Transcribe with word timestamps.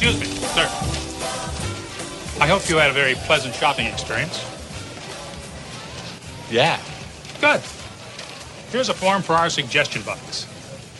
Excuse 0.00 0.20
me, 0.20 0.26
sir. 0.26 0.62
I 2.40 2.46
hope 2.46 2.68
you 2.70 2.76
had 2.76 2.88
a 2.88 2.92
very 2.92 3.16
pleasant 3.16 3.52
shopping 3.52 3.86
experience. 3.86 4.44
Yeah. 6.52 6.80
Good. 7.40 7.60
Here's 8.70 8.90
a 8.90 8.94
form 8.94 9.22
for 9.22 9.32
our 9.32 9.50
suggestion 9.50 10.02
box. 10.02 10.46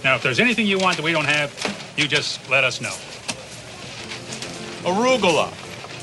Now, 0.03 0.16
if 0.16 0.24
there's 0.24 0.40
anything 0.40 0.66
you 0.66 0.80
want 0.80 0.96
that 0.96 1.04
we 1.04 1.12
don't 1.12 1.26
have, 1.26 1.54
you 1.96 2.08
just 2.08 2.50
let 2.50 2.64
us 2.64 2.80
know. 2.80 2.90
Arugula. 4.82 5.46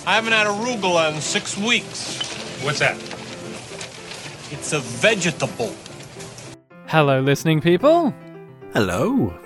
I 0.07 0.15
haven't 0.15 0.31
had 0.31 0.47
arugula 0.47 1.13
in 1.13 1.19
six 1.19 1.57
weeks. 1.57 2.21
What's 2.63 2.79
that? 2.79 2.95
It's 4.53 4.71
a 4.71 4.79
vegetable. 4.79 5.75
Hello, 6.87 7.19
listening 7.19 7.59
people. 7.59 8.15
Hello. 8.71 9.37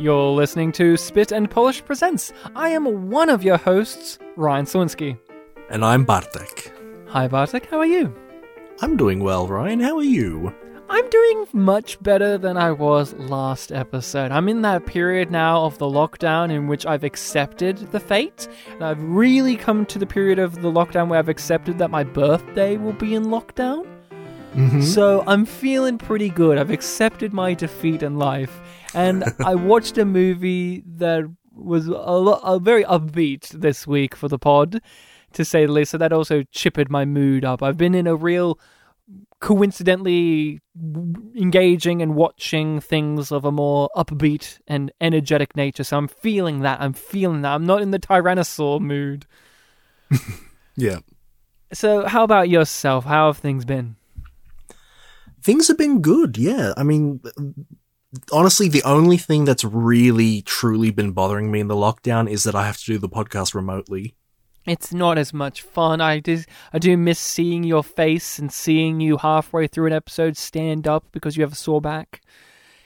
You're 0.00 0.30
listening 0.30 0.70
to 0.72 0.96
Spit 0.96 1.32
and 1.32 1.50
Polish 1.50 1.84
Presents. 1.84 2.32
I 2.54 2.68
am 2.68 3.10
one 3.10 3.28
of 3.28 3.42
your 3.42 3.56
hosts, 3.56 4.20
Ryan 4.36 4.64
Sawinski. 4.64 5.18
And 5.70 5.84
I'm 5.84 6.04
Bartek. 6.04 6.72
Hi, 7.08 7.26
Bartek. 7.26 7.66
How 7.66 7.78
are 7.78 7.86
you? 7.86 8.14
I'm 8.80 8.96
doing 8.96 9.18
well, 9.24 9.48
Ryan. 9.48 9.80
How 9.80 9.96
are 9.96 10.04
you? 10.04 10.54
I'm 10.88 11.10
doing 11.10 11.46
much 11.52 12.00
better 12.00 12.38
than 12.38 12.56
I 12.56 12.70
was 12.70 13.12
last 13.14 13.72
episode. 13.72 14.30
I'm 14.30 14.48
in 14.48 14.62
that 14.62 14.86
period 14.86 15.32
now 15.32 15.64
of 15.64 15.78
the 15.78 15.86
lockdown 15.86 16.52
in 16.52 16.68
which 16.68 16.86
I've 16.86 17.02
accepted 17.02 17.78
the 17.90 17.98
fate. 17.98 18.46
And 18.74 18.84
I've 18.84 19.02
really 19.02 19.56
come 19.56 19.84
to 19.86 19.98
the 19.98 20.06
period 20.06 20.38
of 20.38 20.62
the 20.62 20.70
lockdown 20.70 21.08
where 21.08 21.18
I've 21.18 21.28
accepted 21.28 21.78
that 21.78 21.90
my 21.90 22.04
birthday 22.04 22.76
will 22.76 22.92
be 22.92 23.16
in 23.16 23.24
lockdown. 23.24 23.84
Mm-hmm. 24.54 24.80
So 24.80 25.24
I'm 25.26 25.44
feeling 25.44 25.98
pretty 25.98 26.30
good. 26.30 26.56
I've 26.56 26.70
accepted 26.70 27.32
my 27.32 27.52
defeat 27.52 28.02
in 28.02 28.16
life. 28.16 28.60
And 28.94 29.24
I 29.44 29.54
watched 29.54 29.98
a 29.98 30.04
movie 30.04 30.82
that 30.96 31.24
was 31.52 31.86
a, 31.86 31.90
lo- 31.92 32.40
a 32.42 32.58
very 32.58 32.84
upbeat 32.84 33.48
this 33.48 33.86
week 33.86 34.14
for 34.16 34.28
the 34.28 34.38
pod, 34.38 34.80
to 35.32 35.44
say 35.44 35.66
the 35.66 35.72
least. 35.72 35.90
So 35.90 35.98
that 35.98 36.12
also 36.12 36.42
chippered 36.52 36.90
my 36.90 37.04
mood 37.04 37.44
up. 37.44 37.62
I've 37.62 37.76
been 37.76 37.94
in 37.94 38.06
a 38.06 38.16
real 38.16 38.58
coincidentally 39.40 40.60
engaging 41.36 42.02
and 42.02 42.14
watching 42.14 42.80
things 42.80 43.30
of 43.30 43.44
a 43.44 43.52
more 43.52 43.88
upbeat 43.96 44.58
and 44.66 44.90
energetic 45.00 45.56
nature. 45.56 45.84
So 45.84 45.96
I'm 45.96 46.08
feeling 46.08 46.60
that. 46.60 46.80
I'm 46.80 46.92
feeling 46.92 47.42
that. 47.42 47.54
I'm 47.54 47.66
not 47.66 47.82
in 47.82 47.90
the 47.90 47.98
tyrannosaur 47.98 48.80
mood. 48.80 49.26
Yeah. 50.78 50.98
So 51.72 52.06
how 52.06 52.22
about 52.22 52.48
yourself? 52.48 53.04
How 53.04 53.26
have 53.26 53.38
things 53.38 53.64
been? 53.64 53.96
Things 55.42 55.66
have 55.66 55.76
been 55.76 56.00
good, 56.00 56.38
yeah. 56.38 56.72
I 56.76 56.84
mean, 56.84 57.20
honestly, 58.32 58.68
the 58.68 58.82
only 58.84 59.16
thing 59.16 59.44
that's 59.44 59.64
really, 59.64 60.42
truly 60.42 60.90
been 60.90 61.12
bothering 61.12 61.50
me 61.50 61.60
in 61.60 61.68
the 61.68 61.74
lockdown 61.74 62.30
is 62.30 62.44
that 62.44 62.54
I 62.54 62.66
have 62.66 62.78
to 62.78 62.84
do 62.84 62.98
the 62.98 63.08
podcast 63.08 63.54
remotely. 63.54 64.14
It's 64.66 64.92
not 64.92 65.16
as 65.16 65.32
much 65.32 65.62
fun. 65.62 66.00
I 66.00 66.20
do, 66.20 66.42
I 66.72 66.78
do 66.78 66.96
miss 66.96 67.18
seeing 67.18 67.64
your 67.64 67.82
face 67.82 68.38
and 68.38 68.52
seeing 68.52 69.00
you 69.00 69.16
halfway 69.16 69.66
through 69.66 69.86
an 69.86 69.92
episode 69.94 70.36
stand 70.36 70.86
up 70.86 71.06
because 71.10 71.36
you 71.36 71.42
have 71.42 71.52
a 71.52 71.56
sore 71.56 71.80
back. 71.80 72.20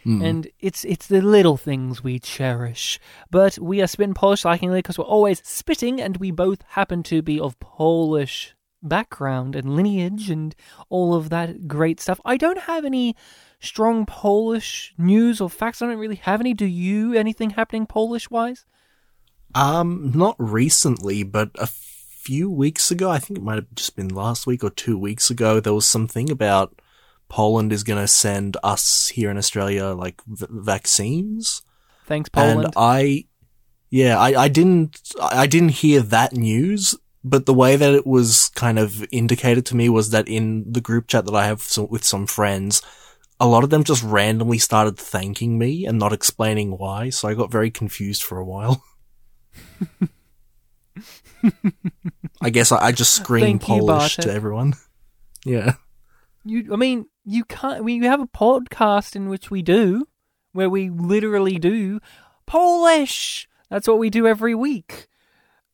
Hmm. 0.04 0.22
And 0.22 0.48
it's 0.58 0.84
it's 0.84 1.06
the 1.06 1.20
little 1.20 1.56
things 1.56 2.02
we 2.02 2.18
cherish. 2.18 2.98
But 3.30 3.58
we 3.58 3.80
are 3.80 3.86
spin 3.86 4.14
Polish 4.14 4.42
likingly 4.42 4.78
because 4.78 4.98
we're 4.98 5.04
always 5.04 5.40
spitting, 5.44 6.00
and 6.00 6.16
we 6.16 6.32
both 6.32 6.62
happen 6.70 7.04
to 7.04 7.22
be 7.22 7.38
of 7.38 7.58
Polish 7.60 8.54
background 8.82 9.54
and 9.54 9.76
lineage 9.76 10.28
and 10.28 10.54
all 10.88 11.14
of 11.14 11.30
that 11.30 11.68
great 11.68 12.00
stuff. 12.00 12.20
I 12.24 12.36
don't 12.36 12.58
have 12.62 12.84
any 12.84 13.14
strong 13.62 14.04
Polish 14.04 14.92
news 14.98 15.40
or 15.40 15.48
facts. 15.48 15.80
I 15.80 15.86
don't 15.86 15.98
really 15.98 16.16
have 16.16 16.40
any. 16.40 16.52
Do 16.52 16.66
you? 16.66 17.14
Anything 17.14 17.50
happening 17.50 17.86
Polish 17.86 18.28
wise? 18.28 18.66
Um, 19.54 20.12
not 20.14 20.36
recently, 20.38 21.22
but 21.22 21.50
a 21.54 21.66
few 21.66 22.50
weeks 22.50 22.90
ago, 22.90 23.10
I 23.10 23.18
think 23.18 23.38
it 23.38 23.44
might 23.44 23.56
have 23.56 23.74
just 23.74 23.96
been 23.96 24.08
last 24.08 24.46
week 24.46 24.62
or 24.62 24.70
two 24.70 24.96
weeks 24.96 25.30
ago, 25.30 25.60
there 25.60 25.74
was 25.74 25.86
something 25.86 26.30
about 26.30 26.80
Poland 27.28 27.72
is 27.72 27.82
going 27.82 28.00
to 28.00 28.08
send 28.08 28.56
us 28.62 29.08
here 29.08 29.30
in 29.30 29.36
Australia 29.36 29.86
like 29.86 30.22
v- 30.26 30.46
vaccines. 30.48 31.62
Thanks, 32.06 32.28
Poland. 32.28 32.64
And 32.64 32.74
I, 32.76 33.26
yeah, 33.90 34.18
I, 34.18 34.44
I 34.44 34.48
didn't, 34.48 35.00
I 35.20 35.46
didn't 35.46 35.70
hear 35.70 36.00
that 36.00 36.32
news, 36.32 36.94
but 37.24 37.46
the 37.46 37.54
way 37.54 37.76
that 37.76 37.94
it 37.94 38.06
was 38.06 38.50
kind 38.54 38.78
of 38.78 39.04
indicated 39.10 39.66
to 39.66 39.76
me 39.76 39.88
was 39.88 40.10
that 40.10 40.28
in 40.28 40.72
the 40.72 40.80
group 40.80 41.08
chat 41.08 41.24
that 41.26 41.34
I 41.34 41.46
have 41.46 41.66
with 41.90 42.04
some 42.04 42.26
friends, 42.26 42.82
a 43.42 43.46
lot 43.46 43.64
of 43.64 43.70
them 43.70 43.82
just 43.82 44.04
randomly 44.04 44.58
started 44.58 44.96
thanking 44.96 45.58
me 45.58 45.84
and 45.84 45.98
not 45.98 46.12
explaining 46.12 46.78
why. 46.78 47.10
So 47.10 47.26
I 47.26 47.34
got 47.34 47.50
very 47.50 47.72
confused 47.72 48.22
for 48.22 48.38
a 48.38 48.44
while. 48.44 48.84
I 52.40 52.50
guess 52.50 52.70
I, 52.70 52.86
I 52.86 52.92
just 52.92 53.26
Thank 53.26 53.62
you, 53.62 53.80
Polish 53.80 54.16
Bartek. 54.16 54.24
to 54.24 54.32
everyone. 54.32 54.74
Yeah. 55.44 55.72
You, 56.44 56.72
I 56.72 56.76
mean, 56.76 57.06
you 57.24 57.44
can't. 57.44 57.82
We 57.82 57.98
have 58.04 58.20
a 58.20 58.28
podcast 58.28 59.16
in 59.16 59.28
which 59.28 59.50
we 59.50 59.60
do, 59.60 60.06
where 60.52 60.70
we 60.70 60.88
literally 60.88 61.58
do 61.58 61.98
Polish. 62.46 63.48
That's 63.68 63.88
what 63.88 63.98
we 63.98 64.08
do 64.08 64.24
every 64.28 64.54
week. 64.54 65.08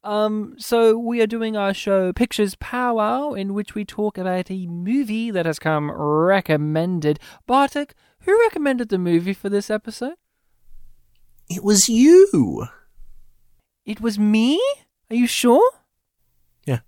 Um, 0.08 0.54
so 0.56 0.96
we 0.96 1.20
are 1.20 1.26
doing 1.26 1.54
our 1.54 1.74
show 1.74 2.14
Pictures 2.14 2.54
Powwow, 2.54 3.34
in 3.34 3.52
which 3.52 3.74
we 3.74 3.84
talk 3.84 4.16
about 4.16 4.50
a 4.50 4.66
movie 4.66 5.30
that 5.30 5.44
has 5.44 5.58
come 5.58 5.90
recommended. 5.90 7.20
Bartek, 7.46 7.92
who 8.22 8.40
recommended 8.40 8.88
the 8.88 8.96
movie 8.96 9.34
for 9.34 9.50
this 9.50 9.68
episode? 9.68 10.14
It 11.50 11.62
was 11.62 11.90
you. 11.90 12.68
It 13.84 14.00
was 14.00 14.18
me. 14.18 14.58
Are 15.10 15.16
you 15.16 15.26
sure? 15.26 15.70
Yeah. 16.64 16.78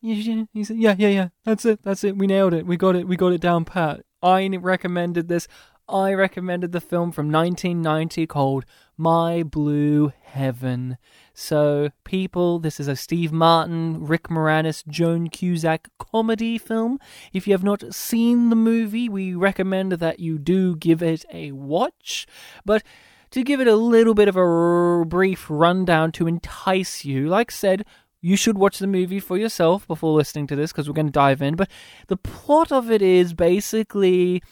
You- 0.00 0.14
you- 0.14 0.48
you 0.52 0.64
said, 0.64 0.76
yeah, 0.76 0.94
yeah, 0.96 1.08
yeah. 1.08 1.28
That's 1.44 1.64
it. 1.64 1.82
That's 1.82 2.04
it. 2.04 2.16
We 2.16 2.28
nailed 2.28 2.54
it. 2.54 2.66
We 2.66 2.76
got 2.76 2.94
it. 2.94 3.08
We 3.08 3.16
got 3.16 3.32
it 3.32 3.40
down 3.40 3.64
pat. 3.64 4.02
I 4.22 4.46
recommended 4.56 5.26
this. 5.26 5.48
I 5.88 6.12
recommended 6.12 6.70
the 6.70 6.80
film 6.80 7.10
from 7.10 7.32
1990 7.32 8.28
called 8.28 8.64
My 8.98 9.44
Blue 9.44 10.12
Heaven. 10.24 10.98
So, 11.32 11.90
people, 12.02 12.58
this 12.58 12.80
is 12.80 12.88
a 12.88 12.96
Steve 12.96 13.30
Martin, 13.32 14.04
Rick 14.04 14.24
Moranis, 14.24 14.84
Joan 14.88 15.28
Cusack 15.28 15.88
comedy 15.98 16.58
film. 16.58 16.98
If 17.32 17.46
you 17.46 17.54
have 17.54 17.62
not 17.62 17.94
seen 17.94 18.50
the 18.50 18.56
movie, 18.56 19.08
we 19.08 19.36
recommend 19.36 19.92
that 19.92 20.18
you 20.18 20.36
do 20.36 20.74
give 20.74 21.00
it 21.00 21.24
a 21.32 21.52
watch. 21.52 22.26
But 22.64 22.82
to 23.30 23.44
give 23.44 23.60
it 23.60 23.68
a 23.68 23.76
little 23.76 24.14
bit 24.14 24.26
of 24.26 24.36
a 24.36 24.40
r- 24.40 25.04
brief 25.04 25.46
rundown 25.48 26.10
to 26.12 26.26
entice 26.26 27.04
you, 27.04 27.28
like 27.28 27.52
I 27.52 27.54
said, 27.54 27.86
you 28.20 28.36
should 28.36 28.58
watch 28.58 28.80
the 28.80 28.88
movie 28.88 29.20
for 29.20 29.38
yourself 29.38 29.86
before 29.86 30.16
listening 30.16 30.48
to 30.48 30.56
this 30.56 30.72
because 30.72 30.88
we're 30.88 30.94
going 30.94 31.06
to 31.06 31.12
dive 31.12 31.40
in. 31.40 31.54
But 31.54 31.70
the 32.08 32.16
plot 32.16 32.72
of 32.72 32.90
it 32.90 33.00
is 33.02 33.32
basically 33.32 34.42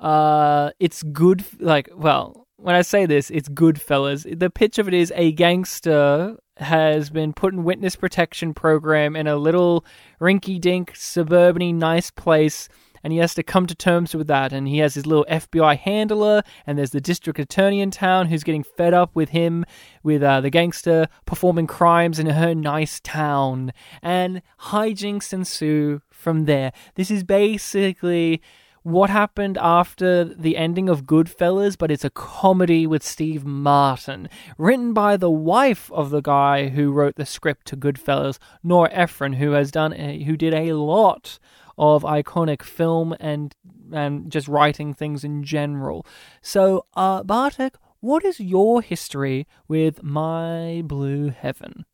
uh 0.00 0.70
it's 0.78 1.02
good 1.02 1.44
like 1.58 1.88
well 1.92 2.47
when 2.58 2.74
i 2.74 2.82
say 2.82 3.06
this 3.06 3.30
it's 3.30 3.48
Goodfellas. 3.48 4.38
The 4.38 4.50
pitch 4.50 4.78
of 4.78 4.88
it 4.88 4.94
is 4.94 5.12
a 5.16 5.32
gangster 5.32 6.36
has 6.58 7.08
been 7.08 7.32
put 7.32 7.54
in 7.54 7.64
witness 7.64 7.96
protection 7.96 8.52
program 8.52 9.14
in 9.14 9.26
a 9.26 9.36
little 9.36 9.84
rinky 10.20 10.60
dink 10.60 10.92
suburban 10.94 11.78
nice 11.78 12.10
place 12.10 12.68
and 13.02 13.12
he 13.12 13.20
has 13.20 13.32
to 13.34 13.44
come 13.44 13.66
to 13.66 13.76
terms 13.76 14.14
with 14.14 14.26
that. 14.26 14.52
And 14.52 14.66
he 14.66 14.78
has 14.78 14.94
his 14.94 15.06
little 15.06 15.24
fbi 15.30 15.78
handler 15.78 16.42
and 16.66 16.76
there's 16.76 16.90
the 16.90 17.00
district 17.00 17.38
attorney 17.38 17.80
in 17.80 17.90
town 17.90 18.26
who's 18.26 18.44
getting 18.44 18.64
fed 18.64 18.92
up 18.92 19.14
with 19.14 19.30
him 19.30 19.64
with 20.02 20.22
uh, 20.22 20.40
the 20.40 20.50
gangster 20.50 21.06
performing 21.26 21.66
crimes 21.66 22.18
in 22.18 22.26
her 22.26 22.54
nice 22.54 23.00
town. 23.00 23.72
And 24.02 24.42
hijinks 24.62 25.32
ensue 25.32 26.02
from 26.10 26.46
there. 26.46 26.72
This 26.96 27.10
is 27.10 27.22
basically 27.22 28.42
what 28.88 29.10
happened 29.10 29.58
after 29.58 30.24
the 30.24 30.56
ending 30.56 30.88
of 30.88 31.04
Goodfellas, 31.04 31.76
but 31.76 31.90
it's 31.90 32.04
a 32.04 32.10
comedy 32.10 32.86
with 32.86 33.02
Steve 33.02 33.44
Martin, 33.44 34.28
written 34.56 34.92
by 34.92 35.16
the 35.16 35.30
wife 35.30 35.92
of 35.92 36.10
the 36.10 36.22
guy 36.22 36.68
who 36.68 36.90
wrote 36.90 37.16
the 37.16 37.26
script 37.26 37.66
to 37.66 37.76
Goodfellas, 37.76 38.38
Nora 38.62 38.90
Ephron, 38.92 39.34
who 39.34 39.52
has 39.52 39.70
done 39.70 39.92
a, 39.92 40.22
who 40.24 40.36
did 40.36 40.54
a 40.54 40.72
lot 40.72 41.38
of 41.76 42.02
iconic 42.02 42.62
film 42.62 43.14
and 43.20 43.54
and 43.92 44.30
just 44.30 44.48
writing 44.48 44.92
things 44.92 45.24
in 45.24 45.42
general. 45.42 46.04
So, 46.42 46.84
uh, 46.94 47.22
Bartek, 47.22 47.76
what 48.00 48.24
is 48.24 48.38
your 48.38 48.82
history 48.82 49.46
with 49.66 50.02
My 50.02 50.82
Blue 50.84 51.30
Heaven? 51.30 51.84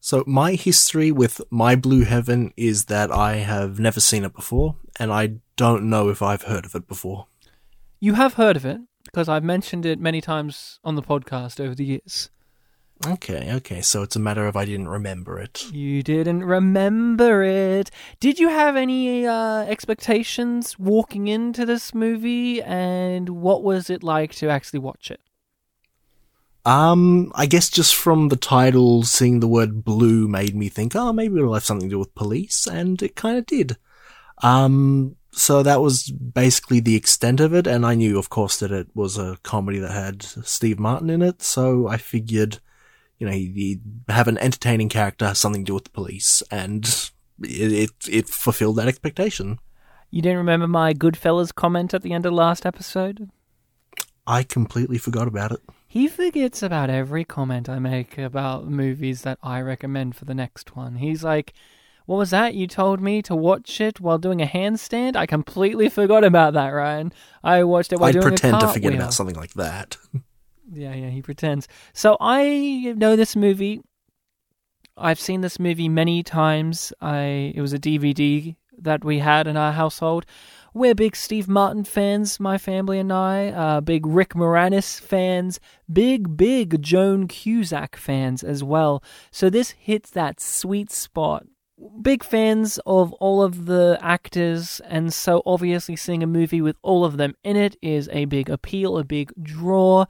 So 0.00 0.22
my 0.26 0.52
history 0.52 1.10
with 1.10 1.40
My 1.50 1.76
Blue 1.76 2.02
Heaven 2.04 2.52
is 2.56 2.86
that 2.86 3.10
I 3.10 3.36
have 3.36 3.80
never 3.80 4.00
seen 4.00 4.24
it 4.24 4.34
before, 4.34 4.76
and 5.00 5.10
I 5.10 5.36
don't 5.56 5.88
know 5.88 6.08
if 6.08 6.22
I've 6.22 6.42
heard 6.42 6.64
of 6.64 6.74
it 6.74 6.88
before. 6.88 7.26
You 8.00 8.14
have 8.14 8.34
heard 8.34 8.56
of 8.56 8.64
it 8.64 8.80
because 9.04 9.28
I've 9.28 9.44
mentioned 9.44 9.86
it 9.86 9.98
many 9.98 10.20
times 10.20 10.80
on 10.84 10.94
the 10.94 11.02
podcast 11.02 11.60
over 11.60 11.74
the 11.74 11.84
years. 11.84 12.30
Okay, 13.06 13.52
okay, 13.54 13.82
so 13.82 14.02
it's 14.02 14.16
a 14.16 14.20
matter 14.20 14.46
of 14.46 14.56
I 14.56 14.64
didn't 14.64 14.88
remember 14.88 15.38
it. 15.38 15.66
You 15.72 16.02
didn't 16.02 16.44
remember 16.44 17.42
it. 17.42 17.90
Did 18.20 18.38
you 18.38 18.48
have 18.48 18.76
any 18.76 19.26
uh, 19.26 19.64
expectations 19.64 20.78
walking 20.78 21.26
into 21.26 21.66
this 21.66 21.92
movie, 21.92 22.62
and 22.62 23.28
what 23.28 23.62
was 23.62 23.90
it 23.90 24.02
like 24.02 24.34
to 24.36 24.48
actually 24.48 24.78
watch 24.78 25.10
it? 25.10 25.20
Um, 26.64 27.30
I 27.34 27.44
guess 27.46 27.68
just 27.68 27.94
from 27.94 28.28
the 28.28 28.36
title, 28.36 29.02
seeing 29.02 29.40
the 29.40 29.48
word 29.48 29.84
blue 29.84 30.26
made 30.28 30.54
me 30.54 30.68
think, 30.68 30.96
oh, 30.96 31.12
maybe 31.12 31.36
it'll 31.36 31.52
have 31.54 31.64
something 31.64 31.88
to 31.88 31.94
do 31.96 31.98
with 31.98 32.14
police, 32.14 32.66
and 32.66 33.02
it 33.02 33.16
kind 33.16 33.36
of 33.36 33.44
did. 33.44 33.76
Um, 34.42 35.16
so 35.36 35.62
that 35.62 35.80
was 35.80 36.10
basically 36.10 36.80
the 36.80 36.96
extent 36.96 37.40
of 37.40 37.52
it, 37.52 37.66
and 37.66 37.84
I 37.84 37.94
knew, 37.94 38.18
of 38.18 38.30
course, 38.30 38.58
that 38.60 38.70
it 38.70 38.88
was 38.94 39.18
a 39.18 39.38
comedy 39.42 39.78
that 39.78 39.90
had 39.90 40.22
Steve 40.22 40.78
Martin 40.78 41.10
in 41.10 41.22
it, 41.22 41.42
so 41.42 41.88
I 41.88 41.96
figured, 41.96 42.60
you 43.18 43.26
know, 43.26 43.32
he'd 43.32 43.82
have 44.08 44.28
an 44.28 44.38
entertaining 44.38 44.88
character, 44.88 45.34
something 45.34 45.64
to 45.64 45.70
do 45.70 45.74
with 45.74 45.84
the 45.84 45.90
police, 45.90 46.42
and 46.50 46.84
it, 47.42 47.72
it, 47.72 47.90
it 48.08 48.28
fulfilled 48.28 48.76
that 48.76 48.88
expectation. 48.88 49.58
You 50.10 50.22
didn't 50.22 50.38
remember 50.38 50.68
my 50.68 50.94
Goodfellas 50.94 51.54
comment 51.54 51.92
at 51.92 52.02
the 52.02 52.12
end 52.12 52.24
of 52.24 52.32
last 52.32 52.64
episode? 52.64 53.30
I 54.26 54.42
completely 54.42 54.98
forgot 54.98 55.28
about 55.28 55.52
it. 55.52 55.60
He 55.86 56.08
forgets 56.08 56.62
about 56.62 56.90
every 56.90 57.24
comment 57.24 57.68
I 57.68 57.78
make 57.78 58.18
about 58.18 58.66
movies 58.66 59.22
that 59.22 59.38
I 59.42 59.60
recommend 59.60 60.16
for 60.16 60.24
the 60.24 60.34
next 60.34 60.74
one. 60.74 60.96
He's 60.96 61.22
like, 61.22 61.52
What 62.06 62.16
was 62.16 62.30
that? 62.30 62.54
You 62.54 62.66
told 62.66 63.00
me 63.00 63.22
to 63.22 63.34
watch 63.34 63.80
it 63.80 64.00
while 64.00 64.18
doing 64.18 64.42
a 64.42 64.46
handstand? 64.46 65.16
I 65.16 65.26
completely 65.26 65.88
forgot 65.88 66.22
about 66.22 66.52
that, 66.52 66.68
Ryan. 66.68 67.12
I 67.42 67.64
watched 67.64 67.92
it 67.92 67.98
while 67.98 68.10
I'd 68.10 68.12
doing 68.12 68.24
pretend 68.28 68.60
to 68.60 68.68
forget 68.68 68.82
cartwheel." 68.82 69.00
about 69.00 69.14
something 69.14 69.36
like 69.36 69.54
that. 69.54 69.96
Yeah, 70.72 70.94
yeah, 70.94 71.10
he 71.10 71.20
pretends. 71.20 71.68
So 71.92 72.16
I 72.20 72.94
know 72.96 73.16
this 73.16 73.36
movie. 73.36 73.82
I've 74.96 75.20
seen 75.20 75.42
this 75.42 75.60
movie 75.60 75.90
many 75.90 76.22
times. 76.22 76.90
I 77.02 77.52
it 77.54 77.60
was 77.60 77.74
a 77.74 77.78
DVD 77.78 78.56
that 78.78 79.04
we 79.04 79.18
had 79.18 79.46
in 79.46 79.58
our 79.58 79.72
household. 79.72 80.24
We're 80.72 80.94
big 80.94 81.14
Steve 81.14 81.48
Martin 81.48 81.84
fans, 81.84 82.40
my 82.40 82.58
family 82.58 82.98
and 82.98 83.12
I. 83.12 83.48
Uh, 83.48 83.80
big 83.80 84.06
Rick 84.06 84.30
Moranis 84.30 85.00
fans. 85.00 85.60
Big, 85.92 86.36
big 86.36 86.82
Joan 86.82 87.28
Cusack 87.28 87.94
fans 87.94 88.42
as 88.42 88.64
well. 88.64 89.04
So 89.30 89.50
this 89.50 89.70
hits 89.72 90.10
that 90.10 90.40
sweet 90.40 90.90
spot. 90.90 91.46
Big 92.00 92.24
fans 92.24 92.78
of 92.86 93.12
all 93.14 93.42
of 93.42 93.66
the 93.66 93.98
actors, 94.00 94.80
and 94.86 95.12
so 95.12 95.42
obviously 95.44 95.96
seeing 95.96 96.22
a 96.22 96.26
movie 96.26 96.60
with 96.60 96.76
all 96.82 97.04
of 97.04 97.16
them 97.16 97.34
in 97.44 97.56
it 97.56 97.76
is 97.82 98.08
a 98.12 98.24
big 98.24 98.48
appeal, 98.48 98.96
a 98.96 99.04
big 99.04 99.32
draw. 99.42 100.06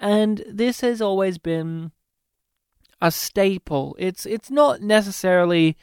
And 0.00 0.42
this 0.48 0.80
has 0.80 1.02
always 1.02 1.38
been 1.38 1.92
a 3.00 3.10
staple. 3.10 3.94
It's 3.98 4.26
it's 4.26 4.50
not 4.50 4.80
necessarily 4.80 5.76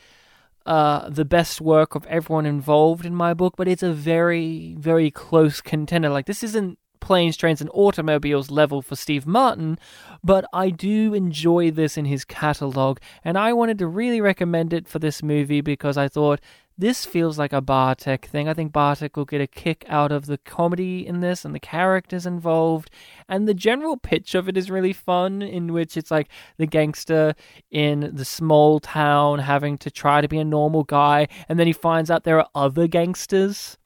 uh, 0.66 1.10
the 1.10 1.26
best 1.26 1.62
work 1.62 1.96
of 1.96 2.06
everyone 2.08 2.46
involved 2.46 3.06
in 3.06 3.14
my 3.14 3.34
book, 3.34 3.54
but 3.56 3.68
it's 3.68 3.84
a 3.84 3.94
very, 3.94 4.76
very 4.80 5.12
close 5.12 5.62
contender. 5.62 6.10
Like, 6.10 6.26
this 6.26 6.44
isn't 6.44 6.80
planes, 7.06 7.38
trains, 7.38 7.62
and 7.62 7.69
automobiles 7.72 8.50
level 8.50 8.81
for 8.81 8.96
Steve 8.96 9.28
Martin, 9.28 9.78
but 10.24 10.44
I 10.52 10.72
do 10.72 11.13
enjoy 11.13 11.69
this 11.69 11.98
in 11.98 12.06
his 12.06 12.25
catalog, 12.25 12.98
and 13.24 13.38
I 13.38 13.54
wanted 13.54 13.78
to 13.78 13.88
really 13.88 14.19
recommend 14.19 14.74
it 14.74 14.88
for 14.88 14.98
this 14.98 15.22
movie 15.22 15.62
because 15.62 15.98
I 15.98 16.07
thought 16.07 16.42
this 16.80 17.06
feels 17.06 17.38
like 17.38 17.54
a 17.54 17.62
Bartek 17.62 18.25
thing. 18.25 18.50
I 18.50 18.56
think 18.56 18.74
Bartek 18.74 19.16
will 19.16 19.25
get 19.25 19.40
a 19.40 19.46
kick 19.46 19.86
out 19.88 20.12
of 20.12 20.25
the 20.25 20.40
comedy 20.40 21.06
in 21.06 21.19
this 21.19 21.46
and 21.46 21.54
the 21.54 21.60
characters 21.60 22.25
involved. 22.25 22.90
And 23.30 23.48
the 23.48 23.54
general 23.54 23.96
pitch 23.96 24.36
of 24.36 24.50
it 24.50 24.58
is 24.58 24.69
really 24.72 24.92
fun, 24.92 25.44
in 25.44 25.74
which 25.74 25.96
it's 25.96 26.12
like 26.12 26.28
the 26.58 26.66
gangster 26.66 27.36
in 27.69 28.12
the 28.13 28.25
small 28.25 28.80
town 28.80 29.40
having 29.40 29.78
to 29.78 29.92
try 29.92 30.22
to 30.22 30.28
be 30.28 30.40
a 30.40 30.44
normal 30.44 30.84
guy, 30.84 31.28
and 31.48 31.60
then 31.60 31.68
he 31.68 31.74
finds 31.74 32.10
out 32.10 32.24
there 32.24 32.40
are 32.40 32.50
other 32.56 32.88
gangsters 32.88 33.78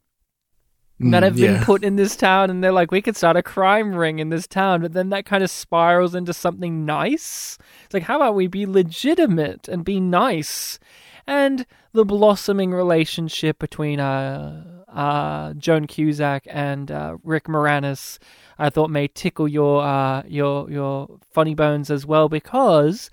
that 1.00 1.24
Mm, 1.24 1.26
have 1.26 1.36
been 1.36 1.64
put 1.64 1.84
in 1.84 1.96
this 1.96 2.16
town 2.16 2.50
and 2.50 2.64
they're 2.64 2.74
like 2.74 2.92
we 2.92 3.02
could 3.02 3.16
start 3.16 3.38
a 3.38 3.44
crime 3.44 3.96
ring 3.96 4.20
in 4.20 4.30
this 4.30 4.48
town 4.48 4.82
but 4.82 4.92
then 4.94 5.10
that 5.10 5.26
kind 5.26 5.44
of 5.44 5.50
spirals 5.50 6.14
into 6.14 6.34
something 6.34 6.86
nice. 6.86 7.58
It's 7.86 7.94
like 7.94 8.04
how 8.04 8.18
about 8.18 8.36
we 8.36 8.48
be 8.48 8.66
legitimate 8.66 9.68
and 9.70 9.86
be 9.86 10.00
nice? 10.00 10.78
And 11.26 11.66
the 11.94 12.06
blossoming 12.06 12.72
relationship 12.72 13.60
between 13.60 14.00
uh, 14.00 14.84
uh, 14.88 15.54
Joan 15.54 15.88
Cusack 15.88 16.48
and 16.50 16.92
uh, 16.92 17.18
Rick 17.24 17.46
Moranis, 17.46 18.18
I 18.58 18.70
thought 18.70 18.90
may 18.90 19.08
tickle 19.08 19.48
your 19.48 19.84
uh, 19.84 20.24
your 20.28 20.70
your 20.70 21.20
funny 21.32 21.56
bones 21.56 21.90
as 21.90 22.06
well 22.06 22.28
because 22.30 23.10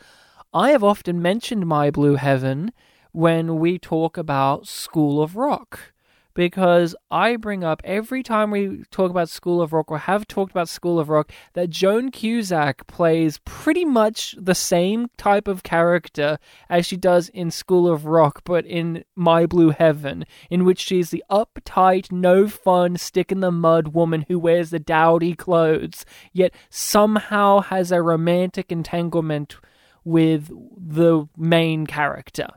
I 0.52 0.70
have 0.70 0.82
often 0.82 1.20
mentioned 1.20 1.66
My 1.66 1.90
Blue 1.90 2.16
Heaven 2.16 2.72
when 3.12 3.58
we 3.58 3.78
talk 3.78 4.16
about 4.16 4.66
School 4.66 5.22
of 5.22 5.36
Rock 5.36 5.92
because 6.36 6.94
I 7.10 7.36
bring 7.36 7.64
up 7.64 7.80
every 7.82 8.22
time 8.22 8.50
we 8.50 8.84
talk 8.90 9.10
about 9.10 9.30
School 9.30 9.62
of 9.62 9.72
Rock 9.72 9.90
or 9.90 9.98
have 10.00 10.28
talked 10.28 10.52
about 10.52 10.68
School 10.68 11.00
of 11.00 11.08
Rock 11.08 11.32
that 11.54 11.70
Joan 11.70 12.10
Cusack 12.10 12.86
plays 12.86 13.40
pretty 13.46 13.86
much 13.86 14.36
the 14.38 14.54
same 14.54 15.08
type 15.16 15.48
of 15.48 15.62
character 15.62 16.38
as 16.68 16.84
she 16.84 16.98
does 16.98 17.30
in 17.30 17.50
School 17.50 17.90
of 17.90 18.04
Rock, 18.04 18.42
but 18.44 18.66
in 18.66 19.02
My 19.16 19.46
Blue 19.46 19.70
Heaven, 19.70 20.26
in 20.50 20.66
which 20.66 20.80
she's 20.80 21.08
the 21.08 21.24
uptight, 21.30 22.12
no 22.12 22.46
fun, 22.46 22.98
stick 22.98 23.32
in 23.32 23.40
the 23.40 23.50
mud 23.50 23.88
woman 23.88 24.26
who 24.28 24.38
wears 24.38 24.68
the 24.68 24.78
dowdy 24.78 25.34
clothes, 25.34 26.04
yet 26.34 26.52
somehow 26.68 27.60
has 27.60 27.90
a 27.90 28.02
romantic 28.02 28.70
entanglement 28.70 29.56
with 30.04 30.50
the 30.76 31.26
main 31.38 31.86
character. 31.86 32.48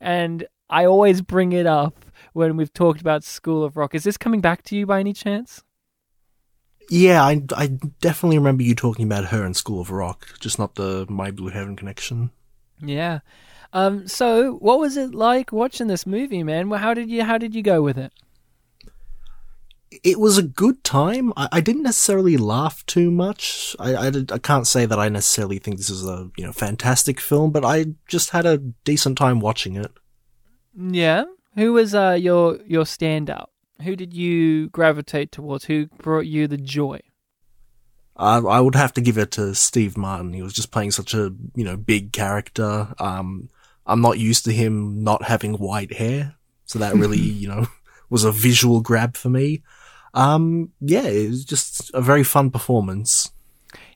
And 0.00 0.46
I 0.70 0.84
always 0.84 1.22
bring 1.22 1.52
it 1.52 1.66
up 1.66 2.04
when 2.32 2.56
we've 2.56 2.72
talked 2.72 3.00
about 3.00 3.24
School 3.24 3.64
of 3.64 3.76
Rock. 3.76 3.94
Is 3.94 4.04
this 4.04 4.16
coming 4.16 4.40
back 4.40 4.62
to 4.64 4.76
you 4.76 4.86
by 4.86 5.00
any 5.00 5.12
chance? 5.12 5.62
Yeah, 6.90 7.22
I, 7.22 7.42
I 7.54 7.66
definitely 8.00 8.38
remember 8.38 8.62
you 8.62 8.74
talking 8.74 9.04
about 9.04 9.26
her 9.26 9.44
in 9.44 9.54
School 9.54 9.80
of 9.80 9.90
Rock, 9.90 10.28
just 10.40 10.58
not 10.58 10.74
the 10.74 11.06
My 11.08 11.30
Blue 11.30 11.50
Heaven 11.50 11.76
connection. 11.76 12.30
Yeah. 12.80 13.20
Um. 13.72 14.08
So, 14.08 14.54
what 14.54 14.78
was 14.78 14.96
it 14.96 15.14
like 15.14 15.52
watching 15.52 15.88
this 15.88 16.06
movie, 16.06 16.42
man? 16.42 16.70
How 16.70 16.94
did 16.94 17.10
you 17.10 17.24
How 17.24 17.36
did 17.36 17.54
you 17.54 17.62
go 17.62 17.82
with 17.82 17.98
it? 17.98 18.12
It 19.90 20.20
was 20.20 20.38
a 20.38 20.42
good 20.42 20.84
time. 20.84 21.32
I, 21.36 21.48
I 21.52 21.60
didn't 21.60 21.82
necessarily 21.82 22.36
laugh 22.36 22.84
too 22.86 23.10
much. 23.10 23.74
I, 23.78 23.94
I, 23.94 24.12
I 24.32 24.38
can't 24.38 24.66
say 24.66 24.86
that 24.86 24.98
I 24.98 25.08
necessarily 25.08 25.58
think 25.58 25.76
this 25.76 25.90
is 25.90 26.06
a 26.06 26.30
you 26.38 26.46
know 26.46 26.52
fantastic 26.52 27.20
film, 27.20 27.50
but 27.50 27.64
I 27.64 27.86
just 28.06 28.30
had 28.30 28.46
a 28.46 28.58
decent 28.58 29.18
time 29.18 29.40
watching 29.40 29.76
it. 29.76 29.92
Yeah. 30.78 31.24
Who 31.56 31.72
was 31.72 31.94
uh 31.94 32.16
your 32.20 32.58
your 32.66 32.84
standout? 32.84 33.46
Who 33.82 33.96
did 33.96 34.14
you 34.14 34.68
gravitate 34.70 35.32
towards? 35.32 35.64
Who 35.64 35.86
brought 35.98 36.26
you 36.26 36.46
the 36.46 36.56
joy? 36.56 37.00
I, 38.16 38.38
I 38.38 38.60
would 38.60 38.74
have 38.74 38.92
to 38.94 39.00
give 39.00 39.16
it 39.16 39.30
to 39.32 39.54
Steve 39.54 39.96
Martin. 39.96 40.32
He 40.32 40.42
was 40.42 40.52
just 40.52 40.72
playing 40.72 40.90
such 40.90 41.14
a 41.14 41.32
you 41.54 41.64
know 41.64 41.76
big 41.76 42.12
character. 42.12 42.88
Um, 42.98 43.48
I'm 43.86 44.00
not 44.00 44.18
used 44.18 44.44
to 44.44 44.52
him 44.52 45.02
not 45.02 45.24
having 45.24 45.54
white 45.54 45.94
hair, 45.94 46.36
so 46.64 46.78
that 46.78 46.94
really 46.94 47.18
you 47.18 47.48
know 47.48 47.66
was 48.10 48.24
a 48.24 48.32
visual 48.32 48.80
grab 48.80 49.16
for 49.16 49.30
me. 49.30 49.62
Um, 50.14 50.72
yeah, 50.80 51.06
it 51.06 51.28
was 51.28 51.44
just 51.44 51.90
a 51.94 52.00
very 52.00 52.24
fun 52.24 52.50
performance. 52.50 53.32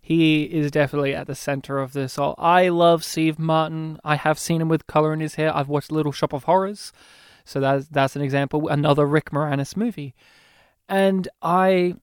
He 0.05 0.43
is 0.43 0.73
definitely 0.73 1.15
at 1.15 1.29
the 1.29 1.37
center 1.37 1.79
of 1.79 1.93
this 1.93 2.19
all. 2.19 2.35
I 2.37 2.69
love 2.71 3.05
Steve 3.05 3.39
Martin. 3.39 4.01
I 4.03 4.17
have 4.17 4.37
seen 4.37 4.61
him 4.61 4.69
with 4.69 4.89
color 4.89 5.13
in 5.13 5.21
his 5.21 5.37
hair. 5.37 5.57
I've 5.57 5.69
watched 5.69 5.93
Little 5.93 6.11
Shop 6.11 6.33
of 6.33 6.45
Horrors, 6.45 6.93
so 7.45 7.61
that's 7.61 7.87
that's 7.87 8.17
an 8.17 8.23
example. 8.23 8.69
Another 8.69 9.07
Rick 9.07 9.31
Moranis 9.31 9.77
movie, 9.77 10.13
and 10.89 11.29
I. 11.41 11.95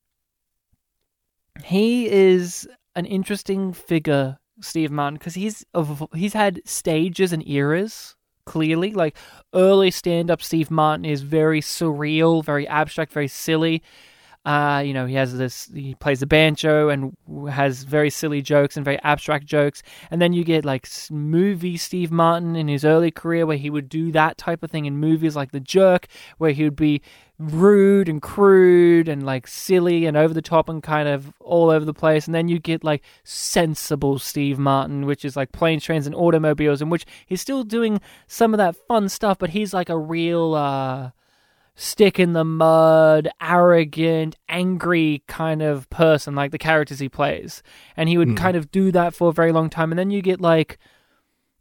He 1.66 2.08
is 2.10 2.70
an 2.96 3.06
interesting 3.06 3.74
figure, 3.74 4.38
Steve 4.62 4.92
Martin, 4.92 5.18
because 5.18 5.34
he's 5.34 5.66
he's 6.16 6.34
had 6.34 6.62
stages 6.66 7.34
and 7.34 7.46
eras. 7.46 8.16
Clearly, 8.46 8.94
like 8.94 9.16
early 9.54 9.92
stand-up, 9.92 10.42
Steve 10.42 10.72
Martin 10.72 11.06
is 11.06 11.22
very 11.22 11.62
surreal, 11.62 12.44
very 12.44 12.68
abstract, 12.68 13.12
very 13.12 13.28
silly. 13.28 13.84
Uh, 14.46 14.82
you 14.84 14.94
know, 14.94 15.06
he 15.06 15.16
has 15.16 15.38
this, 15.38 15.70
he 15.74 15.96
plays 15.96 16.22
the 16.22 16.26
banjo 16.26 16.90
and 16.90 17.16
has 17.50 17.84
very 17.84 18.10
silly 18.10 18.42
jokes 18.42 18.78
and 18.78 18.86
very 18.86 18.98
abstract 19.04 19.46
jokes. 19.46 19.84
And 20.10 20.22
then 20.22 20.32
you 20.32 20.44
get 20.44 20.64
like 20.64 20.88
movie 21.12 21.76
Steve 21.78 22.10
Martin 22.12 22.56
in 22.56 22.68
his 22.68 22.86
early 22.86 23.12
career 23.12 23.46
where 23.46 23.58
he 23.58 23.70
would 23.70 23.90
do 23.90 24.12
that 24.14 24.38
type 24.38 24.64
of 24.64 24.72
thing 24.72 24.86
in 24.86 24.98
movies 24.98 25.36
like 25.36 25.52
The 25.52 25.60
Jerk, 25.60 26.08
where 26.38 26.52
he 26.52 26.64
would 26.64 26.78
be 26.78 27.02
rude 27.38 28.10
and 28.10 28.22
crude 28.22 29.08
and 29.08 29.26
like 29.26 29.46
silly 29.46 30.06
and 30.06 30.16
over 30.18 30.34
the 30.34 30.42
top 30.42 30.70
and 30.70 30.82
kind 30.82 31.08
of 31.08 31.34
all 31.42 31.70
over 31.70 31.86
the 31.86 31.94
place. 31.94 32.26
And 32.26 32.34
then 32.34 32.48
you 32.48 32.60
get 32.60 32.84
like 32.84 33.04
sensible 33.24 34.20
Steve 34.20 34.58
Martin, 34.58 35.06
which 35.06 35.26
is 35.26 35.36
like 35.36 35.52
planes, 35.52 35.84
trains, 35.84 36.08
and 36.08 36.16
automobiles, 36.16 36.82
in 36.82 36.90
which 36.90 37.06
he's 37.26 37.42
still 37.42 37.64
doing 37.64 38.00
some 38.26 38.54
of 38.54 38.58
that 38.58 38.76
fun 38.88 39.10
stuff, 39.10 39.38
but 39.38 39.50
he's 39.50 39.74
like 39.74 39.90
a 39.90 39.98
real, 39.98 40.54
uh, 40.54 41.12
stick 41.80 42.20
in 42.20 42.34
the 42.34 42.44
mud, 42.44 43.30
arrogant, 43.42 44.36
angry 44.50 45.24
kind 45.28 45.62
of 45.62 45.90
person, 45.90 46.36
like 46.36 46.52
the 46.52 46.58
characters 46.58 47.00
he 47.00 47.08
plays. 47.08 47.64
And 47.96 48.10
he 48.10 48.18
would 48.18 48.36
kind 48.36 48.58
of 48.58 48.70
do 48.70 48.92
that 48.92 49.16
for 49.16 49.30
a 49.30 49.34
very 49.34 49.54
long 49.54 49.70
time. 49.70 49.94
And 49.94 49.98
then 49.98 50.12
you 50.12 50.22
get 50.22 50.42
like 50.42 50.78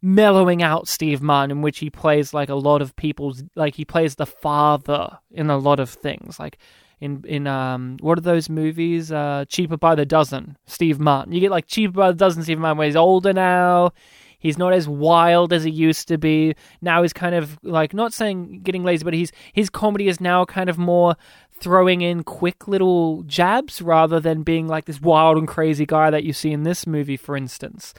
mellowing 0.01 0.61
out 0.61 0.89
Steve 0.89 1.21
Martin, 1.21 1.51
in 1.51 1.61
which 1.61 1.79
he 1.79 1.89
plays 1.89 2.33
like 2.33 2.49
a 2.49 2.55
lot 2.55 2.81
of 2.81 2.97
people's, 2.97 3.43
like 3.55 3.75
he 3.75 3.85
plays 3.85 4.15
the 4.15 4.25
father 4.25 5.19
in 5.31 5.49
a 5.49 5.57
lot 5.57 5.79
of 5.79 5.89
things. 5.89 6.37
Like 6.37 6.57
in 6.99 7.23
in 7.25 7.47
um 7.47 7.95
what 8.01 8.17
are 8.17 8.21
those 8.21 8.49
movies? 8.49 9.13
Uh, 9.13 9.45
Cheaper 9.47 9.77
by 9.77 9.95
the 9.95 10.05
Dozen. 10.05 10.57
Steve 10.65 10.99
Martin. 10.99 11.31
You 11.31 11.39
get 11.39 11.51
like 11.51 11.67
Cheaper 11.67 11.93
by 11.93 12.11
the 12.11 12.17
Dozen. 12.17 12.43
Steve 12.43 12.59
Martin, 12.59 12.77
where 12.77 12.87
he's 12.87 12.97
older 12.97 13.31
now. 13.31 13.93
He's 14.39 14.57
not 14.57 14.73
as 14.73 14.87
wild 14.87 15.53
as 15.53 15.63
he 15.63 15.69
used 15.69 16.07
to 16.07 16.17
be. 16.17 16.55
Now 16.81 17.01
he's 17.01 17.13
kind 17.13 17.35
of 17.35 17.59
like 17.61 17.93
not 17.93 18.13
saying 18.13 18.61
getting 18.63 18.83
lazy, 18.83 19.03
but 19.03 19.13
he's 19.13 19.31
his 19.53 19.69
comedy 19.69 20.07
is 20.07 20.19
now 20.19 20.45
kind 20.45 20.69
of 20.69 20.77
more 20.77 21.15
throwing 21.51 22.01
in 22.01 22.23
quick 22.23 22.67
little 22.67 23.23
jabs 23.23 23.81
rather 23.81 24.19
than 24.19 24.43
being 24.43 24.67
like 24.67 24.85
this 24.85 25.01
wild 25.01 25.37
and 25.37 25.47
crazy 25.47 25.85
guy 25.85 26.09
that 26.09 26.23
you 26.23 26.31
see 26.31 26.51
in 26.53 26.63
this 26.63 26.87
movie, 26.87 27.17
for 27.17 27.35
instance. 27.35 27.93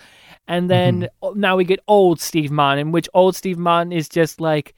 And 0.49 0.71
then 0.71 1.09
Mm-hmm. 1.23 1.39
now 1.39 1.57
we 1.57 1.65
get 1.65 1.81
old 1.87 2.21
Steve 2.21 2.51
Martin, 2.51 2.87
in 2.87 2.93
which 2.93 3.09
old 3.13 3.37
Steve 3.37 3.59
Martin 3.59 3.93
is 3.93 4.09
just 4.09 4.41
like, 4.41 4.75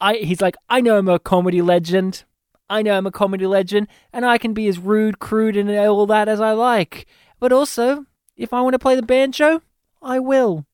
I 0.00 0.14
he's 0.16 0.40
like, 0.40 0.56
I 0.68 0.80
know 0.80 0.98
I'm 0.98 1.08
a 1.08 1.18
comedy 1.20 1.62
legend. 1.62 2.24
I 2.68 2.82
know 2.82 2.96
I'm 2.96 3.06
a 3.06 3.12
comedy 3.12 3.46
legend, 3.46 3.88
and 4.12 4.24
I 4.24 4.38
can 4.38 4.54
be 4.54 4.66
as 4.68 4.78
rude, 4.78 5.18
crude, 5.18 5.56
and 5.56 5.70
all 5.70 6.06
that 6.06 6.28
as 6.28 6.40
I 6.40 6.52
like. 6.52 7.06
But 7.38 7.52
also, 7.52 8.06
if 8.36 8.52
I 8.52 8.62
want 8.62 8.72
to 8.72 8.78
play 8.78 8.96
the 8.96 9.02
banjo, 9.02 9.62
I 10.02 10.18
will. 10.18 10.66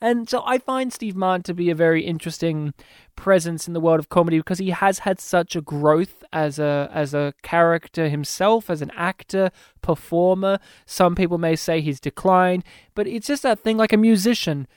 And 0.00 0.28
so 0.28 0.42
I 0.44 0.58
find 0.58 0.92
Steve 0.92 1.16
Martin 1.16 1.42
to 1.44 1.54
be 1.54 1.70
a 1.70 1.74
very 1.74 2.04
interesting 2.04 2.74
presence 3.16 3.66
in 3.66 3.72
the 3.72 3.80
world 3.80 3.98
of 3.98 4.10
comedy 4.10 4.38
because 4.38 4.58
he 4.58 4.70
has 4.70 5.00
had 5.00 5.18
such 5.18 5.56
a 5.56 5.62
growth 5.62 6.22
as 6.32 6.58
a 6.58 6.90
as 6.92 7.14
a 7.14 7.32
character 7.42 8.08
himself, 8.08 8.68
as 8.68 8.82
an 8.82 8.90
actor, 8.94 9.50
performer. 9.80 10.58
Some 10.84 11.14
people 11.14 11.38
may 11.38 11.56
say 11.56 11.80
he's 11.80 12.00
declined, 12.00 12.62
but 12.94 13.06
it's 13.06 13.26
just 13.26 13.42
that 13.42 13.60
thing 13.60 13.78
like 13.78 13.92
a 13.92 13.96
musician. 13.96 14.68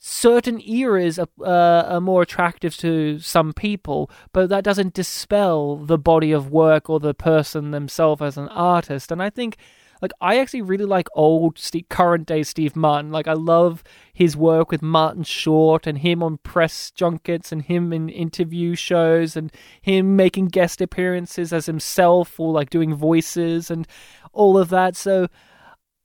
Certain 0.00 0.60
eras 0.60 1.18
are, 1.18 1.28
uh, 1.40 1.94
are 1.94 2.00
more 2.00 2.22
attractive 2.22 2.76
to 2.76 3.18
some 3.18 3.52
people, 3.52 4.08
but 4.32 4.48
that 4.48 4.62
doesn't 4.62 4.94
dispel 4.94 5.76
the 5.76 5.98
body 5.98 6.30
of 6.30 6.52
work 6.52 6.88
or 6.88 7.00
the 7.00 7.14
person 7.14 7.72
themselves 7.72 8.22
as 8.22 8.36
an 8.36 8.48
artist. 8.48 9.10
And 9.10 9.20
I 9.20 9.28
think 9.30 9.56
like 10.00 10.12
I 10.20 10.38
actually 10.38 10.62
really 10.62 10.84
like 10.84 11.08
old 11.14 11.58
Steve, 11.58 11.88
current 11.88 12.26
day 12.26 12.42
Steve 12.42 12.76
Martin. 12.76 13.10
Like 13.10 13.26
I 13.26 13.32
love 13.32 13.82
his 14.12 14.36
work 14.36 14.70
with 14.70 14.82
Martin 14.82 15.24
Short 15.24 15.86
and 15.86 15.98
him 15.98 16.22
on 16.22 16.38
press 16.38 16.90
junkets 16.90 17.52
and 17.52 17.62
him 17.62 17.92
in 17.92 18.08
interview 18.08 18.74
shows 18.74 19.36
and 19.36 19.52
him 19.80 20.16
making 20.16 20.48
guest 20.48 20.80
appearances 20.80 21.52
as 21.52 21.66
himself 21.66 22.38
or 22.38 22.52
like 22.52 22.70
doing 22.70 22.94
voices 22.94 23.70
and 23.70 23.86
all 24.32 24.56
of 24.56 24.68
that. 24.70 24.96
So 24.96 25.28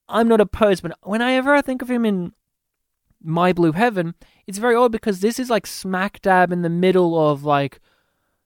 I'm 0.08 0.28
not 0.28 0.42
opposed, 0.42 0.84
but 0.84 0.98
whenever 1.04 1.54
I 1.54 1.62
think 1.62 1.82
of 1.82 1.90
him 1.90 2.06
in 2.06 2.34
My 3.22 3.54
Blue 3.54 3.72
Heaven, 3.72 4.16
it's 4.48 4.58
very 4.58 4.76
odd 4.76 4.92
because 4.92 5.20
this 5.22 5.40
is 5.40 5.50
like 5.50 5.66
smack 5.66 6.22
dab 6.22 6.52
in 6.52 6.62
the 6.62 6.70
middle 6.70 7.30
of 7.30 7.44
like 7.44 7.80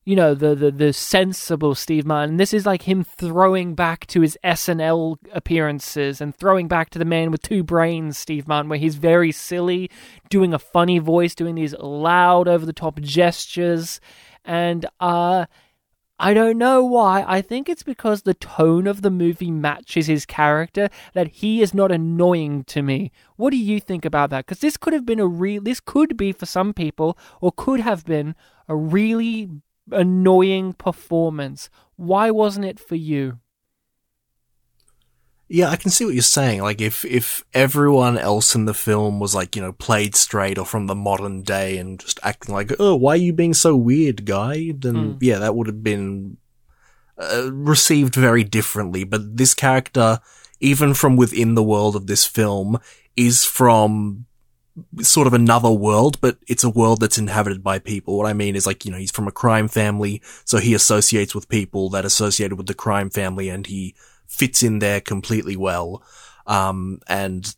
you 0.07 0.15
know 0.15 0.33
the 0.33 0.55
the 0.55 0.71
the 0.71 0.93
sensible 0.93 1.75
Steve 1.75 2.05
Martin. 2.05 2.37
This 2.37 2.53
is 2.53 2.65
like 2.65 2.83
him 2.83 3.03
throwing 3.03 3.75
back 3.75 4.07
to 4.07 4.21
his 4.21 4.37
SNL 4.41 5.17
appearances 5.33 6.21
and 6.21 6.33
throwing 6.33 6.69
back 6.69 6.91
to 6.91 6.99
the 6.99 7.03
man 7.03 7.29
with 7.29 7.41
two 7.41 7.61
brains, 7.61 8.17
Steve 8.17 8.47
Martin, 8.47 8.69
where 8.69 8.79
he's 8.79 8.95
very 8.95 9.33
silly, 9.33 9.91
doing 10.29 10.53
a 10.53 10.59
funny 10.59 10.97
voice, 10.99 11.35
doing 11.35 11.55
these 11.55 11.73
loud 11.79 12.47
over 12.47 12.65
the 12.65 12.71
top 12.71 13.01
gestures, 13.01 13.99
and 14.45 14.85
uh 15.01 15.45
I 16.19 16.33
don't 16.33 16.57
know 16.57 16.85
why. 16.85 17.25
I 17.27 17.41
think 17.41 17.67
it's 17.67 17.83
because 17.83 18.21
the 18.21 18.33
tone 18.33 18.87
of 18.87 19.01
the 19.01 19.11
movie 19.11 19.51
matches 19.51 20.07
his 20.07 20.25
character 20.25 20.89
that 21.15 21.27
he 21.27 21.61
is 21.61 21.73
not 21.73 21.91
annoying 21.91 22.63
to 22.63 22.81
me. 22.81 23.11
What 23.35 23.51
do 23.51 23.57
you 23.57 23.81
think 23.81 24.05
about 24.05 24.29
that? 24.29 24.45
Because 24.45 24.59
this 24.59 24.77
could 24.77 24.93
have 24.93 25.05
been 25.05 25.19
a 25.19 25.27
real. 25.27 25.61
This 25.61 25.81
could 25.81 26.15
be 26.15 26.31
for 26.31 26.45
some 26.45 26.73
people, 26.73 27.17
or 27.41 27.51
could 27.51 27.81
have 27.81 28.05
been 28.05 28.35
a 28.69 28.75
really 28.75 29.49
annoying 29.91 30.73
performance. 30.73 31.69
Why 31.95 32.31
wasn't 32.31 32.65
it 32.65 32.79
for 32.79 32.95
you? 32.95 33.39
Yeah, 35.49 35.69
I 35.69 35.77
can 35.77 35.91
see 35.91 36.03
what 36.03 36.13
you're 36.13 36.23
saying. 36.23 36.61
Like, 36.61 36.81
if, 36.81 37.05
if 37.05 37.45
everyone 37.53 38.17
else 38.17 38.53
in 38.53 38.65
the 38.65 38.73
film 38.73 39.21
was 39.21 39.33
like, 39.33 39.55
you 39.55 39.61
know, 39.61 39.71
played 39.71 40.13
straight 40.13 40.57
or 40.57 40.65
from 40.65 40.87
the 40.87 40.95
modern 40.95 41.41
day 41.41 41.77
and 41.77 41.99
just 41.99 42.19
acting 42.21 42.53
like, 42.53 42.73
oh, 42.79 42.95
why 42.97 43.13
are 43.13 43.15
you 43.15 43.31
being 43.31 43.53
so 43.53 43.73
weird, 43.75 44.25
guy? 44.25 44.73
Then, 44.77 45.17
yeah, 45.21 45.39
that 45.39 45.55
would 45.55 45.67
have 45.67 45.83
been 45.83 46.37
uh, 47.17 47.49
received 47.53 48.13
very 48.13 48.43
differently. 48.43 49.05
But 49.05 49.37
this 49.37 49.53
character, 49.53 50.19
even 50.59 50.93
from 50.93 51.15
within 51.15 51.55
the 51.55 51.63
world 51.63 51.95
of 51.95 52.07
this 52.07 52.25
film, 52.25 52.77
is 53.15 53.45
from 53.45 54.25
sort 55.01 55.27
of 55.27 55.33
another 55.33 55.71
world, 55.71 56.19
but 56.21 56.37
it's 56.47 56.63
a 56.63 56.69
world 56.69 56.99
that's 57.01 57.17
inhabited 57.17 57.63
by 57.63 57.79
people. 57.79 58.17
What 58.17 58.27
I 58.27 58.33
mean 58.33 58.55
is 58.55 58.65
like, 58.67 58.85
you 58.85 58.91
know, 58.91 58.97
he's 58.97 59.11
from 59.11 59.27
a 59.27 59.31
crime 59.31 59.67
family, 59.67 60.21
so 60.45 60.57
he 60.59 60.73
associates 60.73 61.33
with 61.33 61.49
people 61.49 61.89
that 61.89 62.05
associated 62.05 62.57
with 62.57 62.67
the 62.67 62.73
crime 62.73 63.09
family 63.09 63.49
and 63.49 63.65
he 63.65 63.95
fits 64.27 64.61
in 64.63 64.79
there 64.79 65.01
completely 65.01 65.55
well. 65.55 66.03
Um, 66.45 66.99
and, 67.07 67.53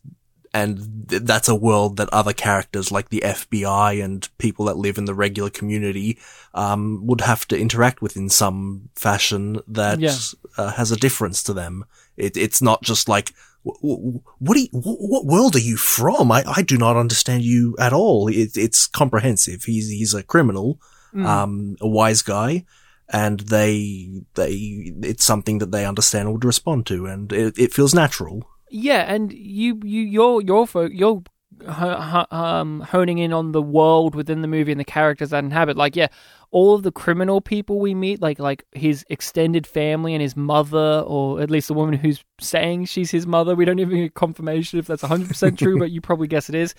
and 0.54 1.08
th- 1.08 1.22
that's 1.22 1.48
a 1.48 1.54
world 1.54 1.96
that 1.98 2.08
other 2.12 2.32
characters 2.32 2.90
like 2.90 3.08
the 3.10 3.22
FBI 3.24 4.02
and 4.02 4.28
people 4.38 4.64
that 4.66 4.76
live 4.76 4.98
in 4.98 5.04
the 5.04 5.14
regular 5.14 5.50
community, 5.50 6.18
um, 6.54 7.06
would 7.06 7.20
have 7.20 7.46
to 7.48 7.58
interact 7.58 8.02
with 8.02 8.16
in 8.16 8.28
some 8.28 8.88
fashion 8.96 9.60
that 9.68 10.00
Yeah. 10.00 10.16
uh, 10.56 10.70
has 10.72 10.90
a 10.90 10.96
difference 10.96 11.42
to 11.44 11.52
them. 11.52 11.84
It, 12.16 12.36
it's 12.36 12.60
not 12.60 12.82
just 12.82 13.08
like, 13.08 13.30
"Wh- 13.30 13.32
wh- 13.32 13.49
what 13.62 14.54
do 14.54 14.60
you, 14.60 14.68
what 14.72 15.26
world 15.26 15.54
are 15.54 15.60
you 15.60 15.76
from? 15.76 16.32
I, 16.32 16.42
I 16.46 16.62
do 16.62 16.78
not 16.78 16.96
understand 16.96 17.42
you 17.42 17.76
at 17.78 17.92
all. 17.92 18.28
It, 18.28 18.56
it's 18.56 18.86
comprehensive. 18.86 19.64
He's, 19.64 19.90
he's 19.90 20.14
a 20.14 20.22
criminal, 20.22 20.80
um, 21.14 21.76
a 21.80 21.88
wise 21.88 22.22
guy, 22.22 22.64
and 23.12 23.40
they, 23.40 24.22
they, 24.34 24.92
it's 25.02 25.24
something 25.24 25.58
that 25.58 25.72
they 25.72 25.84
understand 25.84 26.26
and 26.26 26.32
would 26.34 26.44
respond 26.44 26.86
to, 26.86 27.06
and 27.06 27.32
it, 27.32 27.58
it 27.58 27.72
feels 27.72 27.94
natural. 27.94 28.48
Yeah, 28.70 29.12
and 29.12 29.32
you 29.32 29.80
you 29.82 30.02
you're 30.02 30.40
you're 30.40 30.64
fo- 30.64 30.88
you're 30.88 31.22
ho- 31.68 32.00
ho- 32.00 32.36
um 32.36 32.80
honing 32.82 33.18
in 33.18 33.32
on 33.32 33.50
the 33.50 33.60
world 33.60 34.14
within 34.14 34.42
the 34.42 34.48
movie 34.48 34.70
and 34.70 34.78
the 34.78 34.84
characters 34.84 35.30
that 35.30 35.42
inhabit. 35.42 35.76
Like, 35.76 35.96
yeah, 35.96 36.06
all 36.52 36.74
of 36.74 36.82
the 36.82 36.92
criminal 36.92 37.40
people 37.40 37.78
we 37.78 37.94
meet, 37.94 38.20
like 38.20 38.38
like 38.38 38.64
his 38.72 39.04
extended 39.08 39.66
family 39.66 40.14
and 40.14 40.22
his 40.22 40.36
mother, 40.36 41.04
or 41.06 41.40
at 41.40 41.50
least 41.50 41.68
the 41.68 41.74
woman 41.74 41.94
who's 41.94 42.24
saying 42.40 42.86
she's 42.86 43.10
his 43.10 43.26
mother. 43.26 43.54
We 43.54 43.64
don't 43.64 43.78
even 43.78 43.98
get 43.98 44.14
confirmation 44.14 44.78
if 44.78 44.86
that's 44.86 45.02
hundred 45.02 45.28
percent 45.28 45.58
true, 45.58 45.78
but 45.78 45.90
you 45.90 46.00
probably 46.00 46.28
guess 46.28 46.48
it 46.48 46.54
is. 46.54 46.74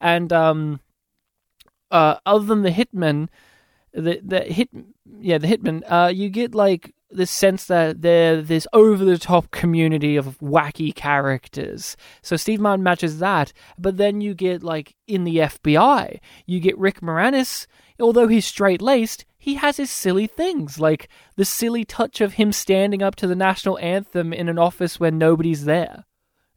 And 0.00 0.32
um, 0.32 0.80
uh, 1.90 2.16
other 2.24 2.44
than 2.44 2.62
the 2.62 2.70
hitman, 2.70 3.28
the 3.92 4.20
the 4.24 4.40
hit 4.40 4.68
yeah 5.20 5.38
the 5.38 5.48
hitman, 5.48 5.82
uh, 5.90 6.08
you 6.08 6.28
get 6.28 6.54
like 6.54 6.94
this 7.10 7.30
sense 7.30 7.66
that 7.66 8.02
they're 8.02 8.42
this 8.42 8.66
over 8.72 9.04
the 9.04 9.18
top 9.18 9.50
community 9.50 10.16
of 10.16 10.38
wacky 10.40 10.94
characters. 10.94 11.96
So 12.22 12.36
Steve 12.36 12.60
Martin 12.60 12.82
matches 12.82 13.18
that, 13.18 13.52
but 13.78 13.96
then 13.96 14.20
you 14.20 14.34
get 14.34 14.62
like 14.62 14.94
in 15.06 15.24
the 15.24 15.38
FBI, 15.38 16.20
you 16.46 16.60
get 16.60 16.78
Rick 16.78 17.00
Moranis. 17.00 17.66
Although 18.00 18.28
he's 18.28 18.46
straight 18.46 18.80
laced, 18.80 19.24
he 19.38 19.54
has 19.54 19.76
his 19.76 19.90
silly 19.90 20.26
things, 20.26 20.78
like 20.78 21.08
the 21.36 21.44
silly 21.44 21.84
touch 21.84 22.20
of 22.20 22.34
him 22.34 22.52
standing 22.52 23.02
up 23.02 23.16
to 23.16 23.26
the 23.26 23.36
national 23.36 23.78
anthem 23.78 24.32
in 24.32 24.48
an 24.48 24.58
office 24.58 25.00
where 25.00 25.10
nobody's 25.10 25.64
there. 25.64 26.04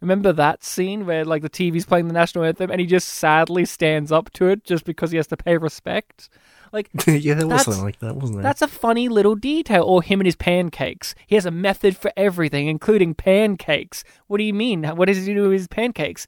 Remember 0.02 0.34
that 0.34 0.64
scene 0.64 1.06
where 1.06 1.24
like 1.24 1.44
the 1.44 1.50
TV's 1.50 1.86
playing 1.86 2.08
the 2.08 2.14
national 2.14 2.44
anthem 2.44 2.72
and 2.72 2.82
he 2.82 2.88
just 2.88 3.08
sadly 3.08 3.66
stands 3.66 4.12
up 4.12 4.32
to 4.34 4.48
it 4.48 4.64
just 4.64 4.84
because 4.84 5.12
he 5.12 5.18
has 5.18 5.28
to 5.28 5.38
pay 5.38 5.58
respect? 5.58 6.28
Like 6.72 6.90
yeah, 7.08 7.36
there 7.36 7.48
was 7.48 7.64
something 7.64 7.84
like 7.84 8.00
that, 8.00 8.16
wasn't 8.16 8.38
there? 8.38 8.44
that's 8.44 8.64
a 8.64 8.68
funny 8.68 9.08
little 9.10 9.36
detail. 9.36 9.84
Or 9.84 10.02
him 10.02 10.20
and 10.20 10.26
his 10.26 10.36
pancakes. 10.36 11.14
He 11.28 11.36
has 11.36 11.46
a 11.46 11.52
method 11.52 11.96
for 11.98 12.12
everything, 12.18 12.68
including 12.68 13.14
pancakes. 13.14 14.04
What 14.26 14.38
do 14.40 14.44
you 14.44 14.54
mean? 14.54 14.84
What 14.84 15.06
does 15.06 15.26
he 15.26 15.34
do 15.34 15.44
with 15.44 15.52
his 15.52 15.68
pancakes? 15.68 16.26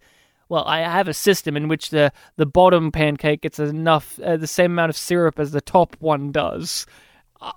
Well, 0.50 0.64
I 0.66 0.82
have 0.82 1.08
a 1.08 1.14
system 1.14 1.56
in 1.58 1.68
which 1.68 1.90
the, 1.90 2.12
the 2.36 2.46
bottom 2.46 2.92
pancake 2.92 3.42
gets 3.42 3.60
enough, 3.60 4.20
uh, 4.20 4.38
the 4.38 4.48
same 4.48 4.72
amount 4.72 4.90
of 4.90 4.98
syrup 4.98 5.40
as 5.40 5.52
the 5.52 5.62
top 5.62 5.96
one 6.00 6.32
does. 6.32 6.86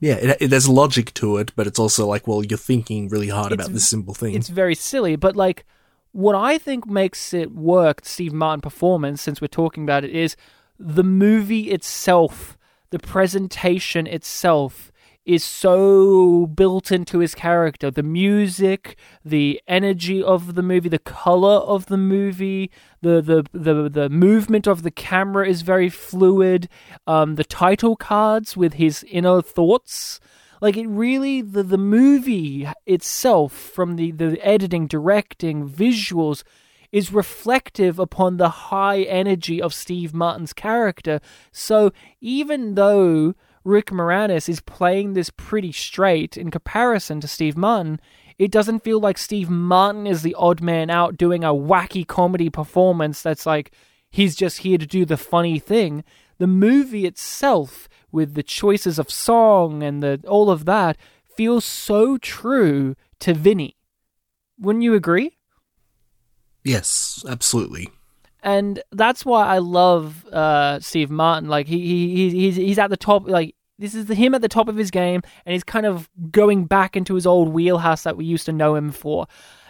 yeah, 0.00 0.14
it, 0.14 0.36
it, 0.40 0.48
there's 0.48 0.68
logic 0.68 1.12
to 1.14 1.36
it, 1.36 1.52
but 1.56 1.66
it's 1.66 1.78
also 1.78 2.06
like, 2.06 2.26
well, 2.26 2.44
you're 2.44 2.58
thinking 2.58 3.08
really 3.08 3.28
hard 3.28 3.52
It's- 3.52 3.66
about 3.66 3.74
this 3.74 3.88
simple 3.88 4.14
thing. 4.14 4.34
It's 4.34 4.48
very 4.48 4.74
silly, 4.74 5.16
but 5.16 5.36
like 5.36 5.64
what 6.12 6.34
I 6.34 6.56
think 6.58 6.86
makes 6.86 7.34
it 7.34 7.52
work, 7.52 8.00
Steve 8.04 8.32
Martin 8.32 8.62
performance, 8.62 9.20
since 9.20 9.40
we're 9.40 9.48
talking 9.48 9.82
about 9.82 10.02
it, 10.04 10.10
is 10.10 10.34
the 10.78 11.04
movie 11.04 11.70
itself, 11.70 12.56
the 12.90 12.98
presentation 12.98 14.06
itself 14.06 14.90
is 15.26 15.42
so 15.42 16.46
built 16.46 16.92
into 16.92 17.18
his 17.18 17.34
character. 17.34 17.90
The 17.90 18.04
music, 18.04 18.96
the 19.24 19.60
energy 19.66 20.22
of 20.22 20.54
the 20.54 20.62
movie, 20.62 20.88
the 20.88 21.00
color 21.00 21.58
of 21.58 21.86
the 21.86 21.98
movie, 21.98 22.70
the 23.02 23.20
the 23.20 23.44
the, 23.52 23.88
the 23.90 24.08
movement 24.08 24.66
of 24.66 24.84
the 24.84 24.90
camera 24.92 25.46
is 25.46 25.62
very 25.62 25.90
fluid. 25.90 26.68
Um, 27.06 27.34
the 27.34 27.44
title 27.44 27.96
cards 27.96 28.56
with 28.56 28.74
his 28.74 29.04
inner 29.10 29.42
thoughts 29.42 30.20
like 30.60 30.76
it 30.76 30.86
really 30.86 31.42
the 31.42 31.62
the 31.62 31.78
movie 31.78 32.66
itself 32.86 33.52
from 33.52 33.96
the 33.96 34.10
the 34.12 34.38
editing 34.46 34.86
directing 34.86 35.68
visuals 35.68 36.42
is 36.92 37.12
reflective 37.12 37.98
upon 37.98 38.36
the 38.36 38.48
high 38.48 39.02
energy 39.02 39.60
of 39.60 39.74
Steve 39.74 40.14
Martin's 40.14 40.52
character 40.52 41.20
so 41.52 41.92
even 42.20 42.74
though 42.74 43.34
Rick 43.66 43.86
Moranis 43.86 44.48
is 44.48 44.60
playing 44.60 45.14
this 45.14 45.28
pretty 45.28 45.72
straight 45.72 46.36
in 46.36 46.52
comparison 46.52 47.20
to 47.20 47.26
Steve 47.26 47.56
Martin, 47.56 48.00
it 48.38 48.52
doesn't 48.52 48.84
feel 48.84 49.00
like 49.00 49.18
Steve 49.18 49.50
Martin 49.50 50.06
is 50.06 50.22
the 50.22 50.36
odd 50.36 50.60
man 50.60 50.88
out 50.88 51.16
doing 51.16 51.42
a 51.42 51.48
wacky 51.48 52.06
comedy 52.06 52.48
performance 52.48 53.22
that's 53.22 53.44
like 53.44 53.72
he's 54.08 54.36
just 54.36 54.58
here 54.58 54.78
to 54.78 54.86
do 54.86 55.04
the 55.04 55.16
funny 55.16 55.58
thing. 55.58 56.04
The 56.38 56.46
movie 56.46 57.06
itself, 57.06 57.88
with 58.12 58.34
the 58.34 58.44
choices 58.44 59.00
of 59.00 59.10
song 59.10 59.82
and 59.82 60.00
the 60.00 60.22
all 60.28 60.48
of 60.48 60.64
that, 60.66 60.96
feels 61.34 61.64
so 61.64 62.18
true 62.18 62.94
to 63.18 63.34
Vinny. 63.34 63.76
Wouldn't 64.60 64.84
you 64.84 64.94
agree? 64.94 65.38
Yes, 66.62 67.24
absolutely. 67.28 67.88
and 68.42 68.80
that's 68.92 69.24
why 69.26 69.44
I 69.44 69.58
love 69.58 70.24
uh, 70.26 70.78
Steve 70.78 71.10
Martin. 71.10 71.48
Like 71.48 71.66
he, 71.66 71.80
he 71.80 72.30
he's 72.30 72.54
he's 72.56 72.78
at 72.78 72.90
the 72.90 72.96
top. 72.96 73.28
Like 73.28 73.55
this 73.78 73.94
is 73.94 74.06
the, 74.06 74.14
him 74.14 74.34
at 74.34 74.42
the 74.42 74.48
top 74.48 74.68
of 74.68 74.76
his 74.76 74.90
game, 74.90 75.22
and 75.44 75.52
he's 75.52 75.64
kind 75.64 75.86
of 75.86 76.08
going 76.30 76.64
back 76.64 76.96
into 76.96 77.14
his 77.14 77.26
old 77.26 77.48
wheelhouse 77.50 78.02
that 78.04 78.16
we 78.16 78.24
used 78.24 78.46
to 78.46 78.52
know 78.52 78.74
him 78.74 78.90
for. 78.90 79.26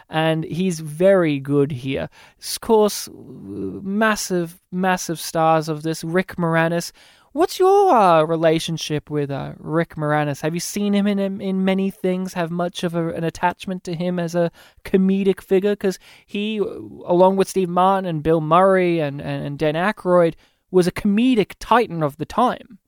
And 0.09 0.45
he's 0.45 0.79
very 0.79 1.41
good 1.41 1.73
here. 1.73 2.09
Of 2.41 2.61
course, 2.61 3.09
massive, 3.13 4.63
massive 4.71 5.19
stars 5.19 5.69
of 5.69 5.83
this. 5.83 6.05
Rick 6.05 6.37
Moranis. 6.37 6.93
What's 7.33 7.59
your 7.59 7.95
uh, 7.95 8.23
relationship 8.23 9.11
with 9.11 9.31
uh, 9.31 9.53
Rick 9.59 9.97
Moranis? 9.97 10.41
Have 10.41 10.55
you 10.55 10.61
seen 10.61 10.95
him 10.95 11.07
in 11.07 11.19
in 11.19 11.65
many 11.65 11.91
things? 11.91 12.33
Have 12.35 12.51
much 12.51 12.85
of 12.85 12.95
a, 12.95 13.09
an 13.09 13.25
attachment 13.25 13.85
to 13.85 13.95
him 13.95 14.19
as 14.19 14.35
a 14.35 14.51
comedic 14.85 15.43
figure? 15.43 15.73
Because 15.73 15.99
he, 16.25 16.59
along 16.59 17.37
with 17.37 17.49
Steve 17.49 17.69
Martin 17.69 18.09
and 18.09 18.23
Bill 18.23 18.41
Murray 18.41 19.01
and, 19.01 19.21
and, 19.21 19.45
and 19.45 19.59
Dan 19.59 19.75
Aykroyd, 19.75 20.35
was 20.71 20.87
a 20.87 20.93
comedic 20.93 21.55
titan 21.59 22.03
of 22.03 22.17
the 22.17 22.25
time. 22.25 22.79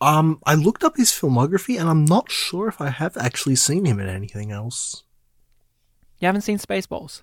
Um, 0.00 0.38
I 0.46 0.54
looked 0.54 0.84
up 0.84 0.96
his 0.96 1.10
filmography, 1.10 1.78
and 1.78 1.88
I'm 1.88 2.04
not 2.04 2.30
sure 2.30 2.68
if 2.68 2.80
I 2.80 2.88
have 2.90 3.16
actually 3.16 3.56
seen 3.56 3.84
him 3.84 3.98
in 3.98 4.08
anything 4.08 4.52
else. 4.52 5.02
You 6.20 6.26
haven't 6.26 6.42
seen 6.42 6.58
Spaceballs? 6.58 7.22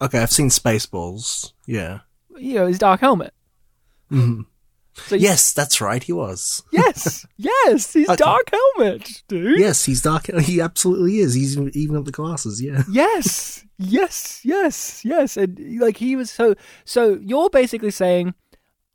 Okay, 0.00 0.18
I've 0.18 0.32
seen 0.32 0.48
Spaceballs. 0.48 1.52
Yeah. 1.66 2.00
You 2.36 2.54
know, 2.54 2.66
his 2.66 2.78
Dark 2.78 3.00
Helmet. 3.00 3.32
Mhm. 4.10 4.46
So 4.96 5.16
Yes, 5.16 5.52
that's 5.52 5.80
right. 5.80 6.02
He 6.02 6.12
was. 6.12 6.62
yes, 6.70 7.26
yes, 7.36 7.92
he's 7.92 8.08
Okay. 8.08 8.16
Dark 8.16 8.50
Helmet, 8.50 9.22
dude. 9.28 9.58
Yes, 9.58 9.84
he's 9.84 10.00
dark. 10.02 10.26
He 10.40 10.60
absolutely 10.60 11.18
is. 11.18 11.34
He's 11.34 11.56
even, 11.56 11.70
even 11.74 11.96
up 11.96 12.04
the 12.04 12.12
glasses. 12.12 12.62
Yeah. 12.62 12.82
yes 12.90 13.64
yes 13.76 14.40
yes 14.44 15.04
yes 15.04 15.36
and 15.36 15.80
like 15.80 15.96
he 15.96 16.14
was 16.14 16.30
so 16.30 16.54
so 16.84 17.18
you're 17.24 17.50
basically 17.50 17.90
saying 17.90 18.32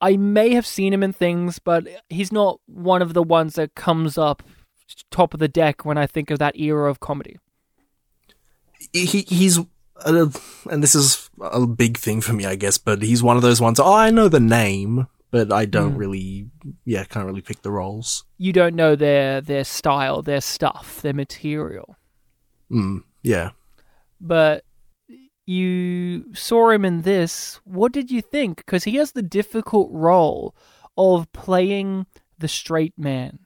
i 0.01 0.15
may 0.17 0.53
have 0.53 0.65
seen 0.65 0.93
him 0.93 1.03
in 1.03 1.13
things 1.13 1.59
but 1.59 1.87
he's 2.09 2.31
not 2.31 2.59
one 2.65 3.01
of 3.01 3.13
the 3.13 3.23
ones 3.23 3.55
that 3.55 3.75
comes 3.75 4.17
up 4.17 4.43
top 5.11 5.33
of 5.33 5.39
the 5.39 5.47
deck 5.47 5.85
when 5.85 5.97
i 5.97 6.07
think 6.07 6.31
of 6.31 6.39
that 6.39 6.55
era 6.57 6.89
of 6.89 6.99
comedy 6.99 7.37
He 8.93 9.05
he's. 9.27 9.59
Uh, 10.05 10.29
and 10.71 10.81
this 10.81 10.95
is 10.95 11.29
a 11.41 11.67
big 11.67 11.97
thing 11.97 12.21
for 12.21 12.31
me, 12.31 12.45
I 12.45 12.55
guess, 12.55 12.77
but 12.77 13.01
he's 13.01 13.21
one 13.21 13.35
of 13.35 13.41
those 13.41 13.59
ones. 13.59 13.81
Oh, 13.81 13.93
I 13.93 14.11
know 14.11 14.29
the 14.29 14.39
name, 14.39 15.07
but 15.29 15.51
I 15.51 15.65
don't 15.65 15.95
really, 15.95 16.47
yeah, 16.85 17.03
can't 17.03 17.25
really 17.25 17.41
pick 17.41 17.63
the 17.63 17.71
roles. 17.71 18.23
you 18.37 18.53
don't 18.53 18.75
know 18.75 18.95
their 18.95 19.41
their 19.41 19.65
style 19.65 20.21
their 20.21 20.39
stuff 20.39 21.01
their 21.01 21.13
material 21.13 21.97
Mm, 22.71 23.03
yeah. 23.23 23.49
but 24.21 24.63
you 25.49 26.33
saw 26.33 26.69
him 26.69 26.85
in 26.85 27.01
this 27.01 27.59
what 27.63 27.91
did 27.91 28.11
you 28.11 28.21
think 28.21 28.57
because 28.57 28.83
he 28.83 28.95
has 28.95 29.13
the 29.13 29.21
difficult 29.21 29.89
role 29.91 30.55
of 30.97 31.31
playing 31.33 32.05
the 32.37 32.47
straight 32.47 32.93
man 32.97 33.39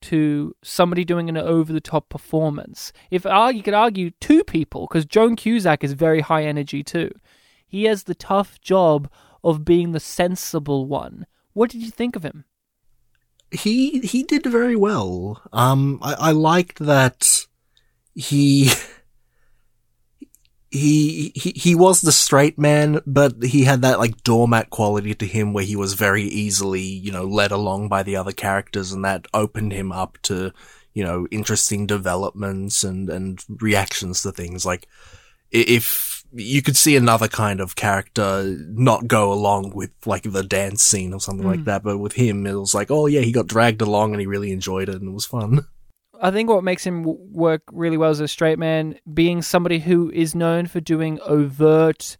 to 0.00 0.54
somebody 0.62 1.04
doing 1.04 1.28
an 1.28 1.36
over 1.36 1.72
the 1.72 1.80
top 1.80 2.08
performance. 2.10 2.92
If 3.10 3.24
you 3.24 3.62
could 3.62 3.74
argue 3.74 4.10
two 4.20 4.44
people, 4.44 4.86
because 4.86 5.04
Joan 5.04 5.34
Cusack 5.36 5.82
is 5.82 5.94
very 5.94 6.20
high 6.20 6.44
energy 6.44 6.84
too. 6.84 7.10
He 7.66 7.84
has 7.84 8.04
the 8.04 8.14
tough 8.14 8.60
job 8.60 9.10
of 9.42 9.64
being 9.64 9.92
the 9.92 10.00
sensible 10.00 10.86
one. 10.86 11.26
What 11.54 11.70
did 11.70 11.82
you 11.82 11.90
think 11.90 12.14
of 12.14 12.24
him? 12.24 12.44
he 13.50 14.00
he 14.00 14.22
did 14.22 14.44
very 14.44 14.76
well. 14.76 15.42
Um, 15.52 15.98
I, 16.02 16.14
I 16.14 16.30
liked 16.32 16.78
that 16.80 17.46
he 18.14 18.70
he 20.76 21.32
he 21.34 21.50
he 21.50 21.74
was 21.74 22.00
the 22.00 22.12
straight 22.12 22.58
man, 22.58 23.00
but 23.06 23.42
he 23.42 23.64
had 23.64 23.82
that 23.82 23.98
like 23.98 24.22
doormat 24.22 24.70
quality 24.70 25.14
to 25.14 25.26
him 25.26 25.52
where 25.52 25.64
he 25.64 25.76
was 25.76 25.94
very 25.94 26.22
easily 26.22 26.82
you 26.82 27.12
know 27.12 27.24
led 27.24 27.50
along 27.50 27.88
by 27.88 28.02
the 28.02 28.16
other 28.16 28.32
characters, 28.32 28.92
and 28.92 29.04
that 29.04 29.26
opened 29.34 29.72
him 29.72 29.92
up 29.92 30.18
to 30.22 30.52
you 30.94 31.04
know 31.04 31.26
interesting 31.30 31.86
developments 31.86 32.84
and 32.84 33.10
and 33.10 33.44
reactions 33.60 34.22
to 34.22 34.32
things 34.32 34.64
like 34.64 34.88
if 35.50 36.24
you 36.32 36.60
could 36.62 36.76
see 36.76 36.96
another 36.96 37.28
kind 37.28 37.60
of 37.60 37.76
character 37.76 38.56
not 38.68 39.06
go 39.06 39.32
along 39.32 39.70
with 39.74 39.90
like 40.04 40.24
the 40.24 40.42
dance 40.42 40.82
scene 40.82 41.14
or 41.14 41.20
something 41.20 41.46
like 41.46 41.60
hmm. 41.60 41.64
that, 41.64 41.82
but 41.82 41.98
with 41.98 42.14
him, 42.14 42.46
it 42.46 42.54
was 42.54 42.74
like, 42.74 42.90
oh 42.90 43.06
yeah, 43.06 43.20
he 43.20 43.32
got 43.32 43.46
dragged 43.46 43.80
along 43.80 44.12
and 44.12 44.20
he 44.20 44.26
really 44.26 44.52
enjoyed 44.52 44.88
it 44.88 44.96
and 44.96 45.08
it 45.08 45.14
was 45.14 45.26
fun. 45.26 45.66
I 46.20 46.30
think 46.30 46.48
what 46.48 46.64
makes 46.64 46.84
him 46.84 47.04
work 47.32 47.62
really 47.72 47.96
well 47.96 48.10
as 48.10 48.20
a 48.20 48.28
straight 48.28 48.58
man, 48.58 48.98
being 49.12 49.42
somebody 49.42 49.80
who 49.80 50.10
is 50.10 50.34
known 50.34 50.66
for 50.66 50.80
doing 50.80 51.18
overt, 51.22 52.16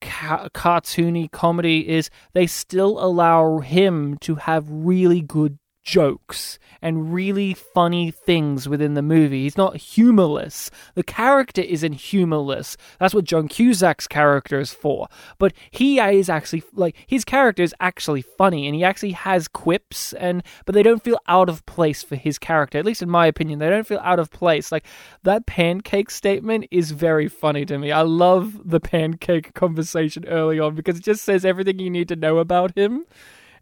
ca- 0.00 0.48
cartoony 0.54 1.30
comedy, 1.30 1.88
is 1.88 2.10
they 2.32 2.46
still 2.46 3.02
allow 3.02 3.58
him 3.58 4.16
to 4.18 4.36
have 4.36 4.66
really 4.68 5.20
good 5.20 5.58
jokes 5.82 6.58
and 6.82 7.12
really 7.12 7.54
funny 7.54 8.10
things 8.10 8.68
within 8.68 8.94
the 8.94 9.02
movie. 9.02 9.42
He's 9.42 9.56
not 9.56 9.76
humorless. 9.76 10.70
The 10.94 11.02
character 11.02 11.62
isn't 11.62 11.92
humorless. 11.94 12.76
That's 12.98 13.14
what 13.14 13.24
Joan 13.24 13.48
Cusack's 13.48 14.06
character 14.06 14.60
is 14.60 14.72
for. 14.72 15.08
But 15.38 15.52
he 15.70 15.98
is 15.98 16.28
actually 16.28 16.62
like 16.72 16.96
his 17.06 17.24
character 17.24 17.62
is 17.62 17.74
actually 17.80 18.22
funny 18.22 18.66
and 18.66 18.74
he 18.74 18.84
actually 18.84 19.12
has 19.12 19.48
quips 19.48 20.12
and 20.14 20.42
but 20.66 20.74
they 20.74 20.82
don't 20.82 21.04
feel 21.04 21.18
out 21.28 21.48
of 21.48 21.64
place 21.66 22.02
for 22.02 22.16
his 22.16 22.38
character. 22.38 22.78
At 22.78 22.86
least 22.86 23.02
in 23.02 23.10
my 23.10 23.26
opinion, 23.26 23.58
they 23.58 23.70
don't 23.70 23.86
feel 23.86 24.00
out 24.02 24.18
of 24.18 24.30
place. 24.30 24.72
Like 24.72 24.86
that 25.22 25.46
pancake 25.46 26.10
statement 26.10 26.66
is 26.70 26.92
very 26.92 27.28
funny 27.28 27.64
to 27.66 27.78
me. 27.78 27.92
I 27.92 28.02
love 28.02 28.68
the 28.68 28.80
pancake 28.80 29.54
conversation 29.54 30.24
early 30.26 30.58
on 30.58 30.74
because 30.74 30.98
it 30.98 31.04
just 31.04 31.24
says 31.24 31.44
everything 31.44 31.78
you 31.78 31.90
need 31.90 32.08
to 32.08 32.16
know 32.16 32.38
about 32.38 32.76
him 32.76 33.04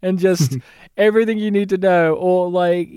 and 0.01 0.19
just 0.19 0.57
everything 0.97 1.37
you 1.37 1.51
need 1.51 1.69
to 1.69 1.77
know 1.77 2.13
or 2.13 2.49
like 2.49 2.89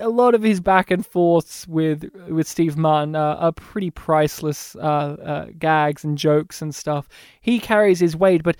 a 0.00 0.08
lot 0.08 0.34
of 0.34 0.42
his 0.42 0.60
back 0.60 0.90
and 0.90 1.04
forths 1.04 1.66
with 1.66 2.10
with 2.28 2.46
Steve 2.46 2.76
Martin 2.76 3.14
uh, 3.16 3.36
are 3.36 3.52
pretty 3.52 3.90
priceless 3.90 4.76
uh, 4.76 4.78
uh, 4.78 5.46
gags 5.58 6.04
and 6.04 6.18
jokes 6.18 6.62
and 6.62 6.74
stuff. 6.74 7.08
He 7.40 7.58
carries 7.58 8.00
his 8.00 8.16
weight, 8.16 8.42
but 8.42 8.56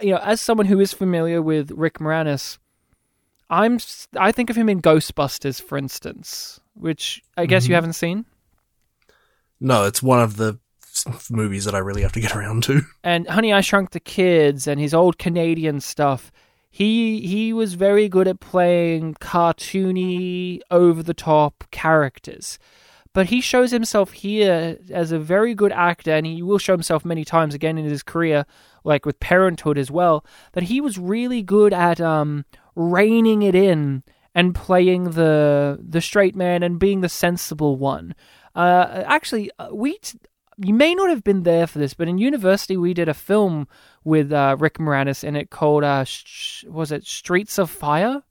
you 0.00 0.10
know, 0.10 0.18
as 0.18 0.40
someone 0.40 0.66
who 0.66 0.80
is 0.80 0.92
familiar 0.92 1.40
with 1.40 1.70
Rick 1.70 1.98
Moranis, 1.98 2.58
I'm 3.50 3.78
I 4.18 4.32
think 4.32 4.50
of 4.50 4.56
him 4.56 4.68
in 4.68 4.80
Ghostbusters, 4.82 5.62
for 5.62 5.78
instance, 5.78 6.60
which 6.74 7.22
I 7.36 7.46
guess 7.46 7.68
you 7.68 7.74
haven't 7.74 7.92
seen. 7.94 8.24
No, 9.60 9.84
it's 9.84 10.02
one 10.02 10.20
of 10.20 10.36
the 10.36 10.58
movies 11.30 11.64
that 11.64 11.74
I 11.74 11.78
really 11.78 12.02
have 12.02 12.12
to 12.12 12.20
get 12.20 12.34
around 12.34 12.64
to. 12.64 12.82
and 13.04 13.28
Honey 13.28 13.52
I 13.52 13.60
Shrunk 13.60 13.90
the 13.90 14.00
Kids 14.00 14.66
and 14.66 14.80
his 14.80 14.92
old 14.94 15.18
Canadian 15.18 15.80
stuff. 15.80 16.32
He 16.74 17.20
he 17.20 17.52
was 17.52 17.74
very 17.74 18.08
good 18.08 18.26
at 18.26 18.40
playing 18.40 19.14
cartoony, 19.20 20.60
over 20.70 21.02
the 21.02 21.12
top 21.12 21.64
characters. 21.70 22.58
But 23.12 23.26
he 23.26 23.42
shows 23.42 23.72
himself 23.72 24.12
here 24.12 24.78
as 24.90 25.12
a 25.12 25.18
very 25.18 25.54
good 25.54 25.70
actor, 25.70 26.12
and 26.12 26.24
he 26.24 26.42
will 26.42 26.56
show 26.56 26.72
himself 26.72 27.04
many 27.04 27.26
times 27.26 27.54
again 27.54 27.76
in 27.76 27.84
his 27.84 28.02
career, 28.02 28.46
like 28.84 29.04
with 29.04 29.20
Parenthood 29.20 29.76
as 29.76 29.90
well, 29.90 30.24
that 30.54 30.64
he 30.64 30.80
was 30.80 30.96
really 30.96 31.42
good 31.42 31.74
at 31.74 32.00
um, 32.00 32.46
reining 32.74 33.42
it 33.42 33.54
in 33.54 34.02
and 34.34 34.54
playing 34.54 35.10
the 35.10 35.78
the 35.78 36.00
straight 36.00 36.34
man 36.34 36.62
and 36.62 36.78
being 36.78 37.02
the 37.02 37.08
sensible 37.10 37.76
one. 37.76 38.14
Uh, 38.54 39.04
actually, 39.06 39.50
uh, 39.58 39.68
we 39.72 39.98
t- 39.98 40.18
you 40.64 40.74
may 40.74 40.94
not 40.94 41.10
have 41.10 41.24
been 41.24 41.42
there 41.42 41.66
for 41.66 41.78
this, 41.78 41.94
but 41.94 42.08
in 42.08 42.18
university 42.18 42.76
we 42.76 42.94
did 42.94 43.08
a 43.08 43.14
film 43.14 43.68
with 44.04 44.32
uh, 44.32 44.56
Rick 44.58 44.78
Moranis 44.78 45.24
in 45.24 45.36
it 45.36 45.50
called 45.50 45.84
uh, 45.84 46.04
sh- 46.04 46.64
was 46.64 46.92
it 46.92 47.04
Streets 47.04 47.58
of 47.58 47.70
Fire? 47.70 48.22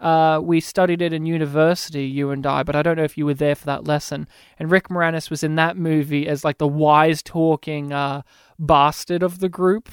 Uh, 0.00 0.40
we 0.42 0.58
studied 0.58 1.00
it 1.00 1.12
in 1.12 1.26
university, 1.26 2.04
you 2.04 2.30
and 2.30 2.44
I, 2.44 2.64
but 2.64 2.74
I 2.74 2.82
don't 2.82 2.96
know 2.96 3.04
if 3.04 3.16
you 3.16 3.24
were 3.24 3.34
there 3.34 3.54
for 3.54 3.66
that 3.66 3.84
lesson. 3.84 4.26
And 4.58 4.68
Rick 4.68 4.88
Moranis 4.88 5.30
was 5.30 5.44
in 5.44 5.54
that 5.54 5.76
movie 5.76 6.26
as 6.26 6.44
like 6.44 6.58
the 6.58 6.66
wise 6.66 7.22
talking 7.22 7.92
uh, 7.92 8.22
bastard 8.58 9.22
of 9.22 9.38
the 9.38 9.48
group, 9.48 9.88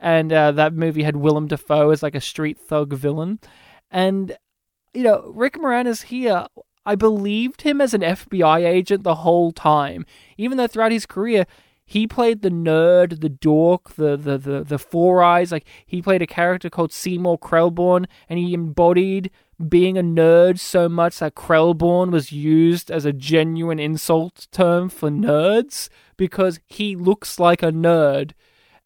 and 0.00 0.32
uh, 0.32 0.50
that 0.52 0.74
movie 0.74 1.04
had 1.04 1.16
Willem 1.16 1.46
Dafoe 1.46 1.90
as 1.90 2.02
like 2.02 2.16
a 2.16 2.20
street 2.20 2.58
thug 2.58 2.92
villain, 2.92 3.38
and 3.88 4.36
you 4.92 5.04
know 5.04 5.30
Rick 5.32 5.54
Moranis 5.58 6.02
here. 6.02 6.46
I 6.84 6.94
believed 6.94 7.62
him 7.62 7.80
as 7.80 7.94
an 7.94 8.00
FBI 8.00 8.64
agent 8.64 9.04
the 9.04 9.16
whole 9.16 9.52
time, 9.52 10.04
even 10.36 10.58
though 10.58 10.66
throughout 10.66 10.92
his 10.92 11.06
career 11.06 11.46
he 11.84 12.06
played 12.06 12.42
the 12.42 12.50
nerd, 12.50 13.20
the 13.20 13.28
dork, 13.28 13.96
the 13.96 14.16
the 14.16 14.38
the 14.38 14.64
the 14.64 14.78
four 14.78 15.22
eyes. 15.22 15.52
Like 15.52 15.66
he 15.84 16.00
played 16.00 16.22
a 16.22 16.26
character 16.26 16.70
called 16.70 16.92
Seymour 16.92 17.38
Krelborn, 17.38 18.06
and 18.28 18.38
he 18.38 18.54
embodied 18.54 19.30
being 19.68 19.98
a 19.98 20.02
nerd 20.02 20.58
so 20.58 20.88
much 20.88 21.18
that 21.18 21.34
Krelborn 21.34 22.10
was 22.10 22.32
used 22.32 22.90
as 22.90 23.04
a 23.04 23.12
genuine 23.12 23.78
insult 23.78 24.48
term 24.50 24.88
for 24.88 25.10
nerds 25.10 25.88
because 26.16 26.60
he 26.66 26.96
looks 26.96 27.38
like 27.38 27.62
a 27.62 27.70
nerd. 27.70 28.32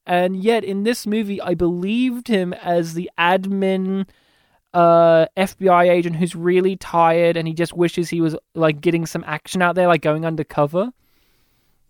And 0.05 0.37
yet 0.37 0.65
in 0.65 0.83
this 0.83 1.07
movie, 1.07 1.41
I 1.41 1.55
believed 1.55 2.29
him 2.29 2.53
as 2.53 2.95
the 2.95 3.11
admin 3.19 4.07
uh, 4.77 5.27
FBI 5.39 5.89
agent 5.89 6.17
who's 6.17 6.37
really 6.37 6.77
tired 6.77 7.39
and 7.39 7.49
he 7.49 7.55
just 7.55 7.73
wishes 7.73 8.11
he 8.11 8.21
was 8.21 8.37
like 8.55 8.83
getting 8.83 9.07
some 9.07 9.25
action 9.27 9.63
out 9.63 9.75
there, 9.75 9.89
like 9.89 10.03
going 10.03 10.27
undercover. 10.27 10.93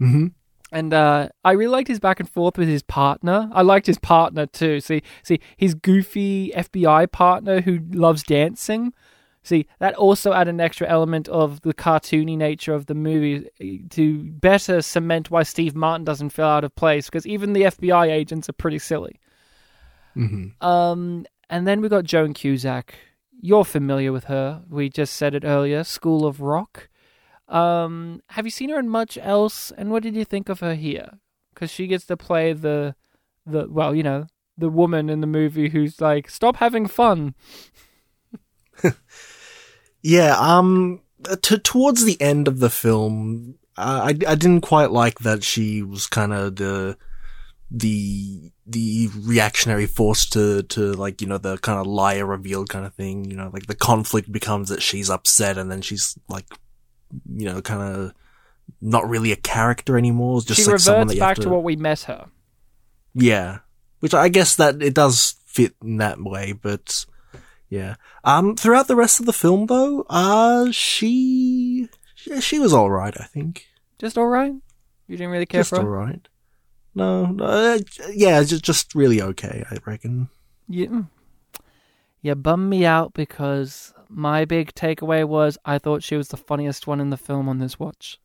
Mm-hmm. 0.01 0.29
And 0.71 0.95
uh, 0.95 1.31
I 1.45 1.53
really 1.53 1.73
liked 1.73 1.89
his 1.89 1.99
back 1.99 2.21
and 2.21 2.31
forth 2.31 2.57
with 2.57 2.69
his 2.69 2.85
partner. 2.85 3.51
I 3.53 3.63
liked 3.63 3.89
his 3.89 3.99
partner 3.99 4.47
too. 4.47 4.79
See, 4.81 5.03
see, 5.25 5.41
his 5.57 5.75
goofy 5.75 6.53
FBI 6.55 7.11
partner 7.11 7.61
who 7.61 7.81
loves 7.91 8.23
dancing. 8.23 8.93
See, 9.43 9.67
that 9.81 9.95
also 9.95 10.33
added 10.33 10.55
an 10.55 10.61
extra 10.61 10.89
element 10.89 11.29
of 11.29 11.63
the 11.63 11.75
cartoony 11.75 12.37
nature 12.37 12.75
of 12.75 12.87
the 12.87 12.95
movie 12.95 13.49
to 13.91 14.31
better 14.31 14.81
cement 14.81 15.31
why 15.31 15.43
Steve 15.43 15.75
Martin 15.75 16.05
doesn't 16.05 16.31
feel 16.31 16.47
out 16.47 16.63
of 16.63 16.75
place. 16.77 17.07
Because 17.07 17.27
even 17.27 17.53
the 17.53 17.63
FBI 17.63 18.09
agents 18.11 18.49
are 18.49 18.55
pretty 18.55 18.79
silly. 18.79 19.19
Mm-hmm. 20.17 20.67
Um, 20.67 21.27
and 21.51 21.67
then 21.67 21.81
we 21.81 21.89
got 21.89 22.05
Joan 22.05 22.35
Cusack. 22.35 22.95
You're 23.41 23.65
familiar 23.65 24.13
with 24.13 24.25
her. 24.25 24.63
We 24.69 24.89
just 24.89 25.15
said 25.15 25.35
it 25.35 25.45
earlier. 25.45 25.85
School 25.85 26.27
of 26.27 26.41
Rock. 26.41 26.89
Um, 27.49 28.23
have 28.31 28.45
you 28.45 28.51
seen 28.51 28.71
her 28.71 28.79
in 28.79 28.89
much 28.89 29.19
else? 29.19 29.71
And 29.71 29.91
what 29.91 30.03
did 30.03 30.17
you 30.17 30.25
think 30.25 30.49
of 30.49 30.61
her 30.61 30.75
here? 30.75 31.19
Because 31.55 31.71
she 31.71 31.87
gets 31.87 32.07
to 32.07 32.17
play 32.17 32.53
the, 32.53 32.95
the 33.45 33.69
well, 33.69 33.95
you 33.95 34.03
know, 34.03 34.27
the 34.59 34.69
woman 34.69 35.11
in 35.11 35.21
the 35.21 35.27
movie 35.27 35.69
who's 35.69 36.01
like, 36.01 36.29
"Stop 36.31 36.57
having 36.57 36.87
fun." 36.87 37.35
Yeah, 40.07 40.37
um, 40.39 41.01
t- 41.43 41.59
towards 41.59 42.05
the 42.05 42.21
end 42.21 42.47
of 42.47 42.61
the 42.61 42.71
film, 42.71 43.57
uh, 43.77 44.03
I, 44.05 44.11
I 44.11 44.35
didn't 44.37 44.61
quite 44.61 44.93
like 44.93 45.19
that 45.19 45.43
she 45.43 45.83
was 45.83 46.07
kind 46.07 46.33
of 46.33 46.55
the, 46.55 46.97
the, 47.69 48.53
the 48.67 49.09
reactionary 49.17 49.87
force 49.87 50.29
to, 50.31 50.63
to 50.65 50.93
like, 50.95 51.21
you 51.21 51.27
know, 51.27 51.39
the 51.39 51.57
kind 51.59 51.79
of 51.79 51.87
liar 51.87 52.27
revealed 52.27 52.69
kind 52.69 52.85
of 52.85 52.95
thing, 52.95 53.25
you 53.25 53.37
know, 53.37 53.51
like 53.53 53.67
the 53.67 53.75
conflict 53.75 54.31
becomes 54.31 54.69
that 54.71 54.83
she's 54.83 55.09
upset 55.09 55.57
and 55.57 55.71
then 55.71 55.83
she's 55.83 56.19
like, 56.29 56.47
you 57.33 57.47
know, 57.47 57.63
kind 57.63 57.83
of 57.83 58.13
not 58.81 59.09
really 59.09 59.33
a 59.33 59.37
character 59.37 59.97
anymore. 59.97 60.41
Just 60.41 60.61
she 60.61 60.65
like 60.65 60.73
reverts 60.73 60.85
that 60.85 61.15
you 61.15 61.21
have 61.21 61.29
back 61.31 61.37
to... 61.37 61.43
to, 61.43 61.49
what 61.49 61.63
we 61.63 61.77
met 61.77 62.03
her. 62.03 62.27
yeah, 63.15 63.59
which 64.01 64.15
I 64.15 64.29
guess 64.29 64.57
that 64.57 64.83
it 64.83 64.95
does 64.95 65.37
fit 65.47 65.75
in 65.83 65.99
that 65.99 66.21
way, 66.21 66.53
but 66.53 67.07
yeah. 67.69 67.95
Um, 68.25 68.57
throughout 68.57 68.89
the 68.89 68.97
rest 68.97 69.21
of 69.21 69.27
the 69.27 69.33
film, 69.33 69.67
though, 69.67 70.05
uh, 70.09 70.71
she 70.73 71.89
she, 72.15 72.59
was 72.59 72.73
all 72.73 72.91
right. 72.91 73.15
I 73.19 73.25
think 73.25 73.67
Just 73.99 74.19
all 74.19 74.27
right. 74.27 74.53
You 75.07 75.17
didn't 75.17 75.31
really 75.31 75.47
care 75.47 75.61
just 75.61 75.71
for 75.71 75.77
all 75.77 75.83
her. 75.85 75.91
right. 75.91 76.29
No, 76.97 77.27
no, 77.27 77.45
uh, 77.45 77.79
yeah, 78.11 78.43
just 78.43 78.65
just 78.65 78.95
really 78.95 79.21
okay. 79.21 79.63
I 79.71 79.77
reckon. 79.85 80.31
You, 80.67 81.09
you 82.23 82.35
bummed 82.35 82.71
me 82.71 82.87
out 82.87 83.13
because 83.13 83.93
my 84.09 84.47
big 84.47 84.73
takeaway 84.75 85.29
was 85.29 85.59
I 85.67 85.79
thought 85.79 86.03
she 86.03 86.17
was 86.17 86.29
the 86.29 86.39
funniest 86.39 86.87
one 86.87 86.99
in 86.99 87.11
the 87.11 87.19
film 87.19 87.49
on 87.49 87.59
this 87.59 87.79
watch. 87.79 88.19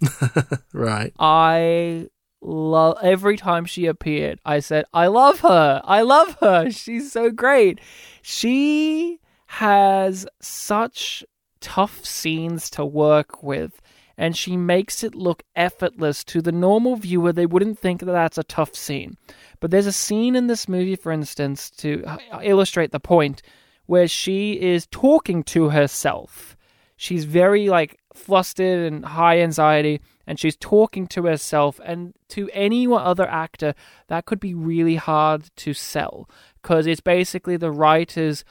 Right. 0.74 1.12
I 1.18 2.08
love 2.42 2.98
every 3.02 3.38
time 3.38 3.64
she 3.64 3.86
appeared. 3.86 4.40
I 4.44 4.60
said, 4.60 4.84
"I 4.92 5.06
love 5.06 5.40
her. 5.40 5.80
I 5.84 6.02
love 6.02 6.36
her. 6.40 6.70
She's 6.70 7.10
so 7.10 7.30
great." 7.30 7.80
She 8.20 9.20
has 9.46 10.26
such 10.42 11.24
tough 11.60 12.04
scenes 12.04 12.68
to 12.70 12.84
work 12.84 13.42
with, 13.42 13.80
and 14.18 14.36
she 14.36 14.56
makes 14.56 15.04
it 15.04 15.14
look 15.14 15.44
effortless 15.54 16.24
to 16.24 16.42
the 16.42 16.52
normal 16.52 16.96
viewer. 16.96 17.32
They 17.32 17.46
wouldn't 17.46 17.78
think 17.78 18.00
that 18.00 18.06
that's 18.06 18.36
a 18.36 18.42
tough 18.42 18.74
scene. 18.74 19.16
But 19.60 19.70
there's 19.70 19.86
a 19.86 19.92
scene 19.92 20.34
in 20.34 20.48
this 20.48 20.68
movie, 20.68 20.96
for 20.96 21.12
instance, 21.12 21.70
to 21.70 22.02
uh, 22.04 22.18
illustrate 22.42 22.90
the 22.90 23.00
point, 23.00 23.42
where 23.86 24.08
she 24.08 24.60
is 24.60 24.88
talking 24.90 25.44
to 25.44 25.70
herself. 25.70 26.56
She's 26.96 27.24
very 27.24 27.68
like 27.68 28.00
flustered 28.12 28.92
and 28.92 29.04
high 29.04 29.38
anxiety, 29.40 30.00
and 30.26 30.38
she's 30.38 30.56
talking 30.56 31.06
to 31.06 31.26
herself. 31.26 31.80
And 31.84 32.12
to 32.30 32.50
any 32.52 32.88
other 32.88 33.26
actor, 33.28 33.74
that 34.08 34.26
could 34.26 34.40
be 34.40 34.52
really 34.52 34.96
hard 34.96 35.48
to 35.58 35.72
sell 35.72 36.28
because 36.60 36.88
it's 36.88 37.00
basically 37.00 37.56
the 37.56 37.70
writers 37.70 38.44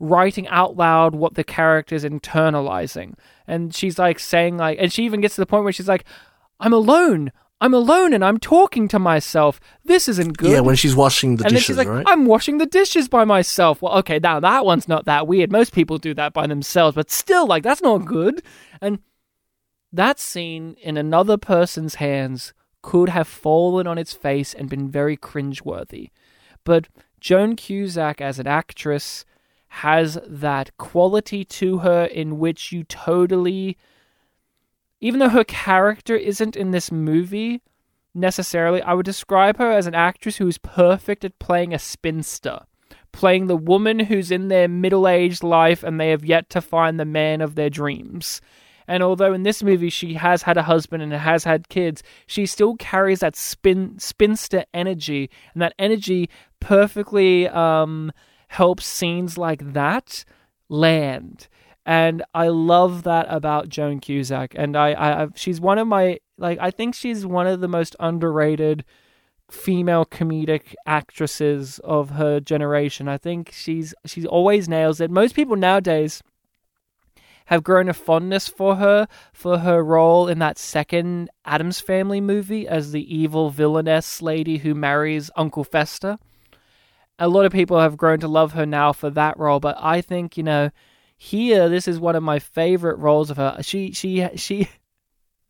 writing 0.00 0.48
out 0.48 0.76
loud 0.76 1.14
what 1.14 1.34
the 1.34 1.44
character's 1.44 2.04
internalizing. 2.04 3.14
And 3.46 3.74
she's 3.74 3.98
like 3.98 4.18
saying 4.18 4.56
like, 4.56 4.78
and 4.80 4.92
she 4.92 5.04
even 5.04 5.20
gets 5.20 5.36
to 5.36 5.40
the 5.40 5.46
point 5.46 5.64
where 5.64 5.72
she's 5.72 5.88
like, 5.88 6.04
"I'm 6.58 6.72
alone." 6.72 7.30
I'm 7.62 7.74
alone 7.74 8.14
and 8.14 8.24
I'm 8.24 8.38
talking 8.38 8.88
to 8.88 8.98
myself. 8.98 9.60
This 9.84 10.08
isn't 10.08 10.38
good. 10.38 10.50
Yeah, 10.50 10.60
when 10.60 10.76
she's 10.76 10.96
washing 10.96 11.36
the 11.36 11.44
and 11.44 11.50
then 11.50 11.56
dishes, 11.56 11.66
she's 11.66 11.76
like, 11.76 11.88
right? 11.88 12.06
I'm 12.08 12.24
washing 12.24 12.56
the 12.56 12.64
dishes 12.64 13.06
by 13.06 13.24
myself. 13.24 13.82
Well, 13.82 13.98
okay, 13.98 14.18
now 14.18 14.40
that 14.40 14.64
one's 14.64 14.88
not 14.88 15.04
that 15.04 15.26
weird. 15.26 15.52
Most 15.52 15.74
people 15.74 15.98
do 15.98 16.14
that 16.14 16.32
by 16.32 16.46
themselves, 16.46 16.94
but 16.94 17.10
still, 17.10 17.46
like, 17.46 17.62
that's 17.62 17.82
not 17.82 18.06
good. 18.06 18.42
And 18.80 19.00
that 19.92 20.18
scene 20.18 20.76
in 20.80 20.96
another 20.96 21.36
person's 21.36 21.96
hands 21.96 22.54
could 22.80 23.10
have 23.10 23.28
fallen 23.28 23.86
on 23.86 23.98
its 23.98 24.14
face 24.14 24.54
and 24.54 24.70
been 24.70 24.90
very 24.90 25.18
cringeworthy. 25.18 26.10
But 26.64 26.88
Joan 27.20 27.56
Cusack, 27.56 28.22
as 28.22 28.38
an 28.38 28.46
actress, 28.46 29.26
has 29.70 30.18
that 30.26 30.76
quality 30.76 31.44
to 31.44 31.78
her 31.78 32.04
in 32.04 32.38
which 32.38 32.72
you 32.72 32.84
totally. 32.84 33.76
Even 35.00 35.20
though 35.20 35.30
her 35.30 35.44
character 35.44 36.14
isn't 36.14 36.56
in 36.56 36.70
this 36.70 36.92
movie, 36.92 37.62
necessarily. 38.14 38.82
I 38.82 38.94
would 38.94 39.06
describe 39.06 39.58
her 39.58 39.70
as 39.70 39.86
an 39.86 39.94
actress 39.94 40.36
who 40.36 40.48
is 40.48 40.58
perfect 40.58 41.24
at 41.24 41.38
playing 41.38 41.72
a 41.72 41.78
spinster, 41.78 42.60
playing 43.12 43.46
the 43.46 43.56
woman 43.56 44.00
who's 44.00 44.30
in 44.30 44.48
their 44.48 44.68
middle 44.68 45.06
aged 45.06 45.42
life 45.42 45.82
and 45.82 46.00
they 46.00 46.10
have 46.10 46.24
yet 46.24 46.50
to 46.50 46.60
find 46.60 46.98
the 46.98 47.04
man 47.04 47.40
of 47.40 47.54
their 47.54 47.70
dreams. 47.70 48.40
And 48.88 49.02
although 49.02 49.32
in 49.32 49.44
this 49.44 49.62
movie 49.62 49.90
she 49.90 50.14
has 50.14 50.42
had 50.42 50.56
a 50.56 50.64
husband 50.64 51.02
and 51.02 51.12
has 51.12 51.44
had 51.44 51.68
kids, 51.68 52.02
she 52.26 52.44
still 52.46 52.74
carries 52.76 53.20
that 53.20 53.36
spin 53.36 53.98
spinster 54.00 54.64
energy, 54.74 55.30
and 55.54 55.62
that 55.62 55.74
energy 55.78 56.28
perfectly 56.58 57.48
um, 57.48 58.10
helps 58.50 58.86
scenes 58.86 59.38
like 59.38 59.72
that 59.72 60.24
land 60.68 61.48
and 61.86 62.22
I 62.34 62.48
love 62.48 63.04
that 63.04 63.26
about 63.28 63.68
Joan 63.68 64.00
Cusack. 64.00 64.52
And 64.54 64.76
I, 64.76 64.92
I, 64.92 65.28
she's 65.34 65.60
one 65.60 65.78
of 65.78 65.88
my 65.88 66.18
like, 66.38 66.58
I 66.60 66.70
think 66.70 66.94
she's 66.94 67.26
one 67.26 67.46
of 67.46 67.60
the 67.60 67.68
most 67.68 67.96
underrated 67.98 68.84
female 69.50 70.04
comedic 70.04 70.74
actresses 70.86 71.80
of 71.80 72.10
her 72.10 72.38
generation. 72.40 73.08
I 73.08 73.18
think 73.18 73.50
she's 73.52 73.94
she's 74.06 74.26
always 74.26 74.68
nails 74.68 75.00
it. 75.00 75.10
Most 75.10 75.34
people 75.34 75.56
nowadays 75.56 76.22
have 77.46 77.64
grown 77.64 77.88
a 77.88 77.94
fondness 77.94 78.46
for 78.46 78.76
her 78.76 79.08
for 79.32 79.58
her 79.58 79.82
role 79.82 80.28
in 80.28 80.38
that 80.38 80.58
second 80.58 81.30
Addams 81.44 81.80
Family 81.80 82.20
movie 82.20 82.68
as 82.68 82.92
the 82.92 83.14
evil 83.14 83.50
villainess 83.50 84.22
lady 84.22 84.58
who 84.58 84.74
marries 84.74 85.30
Uncle 85.34 85.64
Fester. 85.64 86.18
A 87.20 87.28
lot 87.28 87.44
of 87.44 87.52
people 87.52 87.78
have 87.78 87.96
grown 87.96 88.18
to 88.20 88.28
love 88.28 88.52
her 88.52 88.66
now 88.66 88.92
for 88.92 89.10
that 89.10 89.38
role, 89.38 89.60
but 89.60 89.76
I 89.78 90.00
think 90.00 90.36
you 90.36 90.42
know 90.42 90.70
here 91.16 91.68
this 91.68 91.86
is 91.86 92.00
one 92.00 92.16
of 92.16 92.22
my 92.22 92.38
favorite 92.38 92.98
roles 92.98 93.30
of 93.30 93.36
her. 93.36 93.58
She 93.60 93.92
she 93.92 94.26
she 94.36 94.68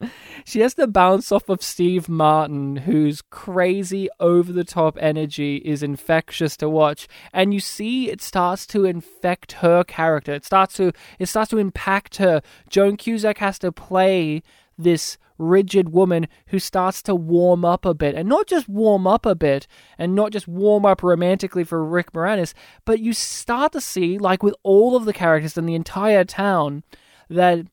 she 0.45 0.61
has 0.61 0.75
to 0.75 0.89
bounce 0.89 1.31
off 1.31 1.49
of 1.49 1.63
steve 1.63 2.09
martin 2.09 2.75
whose 2.77 3.23
crazy 3.23 4.09
over 4.19 4.53
the 4.53 4.65
top 4.65 4.97
energy 5.01 5.57
is 5.59 5.83
infectious 5.83 6.57
to 6.57 6.69
watch. 6.69 7.07
And 7.33 7.55
you 7.55 7.61
see 7.61 8.11
it 8.11 8.21
starts 8.21 8.67
to 8.69 8.85
infect 8.85 9.53
her 9.53 9.85
character. 9.85 10.33
It 10.33 10.45
starts 10.45 10.75
to 10.75 10.93
it 11.21 11.27
starts 11.27 11.51
to 11.51 11.59
impact 11.59 12.17
her. 12.17 12.43
Joan 12.69 12.97
cusack 12.97 13.39
has 13.39 13.59
to 13.61 13.71
play 13.71 14.43
this 14.77 15.19
rigid 15.41 15.89
woman 15.89 16.29
who 16.49 16.59
starts 16.59 17.03
to 17.03 17.15
warm 17.15 17.65
up 17.65 17.85
a 17.85 17.95
bit 17.95 18.15
and 18.15 18.29
not 18.29 18.47
just 18.47 18.69
warm 18.69 19.07
up 19.07 19.27
a 19.27 19.35
bit 19.35 19.67
and 19.99 20.15
not 20.15 20.31
just 20.31 20.47
warm 20.47 20.85
up 20.85 21.03
romantically 21.03 21.65
for 21.65 21.85
Rick 21.85 22.13
Moranis, 22.13 22.53
but 22.85 23.01
you 23.01 23.13
start 23.13 23.73
to 23.73 23.81
see, 23.81 24.19
like 24.19 24.43
with 24.43 24.55
all 24.63 24.97
of 24.97 25.05
the 25.05 25.13
characters 25.13 25.57
in 25.57 25.67
the 25.67 25.75
entire 25.75 26.25
town, 26.25 26.83
that 27.29 27.67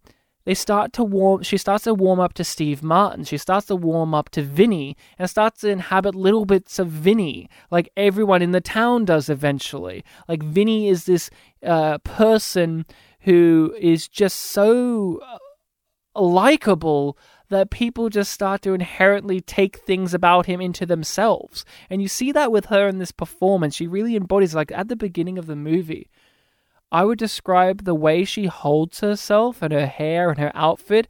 they 0.45 0.53
start 0.53 0.93
to 0.93 1.03
warm 1.03 1.43
she 1.43 1.57
starts 1.57 1.83
to 1.83 1.93
warm 1.93 2.21
up 2.21 2.33
to 2.35 2.43
Steve 2.45 2.81
Martin. 2.81 3.25
She 3.25 3.37
starts 3.37 3.65
to 3.67 3.75
warm 3.75 4.13
up 4.13 4.29
to 4.29 4.41
Vinny 4.41 4.95
and 5.19 5.29
starts 5.29 5.59
to 5.61 5.69
inhabit 5.69 6.15
little 6.15 6.45
bits 6.45 6.79
of 6.79 6.87
Vinny, 6.87 7.49
like 7.69 7.89
everyone 7.97 8.41
in 8.41 8.53
the 8.53 8.61
town 8.61 9.03
does 9.03 9.27
eventually. 9.27 10.05
Like 10.29 10.41
Vinny 10.41 10.87
is 10.87 11.03
this 11.03 11.29
uh, 11.65 11.97
person 11.97 12.85
who 13.21 13.75
is 13.77 14.07
just 14.07 14.39
so 14.39 15.19
likable 16.15 17.17
that 17.49 17.69
people 17.69 18.09
just 18.09 18.31
start 18.31 18.61
to 18.63 18.73
inherently 18.73 19.39
take 19.39 19.77
things 19.77 20.13
about 20.13 20.45
him 20.45 20.59
into 20.59 20.85
themselves. 20.85 21.63
And 21.89 22.01
you 22.01 22.07
see 22.07 22.31
that 22.33 22.51
with 22.51 22.65
her 22.65 22.87
in 22.87 22.97
this 22.97 23.11
performance. 23.11 23.75
She 23.75 23.87
really 23.87 24.15
embodies, 24.15 24.55
like 24.55 24.71
at 24.71 24.89
the 24.89 24.95
beginning 24.95 25.37
of 25.37 25.45
the 25.45 25.55
movie, 25.55 26.09
I 26.91 27.03
would 27.03 27.19
describe 27.19 27.83
the 27.83 27.95
way 27.95 28.23
she 28.23 28.45
holds 28.45 28.99
herself 28.99 29.61
and 29.61 29.73
her 29.73 29.87
hair 29.87 30.29
and 30.29 30.39
her 30.39 30.51
outfit. 30.53 31.07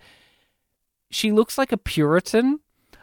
She 1.10 1.32
looks 1.32 1.58
like 1.58 1.72
a 1.72 1.78
Puritan. 1.78 2.60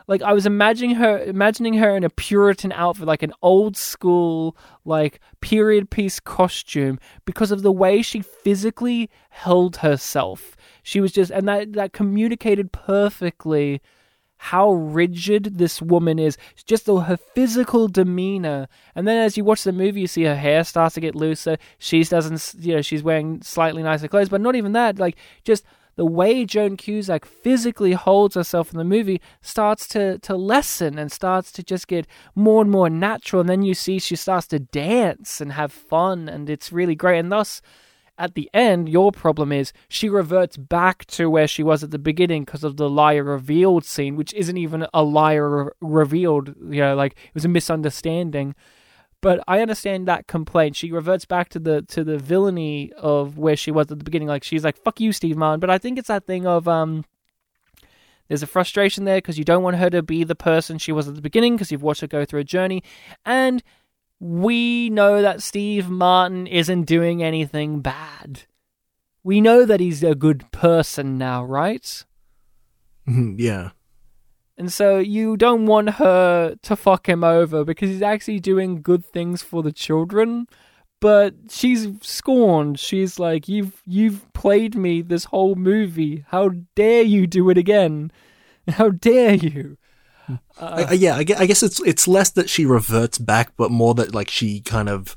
Like 0.06 0.22
I 0.22 0.32
was 0.32 0.44
imagining 0.44 0.96
her 0.96 1.18
imagining 1.18 1.74
her 1.74 1.96
in 1.96 2.04
a 2.04 2.10
Puritan 2.10 2.72
outfit, 2.72 3.06
like 3.06 3.22
an 3.22 3.32
old 3.40 3.76
school, 3.76 4.56
like 4.84 5.18
period 5.40 5.88
piece 5.88 6.20
costume, 6.20 6.98
because 7.24 7.50
of 7.50 7.62
the 7.62 7.72
way 7.72 8.02
she 8.02 8.20
physically 8.20 9.08
held 9.30 9.76
herself. 9.76 10.56
She 10.84 11.00
was 11.00 11.10
just 11.10 11.32
and 11.32 11.48
that 11.48 11.72
that 11.72 11.92
communicated 11.92 12.70
perfectly 12.70 13.80
how 14.36 14.72
rigid 14.72 15.56
this 15.56 15.80
woman 15.80 16.18
is, 16.18 16.36
just 16.66 16.84
the, 16.84 17.00
her 17.00 17.16
physical 17.16 17.88
demeanor. 17.88 18.68
And 18.94 19.08
then 19.08 19.16
as 19.16 19.38
you 19.38 19.44
watch 19.44 19.64
the 19.64 19.72
movie, 19.72 20.02
you 20.02 20.06
see 20.06 20.24
her 20.24 20.36
hair 20.36 20.62
starts 20.64 20.96
to 20.96 21.00
get 21.00 21.14
looser. 21.14 21.56
She 21.78 22.04
doesn't, 22.04 22.54
you 22.62 22.74
know, 22.74 22.82
she's 22.82 23.02
wearing 23.02 23.40
slightly 23.40 23.82
nicer 23.82 24.06
clothes, 24.06 24.28
but 24.28 24.42
not 24.42 24.54
even 24.54 24.72
that. 24.72 24.98
Like 24.98 25.16
just 25.44 25.64
the 25.96 26.04
way 26.04 26.44
Joan 26.44 26.76
Cusack 26.76 27.24
physically 27.24 27.92
holds 27.92 28.34
herself 28.34 28.70
in 28.70 28.76
the 28.76 28.84
movie 28.84 29.22
starts 29.40 29.88
to 29.88 30.18
to 30.18 30.36
lessen 30.36 30.98
and 30.98 31.10
starts 31.10 31.50
to 31.52 31.62
just 31.62 31.88
get 31.88 32.06
more 32.34 32.60
and 32.60 32.70
more 32.70 32.90
natural. 32.90 33.40
And 33.40 33.48
then 33.48 33.62
you 33.62 33.72
see 33.72 33.98
she 33.98 34.16
starts 34.16 34.46
to 34.48 34.58
dance 34.58 35.40
and 35.40 35.52
have 35.52 35.72
fun, 35.72 36.28
and 36.28 36.50
it's 36.50 36.70
really 36.70 36.94
great. 36.94 37.20
And 37.20 37.32
thus 37.32 37.62
at 38.18 38.34
the 38.34 38.48
end, 38.54 38.88
your 38.88 39.10
problem 39.10 39.50
is 39.50 39.72
she 39.88 40.08
reverts 40.08 40.56
back 40.56 41.04
to 41.06 41.28
where 41.28 41.48
she 41.48 41.62
was 41.62 41.82
at 41.82 41.90
the 41.90 41.98
beginning 41.98 42.44
because 42.44 42.64
of 42.64 42.76
the 42.76 42.88
liar 42.88 43.24
revealed 43.24 43.84
scene, 43.84 44.16
which 44.16 44.32
isn't 44.34 44.56
even 44.56 44.86
a 44.94 45.02
liar 45.02 45.64
re- 45.64 45.70
revealed. 45.80 46.54
You 46.70 46.80
know, 46.80 46.94
like 46.94 47.12
it 47.12 47.34
was 47.34 47.44
a 47.44 47.48
misunderstanding. 47.48 48.54
But 49.20 49.42
I 49.48 49.60
understand 49.60 50.06
that 50.06 50.26
complaint. 50.26 50.76
She 50.76 50.92
reverts 50.92 51.24
back 51.24 51.48
to 51.50 51.58
the 51.58 51.82
to 51.82 52.04
the 52.04 52.18
villainy 52.18 52.92
of 52.92 53.38
where 53.38 53.56
she 53.56 53.70
was 53.70 53.90
at 53.90 53.98
the 53.98 54.04
beginning. 54.04 54.28
Like 54.28 54.44
she's 54.44 54.64
like, 54.64 54.76
"Fuck 54.76 55.00
you, 55.00 55.12
Steve 55.12 55.36
Martin." 55.36 55.60
But 55.60 55.70
I 55.70 55.78
think 55.78 55.98
it's 55.98 56.08
that 56.08 56.26
thing 56.26 56.46
of 56.46 56.68
um. 56.68 57.04
There's 58.28 58.42
a 58.42 58.46
frustration 58.46 59.04
there 59.04 59.18
because 59.18 59.38
you 59.38 59.44
don't 59.44 59.62
want 59.62 59.76
her 59.76 59.90
to 59.90 60.02
be 60.02 60.24
the 60.24 60.34
person 60.34 60.78
she 60.78 60.92
was 60.92 61.06
at 61.06 61.14
the 61.14 61.20
beginning 61.20 61.56
because 61.56 61.70
you've 61.70 61.82
watched 61.82 62.00
her 62.00 62.06
go 62.06 62.24
through 62.24 62.40
a 62.40 62.44
journey, 62.44 62.82
and 63.26 63.62
we 64.24 64.88
know 64.88 65.20
that 65.20 65.42
Steve 65.42 65.90
Martin 65.90 66.46
isn't 66.46 66.84
doing 66.84 67.22
anything 67.22 67.80
bad. 67.80 68.44
We 69.22 69.42
know 69.42 69.66
that 69.66 69.80
he's 69.80 70.02
a 70.02 70.14
good 70.14 70.50
person 70.50 71.18
now, 71.18 71.44
right? 71.44 72.04
Mhm, 73.06 73.34
yeah. 73.38 73.72
And 74.56 74.72
so 74.72 74.98
you 74.98 75.36
don't 75.36 75.66
want 75.66 75.90
her 76.00 76.56
to 76.62 76.74
fuck 76.74 77.06
him 77.06 77.22
over 77.22 77.66
because 77.66 77.90
he's 77.90 78.00
actually 78.00 78.40
doing 78.40 78.80
good 78.80 79.04
things 79.04 79.42
for 79.42 79.62
the 79.62 79.72
children. 79.72 80.46
But 81.02 81.34
she's 81.50 81.88
scorned. 82.00 82.80
She's 82.80 83.18
like, 83.18 83.46
"You've 83.46 83.82
you've 83.84 84.32
played 84.32 84.74
me 84.74 85.02
this 85.02 85.24
whole 85.24 85.54
movie. 85.54 86.24
How 86.28 86.48
dare 86.74 87.02
you 87.02 87.26
do 87.26 87.50
it 87.50 87.58
again? 87.58 88.10
How 88.68 88.88
dare 88.88 89.34
you?" 89.34 89.76
I, 90.60 90.84
I- 90.84 90.92
yeah, 90.92 91.16
I 91.16 91.24
gue- 91.24 91.36
I 91.36 91.46
guess 91.46 91.62
it's 91.62 91.80
it's 91.80 92.08
less 92.08 92.30
that 92.30 92.48
she 92.48 92.64
reverts 92.66 93.18
back, 93.18 93.52
but 93.56 93.70
more 93.70 93.94
that 93.94 94.14
like 94.14 94.30
she 94.30 94.60
kind 94.60 94.88
of 94.88 95.16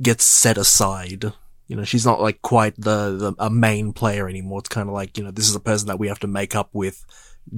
gets 0.00 0.24
set 0.24 0.58
aside. 0.58 1.32
You 1.68 1.74
know, 1.76 1.84
she's 1.84 2.06
not 2.06 2.20
like 2.20 2.42
quite 2.42 2.76
the, 2.76 3.16
the 3.16 3.34
a 3.38 3.50
main 3.50 3.92
player 3.92 4.28
anymore. 4.28 4.60
It's 4.60 4.68
kind 4.68 4.88
of 4.88 4.94
like 4.94 5.18
you 5.18 5.24
know, 5.24 5.30
this 5.32 5.48
is 5.48 5.54
a 5.56 5.60
person 5.60 5.88
that 5.88 5.98
we 5.98 6.08
have 6.08 6.20
to 6.20 6.26
make 6.28 6.54
up 6.54 6.70
with 6.72 7.04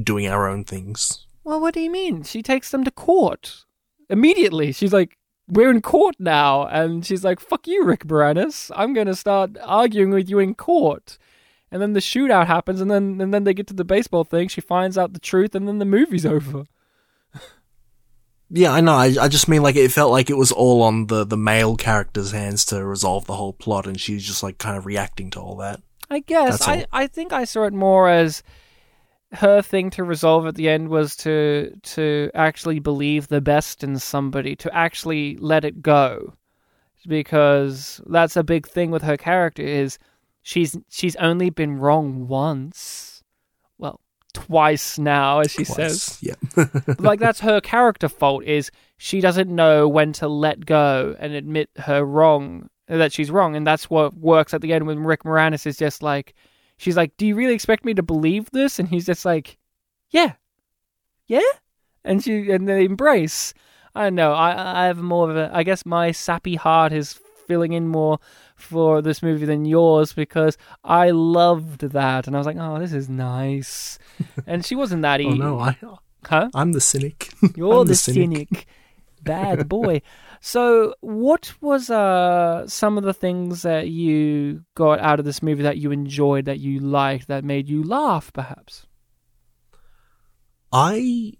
doing 0.02 0.26
our 0.26 0.48
own 0.48 0.64
things. 0.64 1.26
Well, 1.44 1.60
what 1.60 1.74
do 1.74 1.80
you 1.80 1.90
mean? 1.90 2.22
She 2.22 2.42
takes 2.42 2.70
them 2.70 2.84
to 2.84 2.90
court 2.90 3.64
immediately. 4.08 4.72
She's 4.72 4.92
like, 4.92 5.16
"We're 5.46 5.70
in 5.70 5.82
court 5.82 6.16
now," 6.18 6.66
and 6.68 7.04
she's 7.04 7.24
like, 7.24 7.40
"Fuck 7.40 7.66
you, 7.66 7.84
Rick 7.84 8.04
Moranis. 8.06 8.70
I'm 8.74 8.94
gonna 8.94 9.14
start 9.14 9.56
arguing 9.62 10.10
with 10.10 10.28
you 10.30 10.38
in 10.38 10.54
court." 10.54 11.18
And 11.70 11.82
then 11.82 11.92
the 11.92 12.00
shootout 12.00 12.46
happens, 12.46 12.80
and 12.80 12.90
then 12.90 13.20
and 13.20 13.32
then 13.34 13.44
they 13.44 13.52
get 13.52 13.66
to 13.66 13.74
the 13.74 13.84
baseball 13.84 14.24
thing. 14.24 14.48
She 14.48 14.62
finds 14.62 14.96
out 14.96 15.12
the 15.12 15.20
truth, 15.20 15.54
and 15.54 15.68
then 15.68 15.78
the 15.78 15.84
movie's 15.84 16.24
over. 16.36 16.64
Yeah, 18.50 18.72
I 18.72 18.80
know. 18.80 18.94
I, 18.94 19.14
I 19.20 19.28
just 19.28 19.48
mean 19.48 19.62
like 19.62 19.76
it 19.76 19.92
felt 19.92 20.10
like 20.10 20.30
it 20.30 20.36
was 20.36 20.52
all 20.52 20.82
on 20.82 21.06
the 21.06 21.24
the 21.24 21.36
male 21.36 21.76
character's 21.76 22.32
hands 22.32 22.64
to 22.66 22.84
resolve 22.84 23.26
the 23.26 23.36
whole 23.36 23.52
plot, 23.52 23.86
and 23.86 24.00
she's 24.00 24.24
just 24.24 24.42
like 24.42 24.58
kind 24.58 24.76
of 24.76 24.86
reacting 24.86 25.30
to 25.30 25.40
all 25.40 25.56
that. 25.56 25.80
I 26.10 26.20
guess 26.20 26.66
I. 26.66 26.86
I 26.92 27.06
think 27.06 27.32
I 27.32 27.44
saw 27.44 27.64
it 27.64 27.74
more 27.74 28.08
as 28.08 28.42
her 29.32 29.60
thing 29.60 29.90
to 29.90 30.04
resolve 30.04 30.46
at 30.46 30.54
the 30.54 30.68
end 30.68 30.88
was 30.88 31.14
to 31.16 31.72
to 31.82 32.30
actually 32.34 32.78
believe 32.78 33.28
the 33.28 33.42
best 33.42 33.84
in 33.84 33.98
somebody, 33.98 34.56
to 34.56 34.74
actually 34.74 35.36
let 35.36 35.64
it 35.64 35.82
go. 35.82 36.34
Because 37.06 38.00
that's 38.06 38.36
a 38.36 38.42
big 38.42 38.66
thing 38.66 38.90
with 38.90 39.02
her 39.02 39.16
character 39.16 39.62
is 39.62 39.98
she's 40.42 40.76
she's 40.88 41.16
only 41.16 41.50
been 41.50 41.78
wrong 41.78 42.26
once. 42.26 43.17
Twice 44.34 44.98
now 44.98 45.40
as 45.40 45.50
she 45.50 45.64
says. 45.64 46.18
Yeah. 46.20 46.34
Like 46.98 47.20
that's 47.20 47.40
her 47.40 47.60
character 47.60 48.08
fault 48.08 48.44
is 48.44 48.70
she 48.96 49.20
doesn't 49.20 49.48
know 49.48 49.88
when 49.88 50.12
to 50.14 50.28
let 50.28 50.66
go 50.66 51.16
and 51.18 51.32
admit 51.32 51.70
her 51.76 52.04
wrong 52.04 52.68
that 52.88 53.12
she's 53.12 53.30
wrong. 53.30 53.56
And 53.56 53.66
that's 53.66 53.88
what 53.88 54.14
works 54.14 54.54
at 54.54 54.60
the 54.60 54.72
end 54.72 54.86
when 54.86 55.00
Rick 55.00 55.22
Moranis 55.24 55.66
is 55.66 55.76
just 55.76 56.02
like 56.02 56.34
she's 56.76 56.96
like 56.96 57.16
do 57.16 57.26
you 57.26 57.34
really 57.34 57.54
expect 57.54 57.84
me 57.84 57.94
to 57.94 58.02
believe 58.02 58.50
this? 58.50 58.78
And 58.78 58.88
he's 58.88 59.06
just 59.06 59.24
like 59.24 59.58
yeah. 60.10 60.34
Yeah? 61.26 61.40
And 62.04 62.22
she 62.22 62.50
and 62.50 62.68
they 62.68 62.84
embrace. 62.84 63.54
I 63.94 64.04
don't 64.04 64.14
know 64.14 64.32
I 64.32 64.84
I 64.84 64.86
have 64.86 64.98
more 64.98 65.30
of 65.30 65.36
a 65.36 65.50
I 65.52 65.62
guess 65.62 65.86
my 65.86 66.12
sappy 66.12 66.56
heart 66.56 66.92
is 66.92 67.18
filling 67.46 67.72
in 67.72 67.88
more 67.88 68.18
for 68.58 69.00
this 69.00 69.22
movie 69.22 69.46
than 69.46 69.64
yours 69.64 70.12
because 70.12 70.58
I 70.84 71.10
loved 71.10 71.80
that 71.80 72.26
and 72.26 72.36
I 72.36 72.38
was 72.38 72.46
like 72.46 72.56
oh 72.58 72.78
this 72.78 72.92
is 72.92 73.08
nice 73.08 73.98
and 74.46 74.64
she 74.64 74.74
wasn't 74.74 75.02
that 75.02 75.20
oh 75.20 75.28
easy 75.28 75.38
no, 75.38 75.58
I 75.58 75.76
huh 76.24 76.50
I'm 76.54 76.72
the 76.72 76.80
cynic. 76.80 77.30
you're 77.56 77.84
the, 77.84 77.90
the 77.90 77.96
cynic. 77.96 78.48
cynic. 78.48 78.66
Bad 79.22 79.68
boy. 79.68 80.02
so, 80.40 80.94
what 81.00 81.52
was 81.60 81.90
uh 81.90 82.66
some 82.66 82.98
of 82.98 83.04
the 83.04 83.14
things 83.14 83.62
that 83.62 83.88
you 83.88 84.64
got 84.74 85.00
out 85.00 85.18
of 85.18 85.24
this 85.24 85.42
movie 85.42 85.62
that 85.62 85.78
you 85.78 85.90
enjoyed, 85.90 86.44
that 86.44 86.60
you 86.60 86.80
liked, 86.80 87.28
that 87.28 87.44
made 87.44 87.68
you 87.68 87.82
laugh, 87.82 88.32
perhaps? 88.32 88.86
I 90.72 91.32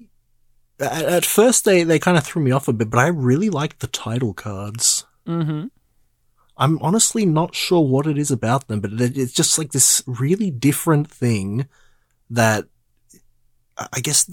at, 0.81 1.03
at 1.03 1.25
first 1.25 1.65
they 1.65 1.83
they 1.85 1.99
kind 1.99 2.17
of 2.17 2.25
threw 2.25 2.43
me 2.43 2.51
off 2.51 2.69
a 2.69 2.73
bit, 2.73 2.91
but 2.91 2.99
I 2.99 3.09
really 3.09 3.51
liked 3.51 3.81
the 3.81 3.87
title 3.87 4.35
cards. 4.35 5.07
Mm-hmm. 5.27 5.67
I'm 6.59 6.79
honestly 6.83 7.25
not 7.25 7.55
sure 7.55 7.81
what 7.81 8.07
it 8.07 8.19
is 8.19 8.31
about 8.31 8.67
them, 8.67 8.81
but 8.81 8.91
it's 8.93 9.33
just 9.33 9.59
like 9.59 9.73
this 9.73 10.03
really 10.07 10.51
different 10.51 11.11
thing 11.11 11.67
that 12.31 12.67
I 13.93 14.01
guess. 14.01 14.29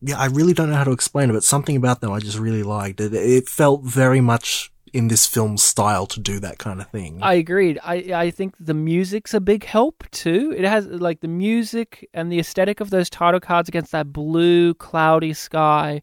Yeah, 0.00 0.18
I 0.18 0.26
really 0.26 0.52
don't 0.52 0.70
know 0.70 0.76
how 0.76 0.84
to 0.84 0.92
explain 0.92 1.30
it, 1.30 1.32
but 1.32 1.42
something 1.42 1.76
about 1.76 2.00
them 2.00 2.12
I 2.12 2.20
just 2.20 2.38
really 2.38 2.62
liked. 2.62 3.00
It, 3.00 3.12
it 3.12 3.48
felt 3.48 3.82
very 3.82 4.20
much 4.20 4.70
in 4.92 5.08
this 5.08 5.26
film's 5.26 5.62
style 5.62 6.06
to 6.06 6.20
do 6.20 6.38
that 6.40 6.58
kind 6.58 6.80
of 6.80 6.88
thing. 6.90 7.18
I 7.22 7.34
agreed. 7.34 7.80
I 7.82 7.96
I 8.14 8.30
think 8.30 8.54
the 8.60 8.74
music's 8.74 9.34
a 9.34 9.40
big 9.40 9.64
help 9.64 10.04
too. 10.12 10.54
It 10.56 10.64
has 10.64 10.86
like 10.86 11.20
the 11.20 11.28
music 11.28 12.08
and 12.14 12.30
the 12.30 12.38
aesthetic 12.38 12.80
of 12.80 12.90
those 12.90 13.10
title 13.10 13.40
cards 13.40 13.68
against 13.68 13.92
that 13.92 14.12
blue 14.12 14.74
cloudy 14.74 15.34
sky 15.34 16.02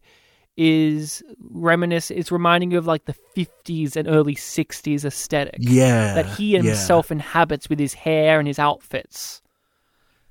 is 0.56 1.22
reminiscent. 1.38 2.18
It's 2.18 2.32
reminding 2.32 2.70
you 2.70 2.78
of 2.78 2.86
like 2.86 3.04
the 3.04 3.14
50s 3.36 3.96
and 3.96 4.08
early 4.08 4.34
60s 4.34 5.04
aesthetic 5.04 5.56
yeah, 5.58 6.14
that 6.14 6.26
he 6.26 6.52
yeah. 6.52 6.62
himself 6.62 7.10
inhabits 7.10 7.68
with 7.68 7.78
his 7.78 7.94
hair 7.94 8.38
and 8.38 8.48
his 8.48 8.58
outfits. 8.58 9.42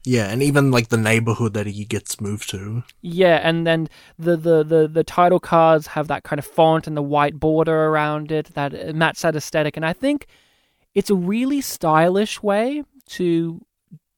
yeah, 0.03 0.27
and 0.27 0.41
even 0.43 0.71
like 0.71 0.89
the 0.89 0.97
neighborhood 0.97 1.53
that 1.53 1.67
he 1.67 1.85
gets 1.85 2.19
moved 2.21 2.49
to. 2.51 2.83
Yeah, 3.01 3.39
and 3.43 3.65
then 3.65 3.87
the, 4.17 4.35
the, 4.35 4.63
the, 4.63 4.87
the 4.87 5.03
title 5.03 5.39
cards 5.39 5.87
have 5.87 6.07
that 6.07 6.23
kind 6.23 6.39
of 6.39 6.45
font 6.45 6.87
and 6.87 6.97
the 6.97 7.01
white 7.01 7.39
border 7.39 7.85
around 7.85 8.31
it 8.31 8.47
that 8.53 8.73
uh, 8.73 8.93
match 8.93 9.21
that 9.21 9.35
aesthetic. 9.35 9.77
And 9.77 9.85
I 9.85 9.93
think 9.93 10.27
it's 10.93 11.09
a 11.09 11.15
really 11.15 11.61
stylish 11.61 12.41
way 12.41 12.83
to 13.09 13.65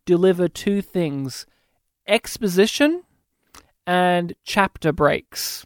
deliver 0.05 0.47
two 0.47 0.81
things 0.81 1.45
exposition 2.07 3.03
and 3.85 4.33
chapter 4.43 4.93
breaks. 4.93 5.65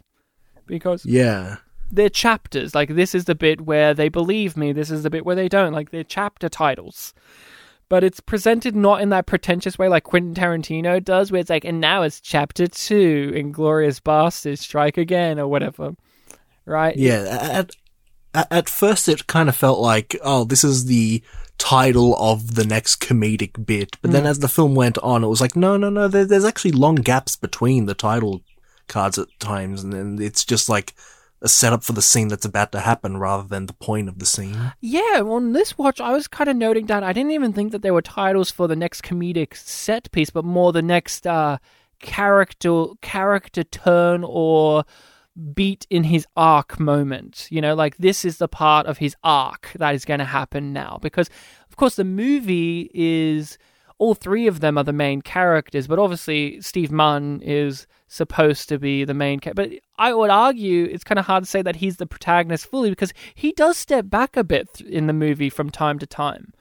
Because 0.66 1.04
Yeah, 1.04 1.56
they're 1.90 2.08
chapters. 2.08 2.74
Like, 2.74 2.94
this 2.94 3.14
is 3.14 3.26
the 3.26 3.34
bit 3.34 3.60
where 3.60 3.94
they 3.94 4.08
believe 4.08 4.56
me, 4.56 4.72
this 4.72 4.90
is 4.90 5.02
the 5.02 5.10
bit 5.10 5.26
where 5.26 5.36
they 5.36 5.48
don't. 5.48 5.72
Like, 5.72 5.90
they're 5.90 6.02
chapter 6.02 6.48
titles. 6.48 7.12
But 7.88 8.02
it's 8.02 8.20
presented 8.20 8.74
not 8.74 9.02
in 9.02 9.10
that 9.10 9.26
pretentious 9.26 9.78
way 9.78 9.88
like 9.88 10.04
Quentin 10.04 10.34
Tarantino 10.34 11.04
does, 11.04 11.30
where 11.30 11.42
it's 11.42 11.50
like, 11.50 11.66
and 11.66 11.78
now 11.78 12.02
it's 12.02 12.20
chapter 12.20 12.66
two, 12.66 13.32
Inglorious 13.36 14.00
Bastards 14.00 14.62
Strike 14.62 14.96
Again, 14.96 15.38
or 15.38 15.46
whatever. 15.46 15.94
Right? 16.64 16.96
yeah. 16.96 17.64
At, 18.34 18.50
at 18.50 18.70
first, 18.70 19.10
it 19.10 19.26
kind 19.26 19.50
of 19.50 19.56
felt 19.56 19.78
like, 19.78 20.16
oh, 20.22 20.44
this 20.44 20.64
is 20.64 20.86
the 20.86 21.22
title 21.58 22.16
of 22.16 22.54
the 22.54 22.64
next 22.64 23.00
comedic 23.02 23.66
bit. 23.66 23.98
But 24.00 24.12
then 24.12 24.24
mm. 24.24 24.28
as 24.28 24.38
the 24.38 24.48
film 24.48 24.74
went 24.74 24.96
on, 24.98 25.22
it 25.22 25.28
was 25.28 25.42
like, 25.42 25.54
no, 25.54 25.76
no, 25.76 25.90
no, 25.90 26.08
there, 26.08 26.24
there's 26.24 26.46
actually 26.46 26.72
long 26.72 26.94
gaps 26.94 27.36
between 27.36 27.84
the 27.84 27.94
title 27.94 28.40
cards 28.92 29.18
at 29.18 29.28
times. 29.40 29.82
And 29.82 29.92
then 29.92 30.18
it's 30.20 30.44
just 30.44 30.68
like 30.68 30.94
a 31.40 31.48
setup 31.48 31.82
for 31.82 31.92
the 31.92 32.02
scene 32.02 32.28
that's 32.28 32.44
about 32.44 32.70
to 32.72 32.80
happen 32.80 33.16
rather 33.16 33.46
than 33.48 33.66
the 33.66 33.72
point 33.72 34.08
of 34.08 34.18
the 34.18 34.26
scene. 34.26 34.72
Yeah, 34.80 35.22
on 35.24 35.52
this 35.52 35.76
watch, 35.76 36.00
I 36.00 36.12
was 36.12 36.28
kind 36.28 36.48
of 36.48 36.56
noting 36.56 36.86
down. 36.86 37.02
I 37.02 37.12
didn't 37.12 37.32
even 37.32 37.52
think 37.52 37.72
that 37.72 37.82
there 37.82 37.94
were 37.94 38.02
titles 38.02 38.50
for 38.50 38.68
the 38.68 38.76
next 38.76 39.02
comedic 39.02 39.56
set 39.56 40.10
piece, 40.12 40.30
but 40.30 40.44
more 40.44 40.72
the 40.72 40.82
next 40.82 41.26
uh, 41.26 41.58
character 42.00 42.86
character 43.00 43.64
turn 43.64 44.24
or 44.24 44.84
beat 45.54 45.86
in 45.90 46.04
his 46.04 46.26
arc 46.36 46.78
moment. 46.78 47.48
You 47.50 47.60
know, 47.60 47.74
like 47.74 47.96
this 47.96 48.24
is 48.24 48.38
the 48.38 48.48
part 48.48 48.86
of 48.86 48.98
his 48.98 49.16
arc 49.24 49.72
that 49.76 49.94
is 49.94 50.04
going 50.04 50.20
to 50.20 50.24
happen 50.24 50.72
now. 50.72 50.98
Because, 51.02 51.28
of 51.68 51.76
course, 51.76 51.96
the 51.96 52.04
movie 52.04 52.90
is 52.94 53.58
all 53.98 54.14
three 54.14 54.46
of 54.46 54.60
them 54.60 54.78
are 54.78 54.84
the 54.84 54.92
main 54.92 55.22
characters, 55.22 55.86
but 55.86 55.98
obviously 55.98 56.60
Steve 56.60 56.92
Martin 56.92 57.40
is 57.42 57.86
supposed 58.12 58.68
to 58.68 58.78
be 58.78 59.04
the 59.04 59.14
main 59.14 59.40
character. 59.40 59.62
But 59.62 59.72
I 59.98 60.12
would 60.12 60.28
argue 60.28 60.84
it's 60.84 61.02
kind 61.02 61.18
of 61.18 61.24
hard 61.24 61.44
to 61.44 61.50
say 61.50 61.62
that 61.62 61.76
he's 61.76 61.96
the 61.96 62.06
protagonist 62.06 62.66
fully 62.66 62.90
because 62.90 63.14
he 63.34 63.52
does 63.52 63.78
step 63.78 64.10
back 64.10 64.36
a 64.36 64.44
bit 64.44 64.82
in 64.82 65.06
the 65.06 65.14
movie 65.14 65.48
from 65.48 65.70
time 65.70 65.98
to 65.98 66.06
time. 66.06 66.52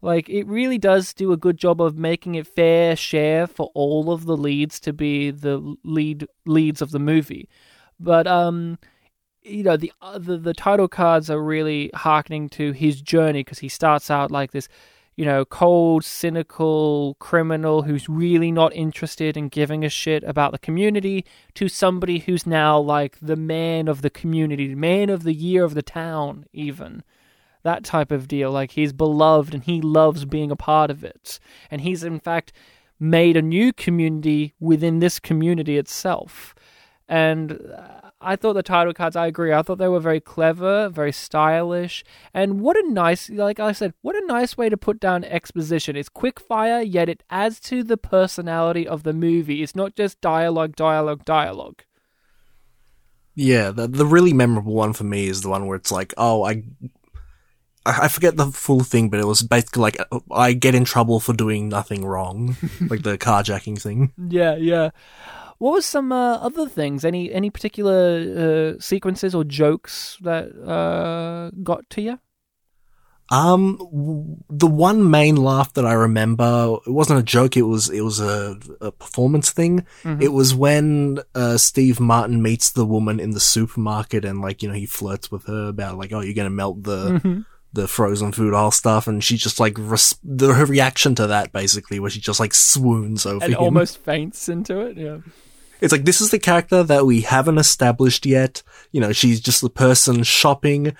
Like 0.00 0.28
it 0.30 0.46
really 0.46 0.78
does 0.78 1.12
do 1.12 1.32
a 1.32 1.36
good 1.36 1.58
job 1.58 1.82
of 1.82 1.98
making 1.98 2.34
it 2.34 2.46
fair 2.46 2.96
share 2.96 3.46
for 3.46 3.70
all 3.74 4.10
of 4.10 4.24
the 4.24 4.38
leads 4.38 4.80
to 4.80 4.94
be 4.94 5.30
the 5.30 5.76
lead 5.84 6.26
leads 6.46 6.80
of 6.80 6.92
the 6.92 6.98
movie. 6.98 7.48
But 8.00 8.26
um 8.26 8.78
you 9.42 9.62
know 9.62 9.76
the 9.76 9.92
the, 10.18 10.38
the 10.38 10.54
title 10.54 10.88
cards 10.88 11.28
are 11.28 11.42
really 11.42 11.90
harkening 11.94 12.48
to 12.50 12.72
his 12.72 13.02
journey 13.02 13.40
because 13.40 13.58
he 13.58 13.68
starts 13.68 14.10
out 14.10 14.30
like 14.30 14.52
this 14.52 14.68
you 15.16 15.24
know, 15.24 15.46
cold, 15.46 16.04
cynical 16.04 17.16
criminal 17.18 17.82
who's 17.82 18.08
really 18.08 18.52
not 18.52 18.74
interested 18.74 19.34
in 19.34 19.48
giving 19.48 19.82
a 19.82 19.88
shit 19.88 20.22
about 20.24 20.52
the 20.52 20.58
community 20.58 21.24
to 21.54 21.68
somebody 21.68 22.18
who's 22.18 22.46
now 22.46 22.78
like 22.78 23.16
the 23.20 23.36
man 23.36 23.88
of 23.88 24.02
the 24.02 24.10
community, 24.10 24.74
man 24.74 25.08
of 25.08 25.22
the 25.22 25.32
year 25.32 25.64
of 25.64 25.72
the 25.72 25.82
town, 25.82 26.44
even. 26.52 27.02
That 27.62 27.82
type 27.82 28.12
of 28.12 28.28
deal. 28.28 28.52
Like 28.52 28.72
he's 28.72 28.92
beloved 28.92 29.54
and 29.54 29.64
he 29.64 29.80
loves 29.80 30.26
being 30.26 30.50
a 30.50 30.56
part 30.56 30.90
of 30.90 31.02
it. 31.02 31.40
And 31.70 31.80
he's, 31.80 32.04
in 32.04 32.20
fact, 32.20 32.52
made 33.00 33.38
a 33.38 33.42
new 33.42 33.72
community 33.72 34.54
within 34.60 34.98
this 34.98 35.18
community 35.18 35.78
itself. 35.78 36.54
And 37.08 37.52
uh, 37.52 38.05
I 38.20 38.34
thought 38.36 38.54
the 38.54 38.62
title 38.62 38.94
cards, 38.94 39.14
I 39.14 39.26
agree. 39.26 39.52
I 39.52 39.62
thought 39.62 39.76
they 39.78 39.88
were 39.88 40.00
very 40.00 40.20
clever, 40.20 40.88
very 40.88 41.12
stylish, 41.12 42.02
and 42.32 42.60
what 42.60 42.76
a 42.76 42.90
nice, 42.90 43.28
like 43.28 43.60
I 43.60 43.72
said, 43.72 43.92
what 44.00 44.16
a 44.16 44.26
nice 44.26 44.56
way 44.56 44.68
to 44.68 44.76
put 44.76 44.98
down 44.98 45.22
exposition. 45.24 45.96
It's 45.96 46.08
quick 46.08 46.40
fire, 46.40 46.80
yet 46.80 47.10
it 47.10 47.22
adds 47.28 47.60
to 47.60 47.84
the 47.84 47.98
personality 47.98 48.88
of 48.88 49.02
the 49.02 49.12
movie. 49.12 49.62
It's 49.62 49.76
not 49.76 49.94
just 49.94 50.20
dialogue, 50.22 50.76
dialogue, 50.76 51.24
dialogue. 51.24 51.84
Yeah, 53.34 53.70
the, 53.70 53.86
the 53.86 54.06
really 54.06 54.32
memorable 54.32 54.72
one 54.72 54.94
for 54.94 55.04
me 55.04 55.28
is 55.28 55.42
the 55.42 55.50
one 55.50 55.66
where 55.66 55.76
it's 55.76 55.92
like, 55.92 56.14
oh, 56.16 56.42
I 56.42 56.62
I 57.86 58.08
forget 58.08 58.36
the 58.36 58.46
full 58.46 58.80
thing, 58.80 59.10
but 59.10 59.20
it 59.20 59.26
was 59.26 59.42
basically 59.42 59.82
like 59.82 59.98
I 60.32 60.54
get 60.54 60.74
in 60.74 60.84
trouble 60.84 61.20
for 61.20 61.32
doing 61.32 61.68
nothing 61.68 62.04
wrong, 62.04 62.56
like 62.88 63.02
the 63.02 63.16
carjacking 63.16 63.80
thing. 63.80 64.12
Yeah, 64.16 64.56
yeah. 64.56 64.90
What 65.58 65.72
was 65.72 65.86
some 65.86 66.12
uh, 66.12 66.36
other 66.36 66.68
things? 66.68 67.04
Any 67.04 67.32
any 67.32 67.50
particular 67.50 68.76
uh, 68.76 68.80
sequences 68.80 69.34
or 69.34 69.44
jokes 69.44 70.18
that 70.20 70.52
uh, 70.66 71.50
got 71.62 71.88
to 71.90 72.02
you? 72.02 72.18
Um, 73.28 73.76
w- 73.78 74.36
the 74.48 74.68
one 74.68 75.10
main 75.10 75.34
laugh 75.34 75.72
that 75.74 75.84
I 75.84 75.94
remember, 75.94 76.76
it 76.86 76.92
wasn't 76.92 77.18
a 77.18 77.24
joke. 77.24 77.56
It 77.56 77.62
was, 77.62 77.90
it 77.90 78.02
was 78.02 78.20
a, 78.20 78.56
a 78.80 78.92
performance 78.92 79.50
thing. 79.50 79.84
It 80.04 80.28
was 80.28 80.54
when, 80.54 81.18
uh, 81.34 81.56
Steve 81.56 81.98
Martin 81.98 82.40
meets 82.40 82.70
the 82.70 82.86
woman 82.86 83.18
in 83.18 83.32
the 83.32 83.40
supermarket 83.40 84.24
and 84.24 84.40
like, 84.40 84.62
you 84.62 84.68
know, 84.68 84.76
he 84.76 84.86
flirts 84.86 85.28
with 85.32 85.46
her 85.46 85.66
about 85.66 85.98
like, 85.98 86.12
oh, 86.12 86.20
you're 86.20 86.34
going 86.34 86.46
to 86.46 86.50
melt 86.54 86.84
the, 86.84 87.44
the 87.72 87.86
frozen 87.88 88.32
food 88.32 88.54
all 88.54 88.70
stuff. 88.70 89.06
And 89.06 89.22
she 89.22 89.36
just 89.36 89.60
like, 89.60 89.74
res- 89.78 90.18
the, 90.24 90.54
her 90.54 90.64
reaction 90.66 91.14
to 91.16 91.26
that 91.28 91.52
basically, 91.52 92.00
where 92.00 92.10
she 92.10 92.20
just 92.20 92.40
like 92.40 92.54
swoons 92.54 93.26
over 93.26 93.44
And 93.44 93.54
him. 93.54 93.60
almost 93.60 93.98
faints 93.98 94.48
into 94.48 94.80
it. 94.80 94.96
Yeah. 94.96 95.18
It's 95.80 95.92
like 95.92 96.04
this 96.06 96.20
is 96.22 96.30
the 96.30 96.38
character 96.38 96.82
that 96.82 97.04
we 97.04 97.20
haven't 97.20 97.58
established 97.58 98.24
yet. 98.24 98.62
You 98.92 99.00
know, 99.02 99.12
she's 99.12 99.40
just 99.40 99.60
the 99.60 99.68
person 99.70 100.22
shopping 100.22 100.96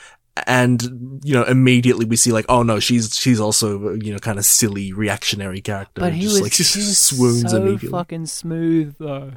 and 0.47 1.19
you 1.25 1.33
know 1.33 1.45
immediately 1.45 2.05
we 2.05 2.15
see 2.15 2.31
like 2.31 2.45
oh 2.51 2.63
no 2.63 2.79
she's 2.79 3.17
she's 3.17 3.41
also 3.41 3.95
you 3.95 4.13
know 4.13 4.19
kind 4.19 4.39
of 4.39 4.45
silly 4.45 4.93
reactionary 4.93 5.63
character 5.63 5.99
But 6.03 6.13
he 6.13 6.21
just 6.21 6.35
was, 6.35 6.43
like 6.43 6.53
he 6.53 6.63
was 6.63 6.99
swoons 6.99 7.51
so 7.53 7.57
immediately 7.57 7.89
fucking 7.89 8.27
smooth 8.27 8.97
though. 8.99 9.33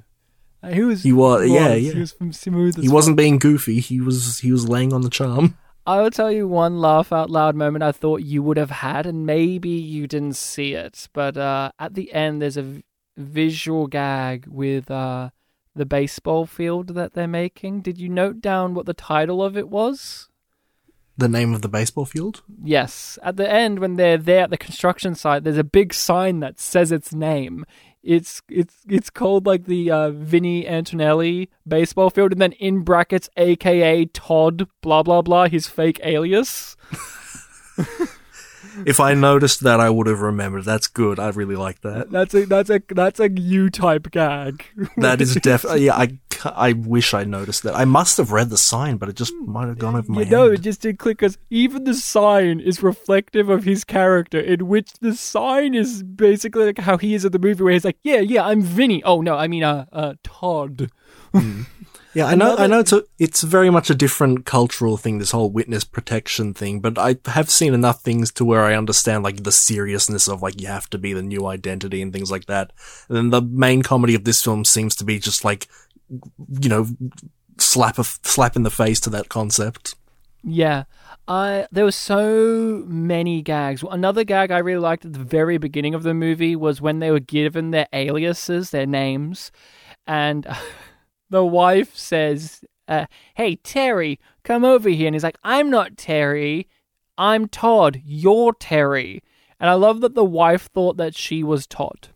He 0.70 0.82
was. 0.82 1.04
He 1.04 1.14
wa- 1.14 1.38
yeah, 1.38 1.70
was. 1.76 1.84
yeah. 1.84 1.94
He 1.94 2.00
was 2.02 2.12
from 2.12 2.34
smooth. 2.34 2.82
He 2.82 2.90
wasn't 2.90 3.16
being 3.16 3.40
goofy 3.40 3.80
he 3.80 4.02
was 4.02 4.40
he 4.40 4.52
was 4.52 4.68
laying 4.68 4.92
on 4.92 5.00
the 5.04 5.10
charm 5.10 5.58
I 5.90 6.04
will 6.04 6.12
tell 6.12 6.32
you 6.32 6.48
one 6.48 6.78
laugh 6.78 7.12
out 7.12 7.32
loud 7.32 7.56
moment 7.56 7.82
I 7.82 7.92
thought 7.92 8.22
you 8.22 8.44
would 8.44 8.58
have 8.58 8.70
had, 8.70 9.08
and 9.08 9.26
maybe 9.26 9.70
you 9.70 10.06
didn't 10.06 10.36
see 10.36 10.76
it, 10.76 11.10
but 11.14 11.36
uh, 11.36 11.72
at 11.80 11.96
the 11.96 12.14
end 12.14 12.44
there's 12.44 12.58
a 12.58 12.62
v- 12.62 12.84
visual 13.18 13.88
gag 13.88 14.46
with 14.46 14.92
uh, 14.92 15.32
the 15.76 15.88
baseball 15.88 16.46
field 16.46 16.90
that 16.90 17.16
they're 17.16 17.28
making. 17.28 17.82
Did 17.82 17.98
you 17.98 18.08
note 18.08 18.40
down 18.40 18.76
what 18.76 18.86
the 18.86 18.94
title 18.94 19.42
of 19.42 19.58
it 19.58 19.68
was? 19.68 20.30
the 21.18 21.28
name 21.28 21.54
of 21.54 21.62
the 21.62 21.68
baseball 21.68 22.06
field 22.06 22.44
Yes. 22.64 23.20
At 23.22 23.36
the 23.36 23.52
end, 23.52 23.80
when 23.80 23.96
they're 23.96 24.18
there 24.18 24.44
at 24.44 24.52
the 24.52 24.58
construction 24.58 25.16
site, 25.16 25.44
there's 25.44 25.58
a 25.58 25.66
big 25.66 25.94
sign 25.94 26.40
that 26.40 26.60
says 26.60 26.94
its 26.94 27.14
name. 27.14 27.66
It's 28.02 28.42
it's 28.50 28.78
it's 28.88 29.10
called 29.10 29.46
like 29.46 29.66
the 29.66 29.92
uh, 29.92 30.12
Vinny 30.12 30.68
Antonelli 30.68 31.50
baseball 31.68 32.10
field, 32.10 32.32
and 32.32 32.42
then 32.42 32.54
in 32.54 32.84
brackets, 32.84 33.30
AKA 33.36 34.06
Todd, 34.08 34.68
blah 34.82 35.04
blah 35.04 35.22
blah, 35.22 35.48
his 35.48 35.68
fake 35.68 36.00
alias. 36.04 36.78
if 38.86 39.00
i 39.00 39.14
noticed 39.14 39.62
that 39.62 39.80
i 39.80 39.90
would 39.90 40.08
have 40.08 40.20
remembered 40.22 40.64
that's 40.64 40.88
good 40.88 41.20
i 41.20 41.30
really 41.30 41.56
like 41.56 41.82
that 41.82 42.10
That's 42.12 42.34
a 42.34 42.46
that's 42.46 42.70
a 42.70 42.82
that's 42.90 43.20
a 43.20 43.30
U 43.30 43.70
type 43.70 44.12
gag. 44.12 44.64
that 44.98 45.22
is 45.22 45.36
definitely 45.44 45.86
yeah 45.86 45.96
i 45.96 46.18
i 46.56 46.74
wish 46.74 47.14
i 47.14 47.24
noticed 47.24 47.64
that 47.64 47.76
i 47.76 47.84
must 47.86 48.18
have 48.18 48.32
read 48.32 48.50
the 48.50 48.58
sign 48.58 48.98
but 48.98 49.10
it 49.10 49.16
just 49.16 49.34
might 49.46 49.68
have 49.68 49.78
gone 49.78 49.96
over 49.96 50.12
my 50.12 50.22
you 50.22 50.26
head 50.26 50.52
it 50.54 50.62
just 50.62 50.82
did 50.82 50.98
click 50.98 51.18
because 51.18 51.38
even 51.50 51.84
the 51.84 51.94
sign 51.94 52.60
is 52.60 52.82
reflective 52.82 53.50
of 53.50 53.64
his 53.64 53.84
character, 53.84 54.40
in 54.40 54.68
which 54.68 54.94
the 55.02 55.14
sign 55.16 55.74
is 55.74 56.04
basically 56.04 56.66
like 56.66 56.78
how 56.80 56.98
he 56.98 57.14
is 57.14 57.26
in 57.26 57.32
the 57.32 57.40
movie, 57.40 57.64
where 57.64 57.74
he's 57.74 57.84
like, 57.86 57.98
"Yeah, 58.04 58.20
yeah, 58.20 58.46
I'm 58.46 58.62
Vinny." 58.62 59.04
Oh 59.04 59.22
no, 59.22 59.36
I 59.36 59.48
mean, 59.48 59.64
uh, 59.64 59.86
uh, 59.92 60.14
Todd. 60.24 60.90
Yeah, 62.14 62.26
I 62.26 62.36
know. 62.36 62.56
I 62.58 62.66
know. 62.66 62.80
It's 62.80 62.92
a, 62.92 63.04
it's 63.20 63.44
very 63.44 63.70
much 63.70 63.90
a 63.90 63.96
different 63.96 64.46
cultural 64.46 64.98
thing. 64.98 65.20
This 65.20 65.32
whole 65.32 65.52
witness 65.52 65.84
protection 65.84 66.54
thing, 66.54 66.80
but 66.80 66.98
I 66.98 67.18
have 67.26 67.52
seen 67.52 67.74
enough 67.74 68.02
things 68.02 68.32
to 68.34 68.46
where 68.46 68.64
I 68.64 68.76
understand 68.76 69.24
like 69.24 69.44
the 69.44 69.52
seriousness 69.52 70.28
of 70.28 70.42
like 70.42 70.60
you 70.60 70.68
have 70.68 70.90
to 70.90 70.98
be 70.98 71.14
the 71.14 71.22
new 71.22 71.46
identity 71.46 72.02
and 72.02 72.12
things 72.12 72.32
like 72.32 72.46
that. 72.46 72.74
And 73.10 73.18
then 73.18 73.30
the 73.30 73.42
main 73.42 73.84
comedy 73.84 74.16
of 74.16 74.24
this 74.24 74.44
film 74.44 74.66
seems 74.66 74.96
to 74.98 75.04
be 75.04 75.20
just 75.20 75.46
like, 75.46 75.68
you 76.10 76.70
know, 76.70 76.88
slap 77.58 78.00
a 78.00 78.04
slap 78.04 78.56
in 78.56 78.64
the 78.64 78.72
face 78.72 79.00
to 79.02 79.10
that 79.12 79.30
concept. 79.30 79.94
Yeah. 80.44 80.86
I 81.28 81.68
there 81.72 81.86
were 81.86 81.92
so 81.92 82.84
many 82.88 83.44
gags. 83.44 83.84
Another 83.90 84.24
gag 84.24 84.50
I 84.50 84.58
really 84.58 84.80
liked 84.80 85.06
at 85.06 85.14
the 85.14 85.20
very 85.20 85.60
beginning 85.60 85.94
of 85.94 86.02
the 86.02 86.16
movie 86.16 86.56
was 86.56 86.82
when 86.82 87.00
they 87.00 87.12
were 87.12 87.20
given 87.20 87.70
their 87.70 87.88
aliases, 87.94 88.72
their 88.72 88.88
names, 88.88 89.52
and 90.08 90.48
the 91.30 91.46
wife 91.46 91.96
says, 91.96 92.64
uh, 92.88 93.06
"Hey 93.36 93.56
Terry, 93.56 94.20
come 94.44 94.64
over 94.66 94.90
here," 94.90 95.08
and 95.08 95.16
he's 95.16 95.24
like, 95.24 95.38
"I'm 95.44 95.70
not 95.70 95.98
Terry, 95.98 96.68
I'm 97.18 97.48
Todd. 97.48 98.02
You're 98.04 98.54
Terry." 98.54 99.22
And 99.60 99.70
I 99.70 99.74
love 99.74 100.02
that 100.02 100.16
the 100.16 100.24
wife 100.24 100.70
thought 100.74 100.98
that 100.98 101.16
she 101.16 101.44
was 101.44 101.68
Todd. 101.68 102.10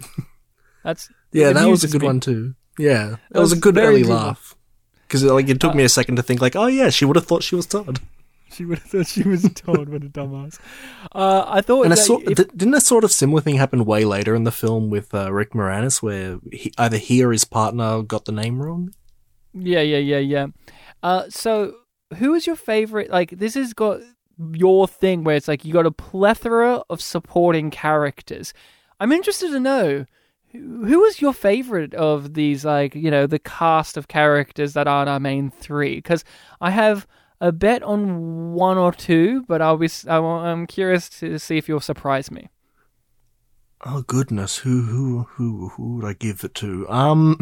That's 0.84 1.08
Yeah, 1.32 1.52
that 1.52 1.68
was 1.68 1.84
a 1.84 1.88
good 1.88 2.00
me. 2.02 2.06
one 2.06 2.20
too. 2.20 2.54
Yeah, 2.78 3.08
that, 3.08 3.20
That 3.30 3.40
was, 3.40 3.52
a 3.52 3.56
good 3.56 3.78
early 3.78 4.04
laugh. 4.04 4.56
Because 5.02 5.24
like 5.24 5.48
it 5.48 5.60
took 5.60 5.74
me 5.74 5.84
a 5.84 5.88
second 5.88 6.16
to 6.16 6.22
think 6.22 6.40
like, 6.40 6.56
oh 6.56 6.66
yeah, 6.66 6.90
she 6.90 7.04
would 7.04 7.16
have 7.16 7.26
thought 7.26 7.42
she 7.42 7.54
was 7.56 7.66
Todd. 7.66 8.00
She 8.50 8.64
would 8.64 8.78
have 8.78 8.90
thought 8.90 9.06
she 9.06 9.22
was 9.22 9.42
Todd. 9.54 9.88
What 9.88 10.02
a 10.04 10.08
dumbass. 10.08 10.58
Uh, 11.12 11.44
I 11.46 11.60
thought 11.60 11.84
And 11.84 11.92
a 11.92 11.96
that 11.96 12.02
sort, 12.02 12.22
if- 12.24 12.36
didn't 12.56 12.74
a 12.74 12.80
sort 12.80 13.04
of 13.04 13.12
similar 13.12 13.40
thing 13.40 13.56
happen 13.56 13.84
way 13.84 14.04
later 14.04 14.34
in 14.34 14.44
the 14.44 14.50
film 14.52 14.90
with 14.90 15.14
uh, 15.14 15.32
Rick 15.32 15.52
Moranis, 15.52 16.02
where 16.02 16.38
he, 16.52 16.72
either 16.76 16.96
he 16.98 17.22
or 17.22 17.32
his 17.32 17.44
partner 17.44 18.02
got 18.02 18.24
the 18.24 18.32
name 18.32 18.60
wrong? 18.60 18.92
Yeah, 19.54 19.80
yeah, 19.80 19.98
yeah, 19.98 20.18
yeah. 20.18 20.46
Uh, 21.02 21.24
so 21.28 21.74
who 22.18 22.34
is 22.34 22.46
your 22.46 22.56
favorite? 22.56 23.10
Like, 23.10 23.30
this 23.30 23.54
has 23.54 23.72
got 23.72 24.00
your 24.52 24.86
thing 24.88 25.24
where 25.24 25.36
it's 25.36 25.48
like 25.48 25.64
you 25.64 25.72
got 25.72 25.86
a 25.86 25.90
plethora 25.90 26.82
of 26.90 27.00
supporting 27.00 27.70
characters. 27.70 28.52
I'm 29.00 29.12
interested 29.12 29.50
to 29.52 29.60
know 29.60 30.04
who 30.52 31.00
was 31.00 31.20
your 31.20 31.32
favorite 31.32 31.94
of 31.94 32.34
these, 32.34 32.64
like 32.64 32.94
you 32.94 33.10
know, 33.10 33.26
the 33.26 33.38
cast 33.38 33.96
of 33.96 34.08
characters 34.08 34.72
that 34.74 34.88
aren't 34.88 35.08
our 35.08 35.20
main 35.20 35.50
three? 35.50 35.96
Because 35.96 36.24
I 36.60 36.70
have 36.70 37.06
a 37.40 37.52
bet 37.52 37.82
on 37.82 38.52
one 38.52 38.78
or 38.78 38.92
two, 38.92 39.44
but 39.48 39.62
I'll 39.62 39.76
be 39.76 39.88
I'm 40.08 40.66
curious 40.66 41.08
to 41.20 41.38
see 41.38 41.56
if 41.56 41.68
you'll 41.68 41.80
surprise 41.80 42.30
me. 42.30 42.48
Oh 43.84 44.02
goodness, 44.02 44.58
who 44.58 44.82
who 44.82 45.22
who 45.30 45.68
who 45.70 45.96
would 45.96 46.04
I 46.04 46.12
give 46.14 46.42
it 46.44 46.54
to? 46.56 46.88
Um, 46.88 47.38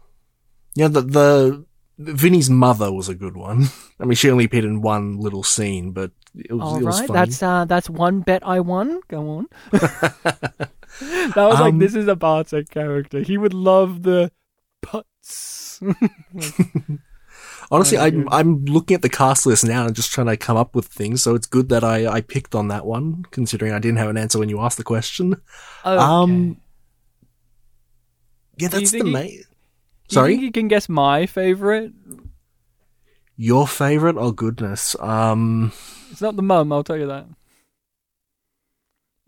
yeah, 0.74 0.88
the 0.88 1.02
the 1.02 1.64
Vinny's 1.98 2.50
mother 2.50 2.92
was 2.92 3.08
a 3.08 3.14
good 3.14 3.36
one. 3.36 3.66
I 4.00 4.04
mean, 4.04 4.16
she 4.16 4.30
only 4.30 4.44
appeared 4.46 4.64
in 4.64 4.82
one 4.82 5.18
little 5.18 5.44
scene, 5.44 5.92
but 5.92 6.10
it 6.34 6.52
was, 6.52 6.62
All 6.62 6.78
it 6.78 6.82
was 6.84 7.00
right, 7.00 7.06
funny. 7.06 7.18
that's 7.20 7.42
uh, 7.42 7.64
that's 7.64 7.88
one 7.88 8.20
bet 8.20 8.44
I 8.44 8.58
won. 8.60 9.00
Go 9.08 9.28
on. 9.28 9.46
that 9.70 10.70
was 11.36 11.60
like 11.60 11.74
Um, 11.74 11.78
this 11.78 11.94
is 11.94 12.08
a 12.08 12.16
Bartek 12.16 12.68
character. 12.70 13.20
He 13.20 13.38
would 13.38 13.54
love 13.54 14.02
the 14.02 14.32
putts. 14.82 15.80
Honestly, 17.72 17.96
Oh, 17.98 18.02
I'm 18.02 18.28
I'm 18.30 18.64
looking 18.66 18.94
at 18.94 19.02
the 19.02 19.08
cast 19.08 19.46
list 19.46 19.64
now 19.64 19.86
and 19.86 19.96
just 19.96 20.12
trying 20.12 20.26
to 20.28 20.36
come 20.36 20.58
up 20.58 20.76
with 20.76 20.86
things. 20.86 21.22
So 21.22 21.34
it's 21.34 21.46
good 21.46 21.70
that 21.70 21.82
I 21.82 22.06
I 22.06 22.20
picked 22.20 22.54
on 22.54 22.68
that 22.68 22.84
one, 22.86 23.24
considering 23.32 23.72
I 23.72 23.78
didn't 23.80 23.98
have 23.98 24.10
an 24.10 24.18
answer 24.18 24.38
when 24.38 24.50
you 24.50 24.60
asked 24.60 24.76
the 24.78 24.84
question. 24.84 25.40
okay. 25.84 25.96
Um, 25.96 26.58
Yeah, 28.58 28.68
that's 28.68 28.90
the 28.92 29.02
main. 29.04 29.30
You 29.32 29.44
Sorry, 30.08 30.32
think 30.32 30.42
you 30.42 30.52
can 30.52 30.68
guess 30.68 30.88
my 30.88 31.26
favorite? 31.26 31.92
your 33.36 33.66
favorite? 33.66 34.16
Oh 34.18 34.32
goodness. 34.32 34.94
Um, 35.00 35.72
It's 36.10 36.20
not 36.20 36.36
the 36.36 36.42
mum. 36.42 36.70
I'll 36.72 36.84
tell 36.84 36.98
you 36.98 37.06
that. 37.06 37.26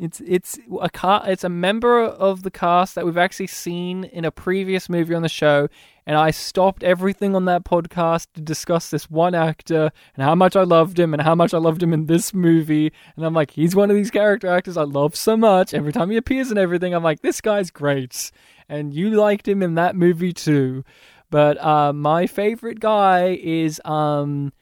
It's 0.04 0.20
it's 0.26 0.58
a 0.80 0.90
car. 0.90 1.22
It's 1.26 1.44
a 1.44 1.48
member 1.48 2.02
of 2.02 2.42
the 2.42 2.50
cast 2.50 2.94
that 2.94 3.06
we've 3.06 3.18
actually 3.18 3.46
seen 3.46 4.04
in 4.04 4.24
a 4.24 4.30
previous 4.30 4.88
movie 4.88 5.14
on 5.14 5.22
the 5.22 5.28
show, 5.28 5.68
and 6.06 6.16
I 6.16 6.30
stopped 6.30 6.82
everything 6.82 7.34
on 7.34 7.46
that 7.46 7.64
podcast 7.64 8.26
to 8.34 8.40
discuss 8.40 8.90
this 8.90 9.10
one 9.10 9.34
actor 9.34 9.90
and 10.14 10.24
how 10.24 10.34
much 10.34 10.56
I 10.56 10.62
loved 10.62 10.98
him 10.98 11.14
and 11.14 11.22
how 11.22 11.34
much 11.34 11.54
I 11.54 11.58
loved 11.58 11.82
him 11.82 11.92
in 11.92 12.06
this 12.06 12.34
movie. 12.34 12.92
And 13.16 13.24
I'm 13.24 13.34
like, 13.34 13.52
he's 13.52 13.74
one 13.74 13.90
of 13.90 13.96
these 13.96 14.10
character 14.10 14.48
actors 14.48 14.76
I 14.76 14.82
love 14.82 15.16
so 15.16 15.36
much. 15.36 15.72
Every 15.72 15.92
time 15.92 16.10
he 16.10 16.16
appears 16.16 16.50
and 16.50 16.58
everything, 16.58 16.94
I'm 16.94 17.02
like, 17.02 17.22
this 17.22 17.40
guy's 17.40 17.70
great. 17.70 18.30
And 18.68 18.92
you 18.92 19.10
liked 19.10 19.48
him 19.48 19.62
in 19.62 19.74
that 19.76 19.96
movie 19.96 20.32
too. 20.32 20.84
But 21.30 21.62
uh, 21.64 21.92
my 21.92 22.26
favorite 22.26 22.80
guy 22.80 23.38
is 23.42 23.80
um 23.84 24.52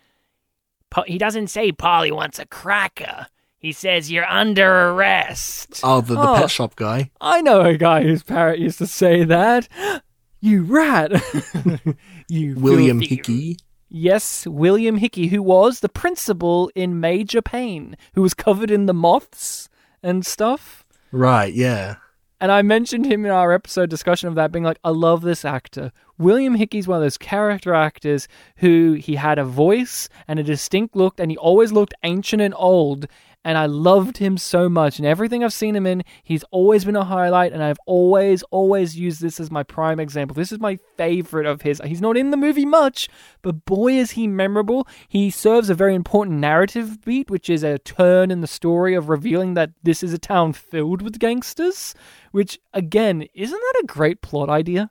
he 1.07 1.18
doesn't 1.18 1.49
say 1.49 1.72
Polly 1.72 2.12
wants 2.12 2.38
a 2.38 2.47
cracker. 2.47 3.26
He 3.63 3.73
says 3.73 4.11
you're 4.11 4.29
under 4.29 4.91
arrest. 4.91 5.81
oh, 5.83 6.01
the, 6.03 6.15
the 6.15 6.21
Oh. 6.21 6.35
pet 6.37 6.51
shop 6.51 6.75
guy. 6.77 7.11
I 7.21 7.41
know 7.41 7.61
a 7.63 7.77
guy 7.79 8.03
whose 8.03 8.23
parrot 8.25 8.59
used 8.59 8.79
to 8.79 8.87
say 8.87 9.25
that. 9.25 9.69
You 10.45 10.65
rat. 10.65 11.13
you 12.29 12.57
William 12.57 12.99
filthy- 12.99 13.15
Hickey. 13.15 13.57
Yes, 13.89 14.45
William 14.45 14.97
Hickey, 14.97 15.29
who 15.29 15.41
was 15.41 15.79
the 15.79 15.89
principal 15.89 16.69
in 16.75 16.99
Major 16.99 17.41
Payne, 17.43 17.97
who 18.15 18.23
was 18.23 18.35
covered 18.35 18.69
in 18.71 18.87
the 18.87 18.93
moths 18.95 19.69
and 20.03 20.27
stuff. 20.27 20.85
Right, 21.13 21.55
yeah. 21.55 21.95
And 22.41 22.51
I 22.51 22.63
mentioned 22.63 23.07
him 23.07 23.25
in 23.25 23.31
our 23.31 23.53
episode 23.53 23.89
discussion 23.89 24.29
of 24.29 24.35
that, 24.35 24.51
being 24.51 24.65
like, 24.65 24.79
I 24.83 24.89
love 24.89 25.23
this 25.23 25.45
actor. 25.45 25.93
William 26.19 26.57
Hickey's 26.57 26.89
one 26.89 26.97
of 26.97 27.03
those 27.05 27.19
character 27.19 27.73
actors 27.73 28.27
who 28.57 28.95
he 28.95 29.15
had 29.15 29.39
a 29.39 29.45
voice 29.45 30.09
and 30.27 30.41
a 30.41 30.43
distinct 30.43 30.97
look, 30.97 31.21
and 31.21 31.31
he 31.31 31.37
always 31.37 31.71
looked 31.71 31.95
ancient 32.03 32.43
and 32.43 32.55
old. 32.57 33.07
And 33.45 33.59
I 33.59 33.66
loved 33.66 34.18
him 34.18 34.38
so 34.38 34.68
much. 34.68 34.99
And 34.99 35.07
everything 35.07 35.43
I've 35.43 35.53
seen 35.53 35.74
him 35.74 35.86
in, 35.86 36.05
he's 36.22 36.45
always 36.51 36.84
been 36.84 36.97
a 36.97 37.05
highlight. 37.05 37.53
And 37.53 37.62
I've 37.62 37.78
always, 37.86 38.43
always 38.45 38.97
used 38.97 39.20
this 39.20 39.40
as 39.40 39.51
my 39.51 39.62
prime 39.62 39.99
example. 39.99 40.34
This 40.34 40.53
is 40.53 40.61
my 40.61 40.78
favorite 40.97 41.47
of 41.47 41.62
his. 41.62 41.80
He's 41.84 42.01
not 42.01 42.16
in 42.16 42.30
the 42.30 42.36
movie 42.36 42.64
much, 42.64 43.09
but 43.43 43.64
boy, 43.64 43.95
is 43.95 44.12
he 44.12 44.28
memorable. 44.28 44.86
He 45.09 45.30
serves 45.30 45.70
a 45.70 45.74
very 45.74 45.95
important 45.95 46.38
narrative 46.38 47.05
beat, 47.05 47.30
which 47.30 47.51
is 47.51 47.64
a 47.64 47.78
turn 47.78 48.30
in 48.30 48.43
the 48.43 48.47
story 48.47 48.95
of 48.95 49.09
revealing 49.09 49.55
that 49.55 49.70
this 49.82 50.03
is 50.03 50.12
a 50.12 50.18
town 50.18 50.53
filled 50.53 51.03
with 51.03 51.18
gangsters. 51.18 51.95
Which, 52.30 52.59
again, 52.72 53.26
isn't 53.34 53.61
that 53.61 53.80
a 53.82 53.86
great 53.86 54.22
plot 54.22 54.49
idea? 54.49 54.90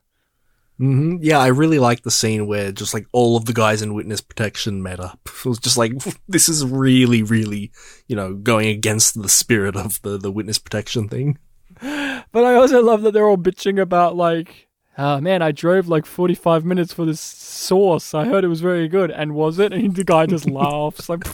Hmm 0.81 1.17
Yeah, 1.21 1.37
I 1.37 1.47
really 1.47 1.77
like 1.77 2.01
the 2.01 2.09
scene 2.09 2.47
where 2.47 2.71
just 2.71 2.91
like 2.91 3.05
all 3.11 3.37
of 3.37 3.45
the 3.45 3.53
guys 3.53 3.83
in 3.83 3.93
witness 3.93 4.19
protection 4.19 4.81
met 4.81 4.99
up. 4.99 5.19
It 5.45 5.45
was 5.45 5.59
just 5.59 5.77
like 5.77 5.93
this 6.27 6.49
is 6.49 6.65
really, 6.65 7.21
really, 7.21 7.71
you 8.07 8.15
know, 8.15 8.33
going 8.33 8.67
against 8.67 9.21
the 9.21 9.29
spirit 9.29 9.75
of 9.75 10.01
the 10.01 10.17
the 10.17 10.31
witness 10.31 10.57
protection 10.57 11.07
thing. 11.07 11.37
But 12.33 12.45
I 12.45 12.55
also 12.55 12.81
love 12.81 13.01
that 13.03 13.11
they're 13.11 13.27
all 13.27 13.37
bitching 13.37 13.79
about 13.79 14.15
like, 14.15 14.67
oh 14.97 15.21
man, 15.21 15.41
I 15.43 15.51
drove 15.51 15.87
like 15.87 16.05
45 16.05 16.65
minutes 16.65 16.93
for 16.93 17.05
this 17.05 17.19
sauce. 17.19 18.13
I 18.15 18.25
heard 18.25 18.43
it 18.43 18.47
was 18.47 18.61
very 18.61 18.87
good. 18.87 19.11
And 19.11 19.35
was 19.35 19.59
it? 19.59 19.73
And 19.73 19.95
the 19.95 20.03
guy 20.03 20.25
just 20.25 20.49
laughs 20.49 21.09
like, 21.09 21.25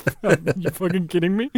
you 0.57 0.69
fucking 0.71 1.07
kidding 1.07 1.37
me? 1.37 1.51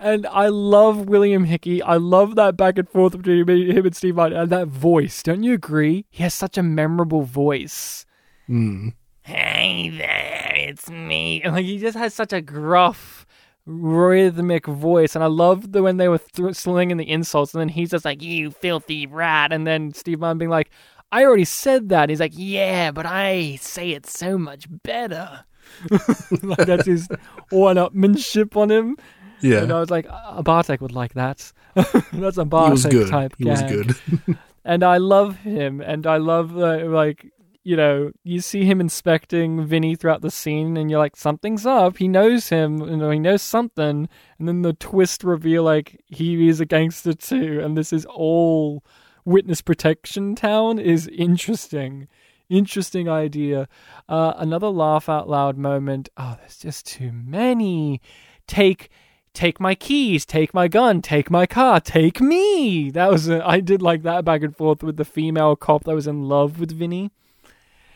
And 0.00 0.26
I 0.26 0.48
love 0.48 1.08
William 1.08 1.44
Hickey. 1.44 1.80
I 1.82 1.96
love 1.96 2.34
that 2.34 2.56
back 2.56 2.78
and 2.78 2.88
forth 2.88 3.16
between 3.16 3.48
him 3.70 3.86
and 3.86 3.96
Steve 3.96 4.16
Martin 4.16 4.38
and 4.38 4.50
that 4.50 4.68
voice. 4.68 5.22
Don't 5.22 5.42
you 5.42 5.52
agree? 5.52 6.04
He 6.10 6.22
has 6.22 6.34
such 6.34 6.58
a 6.58 6.62
memorable 6.62 7.22
voice. 7.22 8.04
Mm. 8.48 8.94
Hey 9.22 9.88
there, 9.88 10.52
it's 10.54 10.90
me. 10.90 11.40
And 11.42 11.54
like 11.54 11.64
he 11.64 11.78
just 11.78 11.96
has 11.96 12.12
such 12.12 12.32
a 12.32 12.42
gruff, 12.42 13.24
rhythmic 13.64 14.66
voice. 14.66 15.14
And 15.14 15.24
I 15.24 15.28
love 15.28 15.72
the 15.72 15.82
when 15.82 15.96
they 15.96 16.08
were 16.08 16.18
th- 16.18 16.54
slinging 16.54 16.98
the 16.98 17.08
insults, 17.08 17.54
and 17.54 17.60
then 17.62 17.70
he's 17.70 17.90
just 17.90 18.04
like, 18.04 18.20
"You 18.22 18.50
filthy 18.50 19.06
rat," 19.06 19.50
and 19.50 19.66
then 19.66 19.94
Steve 19.94 20.20
Martin 20.20 20.36
being 20.36 20.50
like, 20.50 20.68
"I 21.10 21.24
already 21.24 21.46
said 21.46 21.88
that." 21.88 22.10
He's 22.10 22.20
like, 22.20 22.34
Yeah, 22.34 22.90
but 22.90 23.06
I 23.06 23.56
say 23.62 23.92
it 23.92 24.04
so 24.04 24.36
much 24.36 24.66
better. 24.82 25.44
like 26.42 26.66
that's 26.66 26.84
his 26.86 27.08
one-upmanship 27.48 28.54
on 28.56 28.70
him. 28.70 28.96
Yeah, 29.44 29.62
And 29.62 29.72
I 29.72 29.80
was 29.80 29.90
like, 29.90 30.06
a 30.10 30.42
Bartek 30.42 30.80
would 30.80 30.92
like 30.92 31.14
that. 31.14 31.52
that's 32.12 32.38
a 32.38 32.44
Bartek 32.44 32.68
he 32.68 32.72
was 32.72 32.86
good. 32.86 33.10
type 33.10 33.34
He 33.36 33.44
was 33.44 33.62
good. 33.62 33.94
and 34.64 34.82
I 34.82 34.96
love 34.96 35.36
him, 35.36 35.80
and 35.80 36.06
I 36.06 36.16
love 36.16 36.56
uh, 36.56 36.86
like 36.86 37.30
you 37.62 37.76
know 37.76 38.10
you 38.22 38.40
see 38.40 38.64
him 38.64 38.80
inspecting 38.80 39.66
Vinny 39.66 39.96
throughout 39.96 40.22
the 40.22 40.30
scene, 40.30 40.76
and 40.76 40.90
you're 40.90 40.98
like 40.98 41.16
something's 41.16 41.66
up. 41.66 41.98
He 41.98 42.08
knows 42.08 42.48
him, 42.48 42.80
you 42.80 42.96
know, 42.96 43.10
he 43.10 43.18
knows 43.18 43.42
something, 43.42 44.08
and 44.38 44.48
then 44.48 44.62
the 44.62 44.72
twist 44.72 45.22
reveal 45.24 45.62
like 45.62 46.00
he 46.06 46.48
is 46.48 46.60
a 46.60 46.66
gangster 46.66 47.12
too, 47.12 47.60
and 47.62 47.76
this 47.76 47.92
is 47.92 48.06
all 48.06 48.82
witness 49.24 49.60
protection 49.60 50.34
town 50.34 50.78
is 50.78 51.08
interesting. 51.08 52.08
Interesting 52.50 53.08
idea. 53.08 53.68
Uh, 54.08 54.34
another 54.36 54.68
laugh 54.68 55.08
out 55.08 55.28
loud 55.28 55.56
moment. 55.56 56.08
Oh, 56.16 56.36
there's 56.38 56.58
just 56.58 56.86
too 56.86 57.10
many. 57.12 58.02
Take 58.46 58.90
take 59.34 59.60
my 59.60 59.74
keys, 59.74 60.24
take 60.24 60.54
my 60.54 60.68
gun, 60.68 61.02
take 61.02 61.30
my 61.30 61.44
car, 61.46 61.80
take 61.80 62.20
me. 62.20 62.90
That 62.90 63.10
was 63.10 63.28
a, 63.28 63.46
I 63.46 63.60
did 63.60 63.82
like 63.82 64.02
that 64.04 64.24
back 64.24 64.42
and 64.42 64.56
forth 64.56 64.82
with 64.82 64.96
the 64.96 65.04
female 65.04 65.56
cop 65.56 65.84
that 65.84 65.94
was 65.94 66.06
in 66.06 66.22
love 66.28 66.58
with 66.60 66.72
Vinny. 66.72 67.10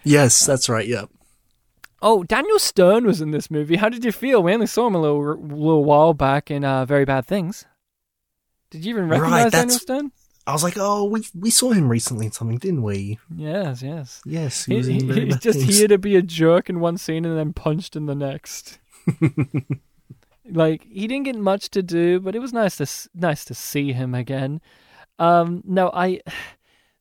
yes, 0.05 0.45
that's 0.45 0.68
right. 0.68 0.86
Yeah. 0.86 1.05
Oh, 2.03 2.22
Daniel 2.22 2.59
Stern 2.59 3.07
was 3.07 3.20
in 3.20 3.30
this 3.32 3.51
movie. 3.51 3.76
How 3.76 3.89
did 3.89 4.05
you 4.05 4.12
feel? 4.12 4.43
We 4.43 4.53
only 4.55 4.66
saw 4.68 4.86
him 4.86 4.95
a 4.95 5.01
little 5.01 5.20
little 5.36 5.84
while 5.84 6.14
back 6.14 6.51
in 6.51 6.64
uh, 6.64 6.84
Very 6.84 7.05
Bad 7.05 7.26
Things. 7.26 7.64
Did 8.70 8.84
you 8.84 8.91
even 8.91 9.09
Right, 9.09 9.18
recognize 9.20 9.53
Daniel 9.53 9.78
Stern? 9.78 10.12
I 10.47 10.53
was 10.53 10.62
like, 10.62 10.74
oh, 10.78 11.05
we 11.05 11.24
we 11.34 11.51
saw 11.51 11.72
him 11.72 11.89
recently 11.89 12.26
in 12.26 12.32
something, 12.32 12.59
didn't 12.59 12.82
we? 12.82 13.18
Yes, 13.34 13.82
yes. 13.82 14.22
Yes, 14.24 14.64
he 14.64 14.72
He, 14.74 14.78
was 14.78 14.89
in 14.89 15.01
he- 15.12 15.24
he's 15.26 15.39
just 15.39 15.59
Things. 15.59 15.76
here 15.78 15.89
to 15.89 15.99
be 15.99 16.14
a 16.16 16.22
jerk 16.22 16.70
in 16.70 16.78
one 16.80 16.99
scene 16.99 17.24
and 17.24 17.36
then 17.36 17.53
punched 17.53 17.97
in 17.97 18.07
the 18.07 18.14
next. 18.14 18.78
like 20.51 20.86
he 20.90 21.07
didn't 21.07 21.24
get 21.24 21.36
much 21.36 21.70
to 21.70 21.82
do, 21.82 22.20
but 22.20 22.34
it 22.34 22.40
was 22.40 22.53
nice 22.53 22.76
to 22.76 23.11
nice 23.14 23.44
to 23.46 23.55
see 23.55 23.92
him 23.92 24.14
again. 24.14 24.61
Um, 25.18 25.62
no, 25.64 25.90
I. 25.92 26.20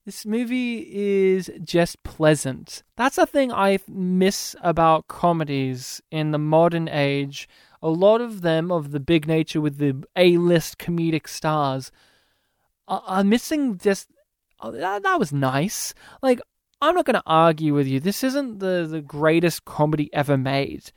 This 0.05 0.25
movie 0.25 0.87
is 0.89 1.51
just 1.61 2.01
pleasant. 2.03 2.81
That's 2.95 3.17
a 3.17 3.25
thing 3.25 3.51
I 3.51 3.77
miss 3.89 4.55
about 4.61 5.09
comedies 5.09 6.01
in 6.11 6.31
the 6.31 6.37
modern 6.37 6.87
age. 6.87 7.49
A 7.81 7.89
lot 7.89 8.21
of 8.21 8.39
them, 8.39 8.71
of 8.71 8.91
the 8.91 9.01
big 9.01 9.27
nature 9.27 9.59
with 9.59 9.79
the 9.79 10.01
A-list 10.15 10.77
comedic 10.77 11.27
stars, 11.27 11.91
are, 12.87 13.03
are 13.05 13.23
missing 13.25 13.77
just. 13.77 14.07
Oh, 14.61 14.71
that, 14.71 15.03
that 15.03 15.19
was 15.19 15.33
nice. 15.33 15.93
Like 16.23 16.39
I'm 16.81 16.95
not 16.95 17.05
going 17.05 17.15
to 17.15 17.23
argue 17.25 17.73
with 17.73 17.87
you. 17.87 17.99
This 17.99 18.23
isn't 18.23 18.59
the, 18.59 18.87
the 18.89 19.01
greatest 19.01 19.65
comedy 19.65 20.13
ever 20.13 20.37
made. 20.37 20.91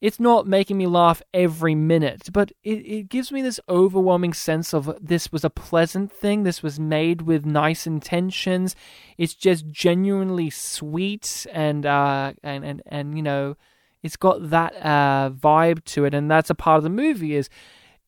It's 0.00 0.20
not 0.20 0.46
making 0.46 0.76
me 0.76 0.86
laugh 0.86 1.22
every 1.32 1.74
minute, 1.74 2.28
but 2.32 2.52
it, 2.62 2.78
it 2.86 3.08
gives 3.08 3.32
me 3.32 3.40
this 3.40 3.60
overwhelming 3.68 4.34
sense 4.34 4.74
of 4.74 4.94
this 5.00 5.32
was 5.32 5.44
a 5.44 5.50
pleasant 5.50 6.12
thing. 6.12 6.42
This 6.42 6.62
was 6.62 6.78
made 6.78 7.22
with 7.22 7.46
nice 7.46 7.86
intentions. 7.86 8.76
It's 9.16 9.34
just 9.34 9.70
genuinely 9.70 10.50
sweet 10.50 11.46
and 11.52 11.86
uh 11.86 12.34
and 12.42 12.64
and, 12.64 12.82
and 12.86 13.16
you 13.16 13.22
know, 13.22 13.56
it's 14.02 14.16
got 14.16 14.50
that 14.50 14.74
uh 14.76 15.30
vibe 15.30 15.84
to 15.86 16.04
it, 16.04 16.12
and 16.12 16.30
that's 16.30 16.50
a 16.50 16.54
part 16.54 16.78
of 16.78 16.84
the 16.84 16.90
movie 16.90 17.34
is 17.34 17.48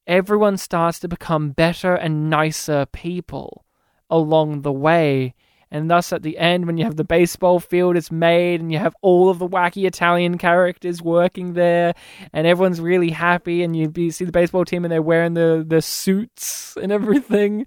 everyone 0.07 0.57
starts 0.57 0.99
to 1.01 1.09
become 1.09 1.51
better 1.51 1.95
and 1.95 2.29
nicer 2.29 2.87
people 2.87 3.65
along 4.11 4.63
the 4.63 4.73
way. 4.73 5.35
And 5.77 5.91
thus, 5.91 6.11
at 6.11 6.23
the 6.23 6.39
end, 6.39 6.67
when 6.67 6.79
you 6.79 6.85
have 6.87 6.97
the 6.97 7.05
baseball 7.05 7.61
field, 7.61 7.97
it's 7.97 8.11
made, 8.11 8.63
and 8.63 8.73
you 8.73 8.79
have 8.79 8.97
all 9.03 9.29
of 9.29 9.39
the 9.39 9.47
wacky 9.47 9.87
Italian 9.87 10.39
characters 10.39 11.03
working 11.03 11.53
there, 11.53 11.93
and 12.33 12.47
everyone's 12.47 12.81
really 12.81 13.11
happy. 13.11 13.63
And 13.63 13.77
you, 13.77 13.93
you 13.95 14.11
see 14.11 14.25
the 14.25 14.33
baseball 14.33 14.65
team, 14.65 14.87
and 14.87 14.91
they're 14.91 15.03
wearing 15.03 15.35
the, 15.35 15.63
the 15.69 15.83
suits 15.83 16.79
and 16.81 16.91
everything. 16.91 17.67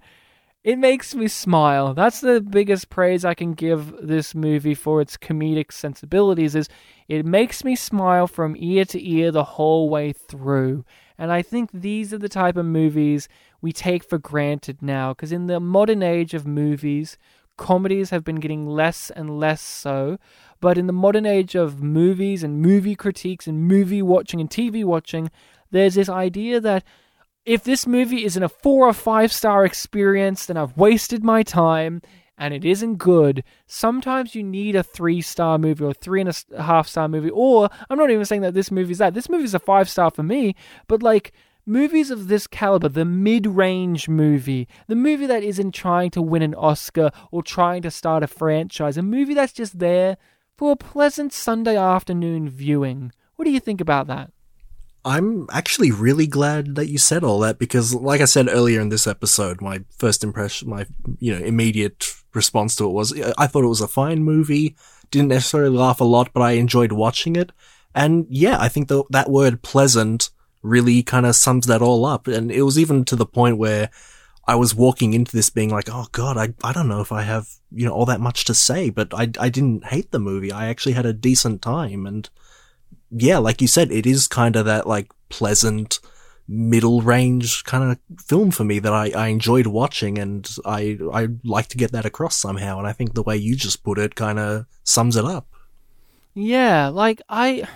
It 0.64 0.76
makes 0.76 1.14
me 1.14 1.28
smile. 1.28 1.94
That's 1.94 2.20
the 2.20 2.40
biggest 2.40 2.90
praise 2.90 3.24
I 3.24 3.34
can 3.34 3.54
give 3.54 3.94
this 4.02 4.34
movie 4.34 4.74
for 4.74 5.00
its 5.00 5.16
comedic 5.16 5.72
sensibilities 5.72 6.54
is 6.54 6.68
it 7.08 7.24
makes 7.24 7.64
me 7.64 7.74
smile 7.76 8.26
from 8.26 8.56
ear 8.58 8.84
to 8.86 9.08
ear 9.08 9.30
the 9.30 9.44
whole 9.44 9.88
way 9.88 10.12
through. 10.12 10.84
And 11.16 11.32
I 11.32 11.40
think 11.40 11.70
these 11.72 12.12
are 12.12 12.18
the 12.18 12.28
type 12.28 12.58
of 12.58 12.66
movies 12.66 13.26
we 13.62 13.72
take 13.72 14.04
for 14.04 14.18
granted 14.18 14.82
now 14.82 15.14
because 15.14 15.32
in 15.32 15.46
the 15.46 15.60
modern 15.60 16.02
age 16.02 16.34
of 16.34 16.46
movies, 16.46 17.16
comedies 17.60 18.08
have 18.08 18.24
been 18.24 18.40
getting 18.40 18.66
less 18.66 19.10
and 19.10 19.38
less 19.38 19.60
so. 19.60 20.18
But 20.60 20.78
in 20.78 20.86
the 20.86 20.92
modern 20.92 21.26
age 21.26 21.54
of 21.54 21.82
movies 21.82 22.42
and 22.42 22.62
movie 22.62 22.96
critiques 22.96 23.46
and 23.46 23.68
movie 23.68 24.02
watching 24.02 24.40
and 24.40 24.50
TV 24.50 24.82
watching, 24.82 25.30
there's 25.70 25.94
this 25.94 26.08
idea 26.08 26.58
that 26.60 26.82
if 27.44 27.62
this 27.62 27.86
movie 27.86 28.24
isn't 28.24 28.42
a 28.42 28.48
four 28.48 28.88
or 28.88 28.92
five 28.94 29.32
star 29.32 29.64
experience, 29.64 30.46
then 30.46 30.56
I've 30.56 30.76
wasted 30.76 31.22
my 31.22 31.42
time 31.42 32.00
and 32.38 32.54
it 32.54 32.64
isn't 32.64 32.96
good. 32.96 33.44
Sometimes 33.66 34.34
you 34.34 34.42
need 34.42 34.74
a 34.74 34.82
three 34.82 35.20
star 35.20 35.58
movie 35.58 35.84
or 35.84 35.92
three 35.92 36.22
and 36.22 36.30
a 36.52 36.62
half 36.62 36.88
star 36.88 37.08
movie, 37.08 37.30
or 37.30 37.68
I'm 37.90 37.98
not 37.98 38.10
even 38.10 38.24
saying 38.24 38.42
that 38.42 38.54
this 38.54 38.70
movie's 38.70 38.98
that. 38.98 39.12
This 39.12 39.28
movie's 39.28 39.54
a 39.54 39.58
five 39.58 39.88
star 39.90 40.10
for 40.10 40.22
me, 40.22 40.56
but 40.88 41.02
like 41.02 41.32
movies 41.70 42.10
of 42.10 42.26
this 42.26 42.48
caliber, 42.48 42.88
the 42.88 43.04
mid 43.04 43.46
range 43.46 44.08
movie, 44.08 44.68
the 44.88 44.96
movie 44.96 45.26
that 45.26 45.44
isn't 45.44 45.72
trying 45.72 46.10
to 46.10 46.20
win 46.20 46.42
an 46.42 46.54
Oscar 46.56 47.10
or 47.30 47.42
trying 47.42 47.80
to 47.82 47.90
start 47.90 48.24
a 48.24 48.26
franchise, 48.26 48.96
a 48.96 49.02
movie 49.02 49.34
that's 49.34 49.52
just 49.52 49.78
there 49.78 50.16
for 50.58 50.72
a 50.72 50.76
pleasant 50.76 51.32
Sunday 51.32 51.76
afternoon 51.76 52.48
viewing. 52.48 53.12
What 53.36 53.44
do 53.44 53.52
you 53.52 53.60
think 53.60 53.80
about 53.80 54.08
that? 54.08 54.32
I'm 55.02 55.46
actually 55.50 55.92
really 55.92 56.26
glad 56.26 56.74
that 56.74 56.88
you 56.88 56.98
said 56.98 57.24
all 57.24 57.38
that 57.38 57.58
because, 57.58 57.94
like 57.94 58.20
I 58.20 58.26
said 58.26 58.48
earlier 58.50 58.80
in 58.80 58.90
this 58.90 59.06
episode, 59.06 59.62
my 59.62 59.82
first 59.96 60.22
impression, 60.22 60.68
my, 60.68 60.86
you 61.18 61.34
know, 61.34 61.42
immediate 61.42 62.12
response 62.34 62.76
to 62.76 62.84
it 62.84 62.92
was 62.92 63.18
I 63.38 63.46
thought 63.46 63.64
it 63.64 63.68
was 63.68 63.80
a 63.80 63.88
fine 63.88 64.22
movie. 64.22 64.76
Didn't 65.10 65.28
necessarily 65.28 65.74
laugh 65.74 66.00
a 66.00 66.04
lot, 66.04 66.32
but 66.34 66.42
I 66.42 66.52
enjoyed 66.52 66.92
watching 66.92 67.36
it. 67.36 67.50
And 67.94 68.26
yeah, 68.28 68.58
I 68.60 68.68
think 68.68 68.88
the, 68.88 69.04
that 69.10 69.30
word 69.30 69.62
pleasant 69.62 70.30
really 70.62 71.02
kind 71.02 71.26
of 71.26 71.36
sums 71.36 71.66
that 71.66 71.82
all 71.82 72.04
up. 72.04 72.26
And 72.26 72.50
it 72.50 72.62
was 72.62 72.78
even 72.78 73.04
to 73.06 73.16
the 73.16 73.26
point 73.26 73.58
where 73.58 73.90
I 74.46 74.56
was 74.56 74.74
walking 74.74 75.14
into 75.14 75.32
this 75.32 75.50
being 75.50 75.70
like, 75.70 75.88
oh 75.90 76.06
god, 76.12 76.36
I, 76.36 76.54
I 76.62 76.72
don't 76.72 76.88
know 76.88 77.00
if 77.00 77.12
I 77.12 77.22
have, 77.22 77.48
you 77.70 77.86
know, 77.86 77.92
all 77.92 78.06
that 78.06 78.20
much 78.20 78.44
to 78.46 78.54
say, 78.54 78.90
but 78.90 79.14
I, 79.14 79.30
I 79.38 79.48
didn't 79.48 79.86
hate 79.86 80.10
the 80.10 80.18
movie. 80.18 80.52
I 80.52 80.66
actually 80.66 80.92
had 80.92 81.06
a 81.06 81.12
decent 81.12 81.62
time. 81.62 82.06
And 82.06 82.28
yeah, 83.10 83.38
like 83.38 83.60
you 83.60 83.68
said, 83.68 83.92
it 83.92 84.06
is 84.06 84.28
kind 84.28 84.56
of 84.56 84.64
that 84.66 84.86
like 84.86 85.10
pleasant, 85.28 86.00
middle 86.48 87.00
range 87.00 87.62
kind 87.62 87.92
of 87.92 88.24
film 88.24 88.50
for 88.50 88.64
me 88.64 88.80
that 88.80 88.92
I, 88.92 89.10
I 89.10 89.28
enjoyed 89.28 89.68
watching 89.68 90.18
and 90.18 90.48
I, 90.66 90.98
I 91.12 91.28
like 91.44 91.68
to 91.68 91.76
get 91.76 91.92
that 91.92 92.04
across 92.04 92.36
somehow. 92.36 92.78
And 92.78 92.88
I 92.88 92.92
think 92.92 93.14
the 93.14 93.22
way 93.22 93.36
you 93.36 93.54
just 93.54 93.84
put 93.84 93.98
it 93.98 94.16
kind 94.16 94.38
of 94.40 94.66
sums 94.82 95.14
it 95.14 95.24
up. 95.24 95.46
Yeah, 96.34 96.88
like 96.88 97.22
I, 97.28 97.68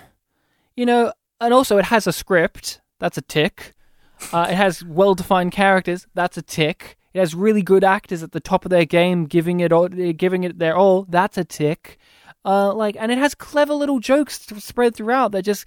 you 0.75 0.85
know, 0.85 1.13
and 1.39 1.53
also 1.53 1.77
it 1.77 1.85
has 1.85 2.07
a 2.07 2.13
script. 2.13 2.81
That's 2.99 3.17
a 3.17 3.21
tick. 3.21 3.73
Uh, 4.31 4.47
it 4.49 4.55
has 4.55 4.83
well-defined 4.83 5.51
characters. 5.51 6.07
That's 6.13 6.37
a 6.37 6.41
tick. 6.41 6.97
It 7.13 7.19
has 7.19 7.35
really 7.35 7.61
good 7.61 7.83
actors 7.83 8.23
at 8.23 8.31
the 8.31 8.39
top 8.39 8.65
of 8.65 8.69
their 8.69 8.85
game, 8.85 9.25
giving 9.25 9.59
it 9.59 9.71
all, 9.71 9.87
giving 9.87 10.43
it 10.43 10.59
their 10.59 10.75
all. 10.75 11.05
That's 11.09 11.37
a 11.37 11.43
tick. 11.43 11.97
Uh, 12.43 12.73
like, 12.73 12.95
and 12.99 13.11
it 13.11 13.17
has 13.17 13.33
clever 13.33 13.73
little 13.73 13.99
jokes 13.99 14.45
spread 14.59 14.95
throughout 14.95 15.31
that 15.31 15.43
just 15.43 15.65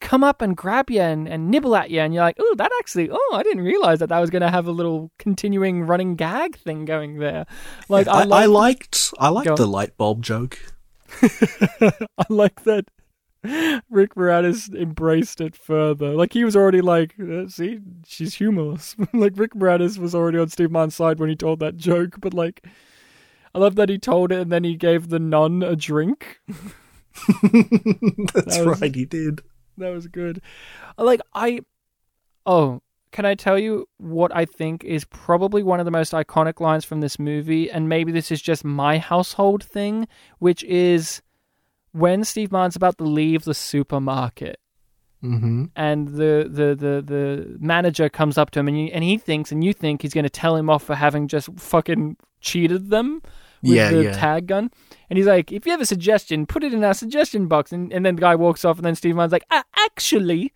come 0.00 0.22
up 0.24 0.42
and 0.42 0.56
grab 0.56 0.90
you 0.90 1.00
and, 1.00 1.28
and 1.28 1.50
nibble 1.50 1.76
at 1.76 1.90
you, 1.90 2.00
and 2.00 2.14
you're 2.14 2.22
like, 2.22 2.36
oh, 2.38 2.54
that 2.56 2.70
actually, 2.78 3.08
oh, 3.10 3.34
I 3.34 3.42
didn't 3.42 3.62
realize 3.62 3.98
that 3.98 4.08
that 4.08 4.18
was 4.18 4.30
going 4.30 4.42
to 4.42 4.50
have 4.50 4.66
a 4.66 4.72
little 4.72 5.10
continuing 5.18 5.82
running 5.82 6.16
gag 6.16 6.56
thing 6.56 6.84
going 6.84 7.18
there. 7.18 7.46
Like, 7.88 8.08
I, 8.08 8.22
I, 8.22 8.42
I 8.42 8.46
liked, 8.46 9.12
I 9.18 9.28
liked 9.28 9.56
the 9.56 9.66
light 9.66 9.96
bulb 9.96 10.22
joke. 10.22 10.58
I 11.22 12.24
like 12.28 12.64
that 12.64 12.86
Rick 13.90 14.14
Moranis 14.14 14.74
embraced 14.74 15.40
it 15.40 15.54
further. 15.54 16.10
Like 16.14 16.32
he 16.32 16.44
was 16.44 16.56
already 16.56 16.80
like, 16.80 17.14
uh, 17.20 17.48
see, 17.48 17.80
she's 18.06 18.34
humorless. 18.34 18.96
like 19.12 19.34
Rick 19.36 19.54
Moranis 19.54 19.98
was 19.98 20.14
already 20.14 20.38
on 20.38 20.48
Steve 20.48 20.70
Martin's 20.70 20.96
side 20.96 21.20
when 21.20 21.28
he 21.28 21.36
told 21.36 21.60
that 21.60 21.76
joke, 21.76 22.16
but 22.20 22.34
like, 22.34 22.66
I 23.54 23.58
love 23.58 23.76
that 23.76 23.88
he 23.88 23.98
told 23.98 24.32
it 24.32 24.40
and 24.40 24.52
then 24.52 24.64
he 24.64 24.76
gave 24.76 25.08
the 25.08 25.18
nun 25.18 25.62
a 25.62 25.76
drink. 25.76 26.40
That's 28.34 28.58
was- 28.58 28.80
right, 28.80 28.94
he 28.94 29.04
did. 29.04 29.42
That 29.76 29.90
was 29.90 30.08
good. 30.08 30.42
Like 30.96 31.20
I, 31.34 31.60
oh, 32.44 32.82
can 33.12 33.24
I 33.24 33.34
tell 33.34 33.58
you 33.58 33.88
what 33.98 34.34
I 34.34 34.44
think 34.44 34.84
is 34.84 35.04
probably 35.04 35.62
one 35.62 35.78
of 35.78 35.84
the 35.84 35.92
most 35.92 36.12
iconic 36.12 36.60
lines 36.60 36.84
from 36.84 37.00
this 37.00 37.18
movie, 37.18 37.70
and 37.70 37.88
maybe 37.88 38.10
this 38.12 38.30
is 38.32 38.42
just 38.42 38.64
my 38.64 38.98
household 38.98 39.62
thing, 39.62 40.08
which 40.40 40.64
is 40.64 41.22
when 41.98 42.24
Steve 42.24 42.52
Martin's 42.52 42.76
about 42.76 42.98
to 42.98 43.04
leave 43.04 43.44
the 43.44 43.54
supermarket. 43.54 44.58
Mm-hmm. 45.20 45.64
and 45.74 46.06
the, 46.06 46.46
the, 46.48 46.76
the, 46.76 47.02
the 47.04 47.56
manager 47.58 48.08
comes 48.08 48.38
up 48.38 48.52
to 48.52 48.60
him 48.60 48.68
and, 48.68 48.80
you, 48.80 48.86
and 48.92 49.02
he 49.02 49.18
thinks 49.18 49.50
and 49.50 49.64
you 49.64 49.72
think 49.72 50.02
he's 50.02 50.14
going 50.14 50.22
to 50.22 50.30
tell 50.30 50.54
him 50.54 50.70
off 50.70 50.84
for 50.84 50.94
having 50.94 51.26
just 51.26 51.48
fucking 51.58 52.16
cheated 52.40 52.90
them 52.90 53.20
with 53.60 53.72
Yeah, 53.72 53.90
the 53.90 54.04
yeah. 54.04 54.12
tag 54.12 54.46
gun. 54.46 54.70
And 55.10 55.16
he's 55.16 55.26
like, 55.26 55.50
if 55.50 55.66
you 55.66 55.72
have 55.72 55.80
a 55.80 55.86
suggestion, 55.86 56.46
put 56.46 56.62
it 56.62 56.72
in 56.72 56.84
our 56.84 56.94
suggestion 56.94 57.48
box. 57.48 57.72
And, 57.72 57.92
and 57.92 58.06
then 58.06 58.14
the 58.14 58.20
guy 58.20 58.36
walks 58.36 58.64
off 58.64 58.76
and 58.76 58.84
then 58.86 58.94
Steve 58.94 59.16
Martin's 59.16 59.32
like, 59.32 59.46
uh, 59.50 59.64
actually, 59.84 60.52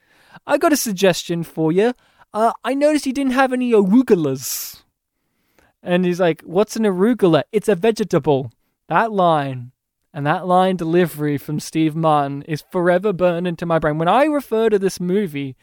I 0.47 0.59
got 0.59 0.72
a 0.72 0.76
suggestion 0.76 1.43
for 1.43 1.72
you. 1.72 1.93
Uh, 2.32 2.53
I 2.62 2.74
noticed 2.74 3.05
you 3.05 3.12
didn't 3.12 3.32
have 3.32 3.53
any 3.53 3.72
arugulas. 3.72 4.84
And 5.82 6.05
he's 6.05 6.20
like, 6.20 6.40
what's 6.43 6.76
an 6.76 6.84
arugula? 6.84 7.43
It's 7.51 7.68
a 7.68 7.74
vegetable. 7.74 8.53
That 8.86 9.11
line 9.11 9.72
and 10.12 10.26
that 10.26 10.46
line 10.46 10.76
delivery 10.76 11.38
from 11.38 11.60
Steve 11.60 11.96
Martin 11.96 12.42
is 12.42 12.64
forever 12.70 13.12
burned 13.12 13.46
into 13.46 13.66
my 13.66 13.78
brain. 13.78 13.98
When 13.98 14.08
I 14.08 14.24
refer 14.24 14.68
to 14.68 14.78
this 14.78 15.00
movie, 15.00 15.56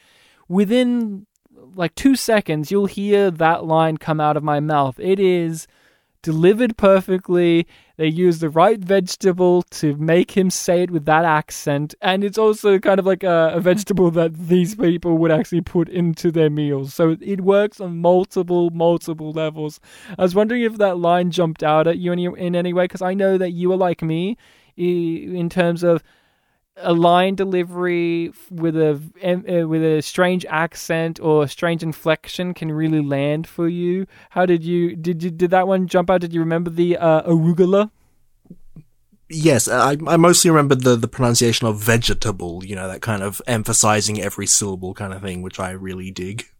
within 0.47 1.27
like 1.75 1.95
two 1.95 2.15
seconds, 2.15 2.71
you'll 2.71 2.87
hear 2.87 3.29
that 3.31 3.65
line 3.65 3.97
come 3.97 4.19
out 4.19 4.37
of 4.37 4.43
my 4.43 4.59
mouth. 4.59 4.99
It 4.99 5.19
is 5.19 5.67
delivered 6.21 6.77
perfectly. 6.77 7.67
They 7.97 8.07
use 8.07 8.39
the 8.39 8.49
right 8.49 8.79
vegetable 8.79 9.63
to 9.71 9.95
make 9.95 10.31
him 10.31 10.49
say 10.49 10.83
it 10.83 10.91
with 10.91 11.05
that 11.05 11.25
accent. 11.25 11.95
And 12.01 12.23
it's 12.23 12.37
also 12.37 12.79
kind 12.79 12.99
of 12.99 13.05
like 13.05 13.23
a, 13.23 13.51
a 13.55 13.59
vegetable 13.59 14.11
that 14.11 14.33
these 14.33 14.75
people 14.75 15.17
would 15.17 15.31
actually 15.31 15.61
put 15.61 15.89
into 15.89 16.31
their 16.31 16.49
meals. 16.49 16.93
So 16.93 17.17
it 17.21 17.41
works 17.41 17.79
on 17.79 17.99
multiple, 17.99 18.69
multiple 18.69 19.31
levels. 19.31 19.79
I 20.17 20.21
was 20.21 20.35
wondering 20.35 20.63
if 20.63 20.77
that 20.77 20.97
line 20.97 21.31
jumped 21.31 21.63
out 21.63 21.87
at 21.87 21.97
you 21.97 22.11
in, 22.11 22.19
in 22.37 22.55
any 22.55 22.73
way, 22.73 22.85
because 22.85 23.01
I 23.01 23.13
know 23.13 23.37
that 23.37 23.51
you 23.51 23.71
are 23.71 23.77
like 23.77 24.01
me 24.01 24.37
in 24.77 25.49
terms 25.49 25.83
of 25.83 26.01
a 26.81 26.93
line 26.93 27.35
delivery 27.35 28.31
with 28.49 28.75
a 28.75 29.01
uh, 29.23 29.67
with 29.67 29.83
a 29.83 30.01
strange 30.01 30.45
accent 30.45 31.19
or 31.19 31.43
a 31.43 31.47
strange 31.47 31.83
inflection 31.83 32.53
can 32.53 32.71
really 32.71 33.01
land 33.01 33.47
for 33.47 33.67
you. 33.67 34.07
How 34.31 34.45
did 34.45 34.63
you 34.63 34.95
did 34.95 35.23
you 35.23 35.31
did 35.31 35.51
that 35.51 35.67
one 35.67 35.87
jump 35.87 36.09
out? 36.09 36.21
Did 36.21 36.33
you 36.33 36.39
remember 36.39 36.69
the 36.69 36.97
uh, 36.97 37.23
arugula? 37.23 37.91
Yes, 39.31 39.67
I, 39.67 39.95
I 40.07 40.17
mostly 40.17 40.49
remember 40.49 40.73
the, 40.73 40.95
the 40.95 41.07
pronunciation 41.07 41.67
of 41.67 41.77
vegetable, 41.77 42.65
you 42.65 42.75
know, 42.75 42.87
that 42.87 43.03
kind 43.03 43.21
of 43.21 43.43
emphasizing 43.45 44.19
every 44.19 44.47
syllable 44.47 44.95
kind 44.95 45.13
of 45.13 45.21
thing, 45.21 45.43
which 45.43 45.59
I 45.59 45.71
really 45.71 46.11
dig. 46.11 46.45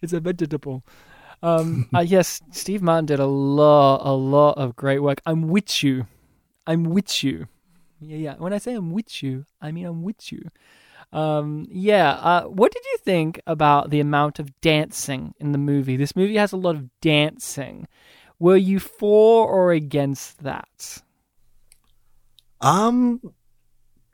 It's 0.00 0.14
a 0.14 0.20
vegetable. 0.20 0.82
Um, 1.42 1.88
uh, 1.94 2.00
yes, 2.00 2.40
Steve 2.52 2.80
Martin 2.82 3.04
did 3.04 3.20
a 3.20 3.26
lot, 3.26 4.00
a 4.02 4.12
lot 4.12 4.56
of 4.56 4.74
great 4.76 5.00
work. 5.00 5.20
I'm 5.26 5.48
with 5.48 5.82
you. 5.82 6.06
I'm 6.66 6.84
with 6.84 7.22
you. 7.22 7.48
Yeah, 8.02 8.16
yeah. 8.16 8.34
When 8.36 8.52
I 8.52 8.58
say 8.58 8.74
I'm 8.74 8.90
with 8.90 9.22
you, 9.22 9.46
I 9.60 9.72
mean 9.72 9.86
I'm 9.86 10.02
with 10.02 10.32
you. 10.32 10.42
Um, 11.12 11.66
yeah. 11.70 12.12
Uh, 12.12 12.42
what 12.44 12.72
did 12.72 12.84
you 12.84 12.98
think 12.98 13.40
about 13.46 13.90
the 13.90 14.00
amount 14.00 14.38
of 14.38 14.60
dancing 14.60 15.34
in 15.38 15.52
the 15.52 15.58
movie? 15.58 15.96
This 15.96 16.16
movie 16.16 16.36
has 16.36 16.52
a 16.52 16.56
lot 16.56 16.74
of 16.74 16.88
dancing. 17.00 17.86
Were 18.38 18.56
you 18.56 18.80
for 18.80 19.46
or 19.46 19.72
against 19.72 20.42
that? 20.42 21.02
Um, 22.60 23.20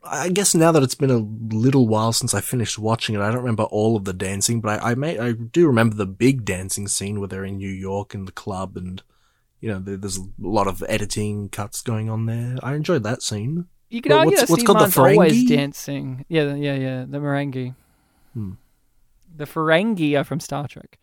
I 0.03 0.29
guess 0.29 0.55
now 0.55 0.71
that 0.71 0.83
it's 0.83 0.95
been 0.95 1.11
a 1.11 1.17
little 1.55 1.87
while 1.87 2.13
since 2.13 2.33
I 2.33 2.41
finished 2.41 2.77
watching 2.77 3.15
it, 3.15 3.21
I 3.21 3.27
don't 3.27 3.37
remember 3.37 3.63
all 3.63 3.95
of 3.95 4.05
the 4.05 4.13
dancing, 4.13 4.61
but 4.61 4.81
I, 4.81 4.91
I 4.91 4.95
may, 4.95 5.17
I 5.17 5.31
do 5.33 5.67
remember 5.67 5.95
the 5.95 6.05
big 6.05 6.45
dancing 6.45 6.87
scene 6.87 7.19
where 7.19 7.27
they're 7.27 7.45
in 7.45 7.57
New 7.57 7.69
York 7.69 8.13
in 8.13 8.25
the 8.25 8.31
club 8.31 8.75
and, 8.75 9.01
you 9.61 9.69
know, 9.69 9.79
there's 9.79 10.17
a 10.17 10.27
lot 10.39 10.67
of 10.67 10.83
editing 10.87 11.49
cuts 11.49 11.81
going 11.81 12.09
on 12.09 12.25
there. 12.25 12.57
I 12.61 12.75
enjoyed 12.75 13.03
that 13.03 13.21
scene. 13.21 13.65
You 13.89 14.01
could 14.01 14.11
Well, 14.11 14.19
argue 14.19 14.31
what's- 14.31 14.41
that 14.41 14.49
what's 14.51 14.61
Steve 14.61 14.67
called 14.67 14.77
the 14.77 14.81
Martin's 14.81 14.97
always 14.97 15.33
Ferengi? 15.43 15.47
dancing. 15.49 16.25
Yeah, 16.29 16.53
yeah, 16.55 16.75
yeah. 16.75 17.05
The 17.07 17.17
Ferengi. 17.19 17.75
Hmm. 18.33 18.51
The 19.35 19.45
Ferengi 19.45 20.19
are 20.19 20.23
from 20.23 20.39
Star 20.39 20.67
Trek. 20.67 20.97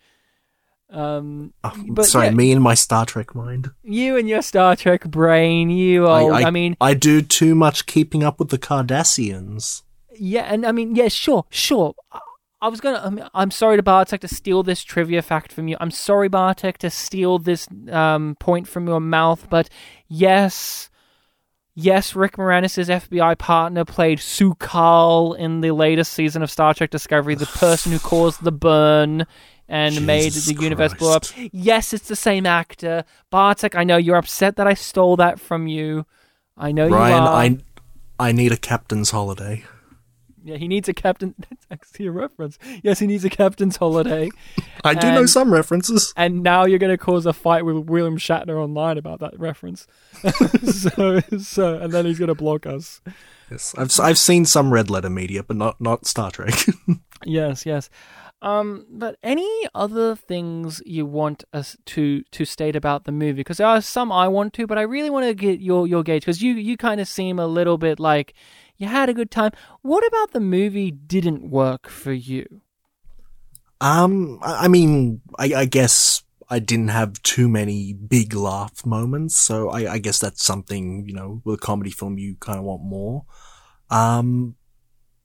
Um, 0.89 1.53
Oh, 1.65 1.73
But 1.89 2.05
sorry, 2.07 2.27
yeah. 2.27 2.33
me 2.33 2.53
and 2.53 2.63
my 2.63 2.75
Star 2.75 3.05
Trek 3.07 3.35
mind. 3.35 3.71
you 3.83 4.17
and 4.17 4.29
your 4.29 4.41
Star 4.43 4.77
Trek 4.77 5.05
brain, 5.05 5.69
you 5.69 6.07
old. 6.07 6.33
I, 6.33 6.51
mean, 6.51 6.77
I 6.81 6.95
do 6.95 7.23
too 7.23 7.55
much 7.57 7.87
keeping 7.87 8.23
up 8.23 8.39
with 8.39 8.51
the 8.51 8.59
Cardassians. 8.59 9.83
yeah, 10.17 10.43
and 10.43 10.65
I 10.65 10.71
mean, 10.73 10.95
yeah, 10.95 11.09
sure, 11.09 11.45
sure. 11.51 11.95
I, 12.13 12.21
I 12.63 12.69
was 12.69 12.81
gonna. 12.81 13.03
I 13.05 13.11
mean, 13.11 13.27
I'm 13.35 13.51
sorry 13.51 13.77
to 13.77 13.83
Bartek 13.83 14.21
to 14.23 14.29
steal 14.29 14.63
this 14.63 14.83
trivia 14.85 15.23
fact 15.23 15.53
from 15.53 15.67
you. 15.69 15.77
I'm 15.81 15.91
sorry, 15.91 16.29
Bartek, 16.29 16.79
to 16.79 16.91
steal 16.91 17.39
this 17.41 17.67
um, 17.91 18.37
point 18.39 18.69
from 18.69 18.87
your 18.87 19.01
mouth. 19.01 19.49
But 19.51 19.69
yes, 20.09 20.89
yes, 21.77 22.17
Rick 22.17 22.37
Moranis' 22.37 22.89
FBI 22.89 23.39
partner 23.39 23.85
played 23.85 24.19
Su'Kal 24.19 25.39
in 25.39 25.61
the 25.61 25.71
latest 25.71 26.13
season 26.13 26.43
of 26.43 26.51
Star 26.51 26.75
Trek 26.75 26.91
Discovery, 26.91 27.37
the 27.37 27.47
person 27.47 27.93
who 27.93 28.01
caused 28.01 28.43
the 28.43 28.51
burn 28.51 29.27
and 29.69 30.07
made 30.07 30.33
Jesus 30.33 30.47
the 30.47 30.55
universe 30.61 30.95
blow 30.95 31.15
up. 31.15 31.25
Yes, 31.53 31.93
it's 31.93 32.09
the 32.09 32.17
same 32.17 32.47
actor. 32.47 33.05
Bartek, 33.31 33.77
I 33.77 33.85
know 33.85 33.97
you're 33.97 34.17
upset 34.17 34.57
that 34.57 34.67
I 34.67 34.75
stole 34.75 35.17
that 35.17 35.39
from 35.39 35.69
you. 35.69 36.07
I 36.57 36.73
know 36.73 36.89
Ryan, 36.89 37.23
you 37.23 37.29
are. 37.29 37.35
I 37.37 37.59
I 38.19 38.33
need 38.33 38.53
a 38.53 38.57
captain's 38.57 39.11
holiday. 39.11 39.65
Yeah, 40.47 40.59
he 40.59 40.69
needs 40.69 40.89
a 40.89 40.95
captain. 40.95 41.35
That's 41.51 41.67
actually 41.71 42.07
a 42.07 42.13
reference. 42.13 42.57
Yes, 42.83 43.01
he 43.01 43.07
needs 43.09 43.25
a 43.25 43.31
captain's 43.31 43.77
holiday. 43.77 44.31
I 44.85 44.95
do 44.95 45.11
know 45.11 45.27
some 45.27 45.53
references. 45.53 46.15
And 46.17 46.45
now 46.45 46.65
you're 46.65 46.79
going 46.79 46.97
to 46.97 46.99
cause 46.99 47.27
a 47.27 47.33
fight 47.33 47.65
with 47.65 47.77
William 47.89 48.17
Shatner 48.17 48.63
online 48.63 48.97
about 48.97 49.19
that 49.21 49.39
reference. 49.39 49.89
so, 50.65 51.21
so, 51.39 51.79
and 51.79 51.93
then 51.93 52.07
he's 52.07 52.21
going 52.21 52.29
to 52.29 52.35
block 52.37 52.65
us. 52.65 53.01
Yes, 53.51 53.75
I've 53.77 53.99
I've 54.01 54.19
seen 54.19 54.45
some 54.45 54.73
red 54.73 54.89
letter 54.89 55.11
media, 55.11 55.43
but 55.43 55.57
not 55.57 55.81
not 55.81 56.07
Star 56.07 56.31
Trek. 56.31 56.55
Yes, 57.25 57.65
yes. 57.65 57.89
Um, 58.43 58.87
but 58.91 59.17
any 59.23 59.67
other 59.75 60.15
things 60.15 60.83
you 60.85 61.07
want 61.07 61.45
us 61.53 61.77
to 61.87 62.23
to 62.23 62.45
state 62.45 62.77
about 62.77 63.05
the 63.05 63.13
movie? 63.13 63.39
Because 63.39 63.57
there 63.57 63.67
are 63.67 63.81
some 63.81 64.13
I 64.13 64.29
want 64.29 64.53
to, 64.55 64.67
but 64.67 64.79
I 64.79 64.83
really 64.83 65.11
want 65.11 65.27
to 65.27 65.35
get 65.35 65.61
your 65.61 65.87
your 65.87 66.03
gauge 66.03 66.23
because 66.23 66.43
you 66.43 66.55
you 66.55 66.77
kind 66.77 67.01
of 67.01 67.09
seem 67.09 67.39
a 67.39 67.47
little 67.47 67.79
bit 67.79 67.99
like 67.99 68.35
you 68.77 68.87
had 68.87 69.09
a 69.09 69.15
good 69.15 69.31
time. 69.31 69.53
What 69.83 70.07
about 70.07 70.33
the 70.33 70.41
movie 70.41 70.91
didn't 70.91 71.51
work 71.51 71.89
for 71.89 72.13
you? 72.13 72.61
um, 73.81 74.39
I, 74.43 74.69
mean, 74.69 75.21
I, 75.39 75.53
I 75.55 75.65
guess 75.67 76.23
I 76.49 76.59
didn't 76.59 76.89
have 76.89 77.23
too 77.23 77.49
many 77.49 77.93
big 77.93 78.35
laugh 78.35 78.87
moments, 78.87 79.37
so 79.37 79.71
I, 79.71 79.95
I 79.95 79.99
guess 79.99 80.19
that's 80.19 80.45
something 80.45 81.07
you 81.07 81.15
know 81.15 81.43
with 81.45 81.57
a 81.57 81.63
comedy 81.63 81.91
film 81.91 82.19
you 82.19 82.37
kind 82.37 82.59
of 82.59 82.65
want 82.65 82.83
more. 82.83 83.25
Um, 83.91 84.57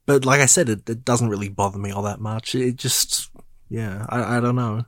but 0.06 0.26
like 0.26 0.42
I 0.42 0.48
said, 0.48 0.68
it, 0.68 0.90
it 0.90 1.06
doesn't 1.06 1.30
really 1.30 1.50
bother 1.50 1.80
me 1.80 1.92
all 1.92 2.04
that 2.04 2.20
much. 2.20 2.56
It 2.56 2.76
just, 2.76 3.30
yeah, 3.70 4.06
I, 4.10 4.38
I 4.38 4.40
don't 4.40 4.56
know. 4.56 4.84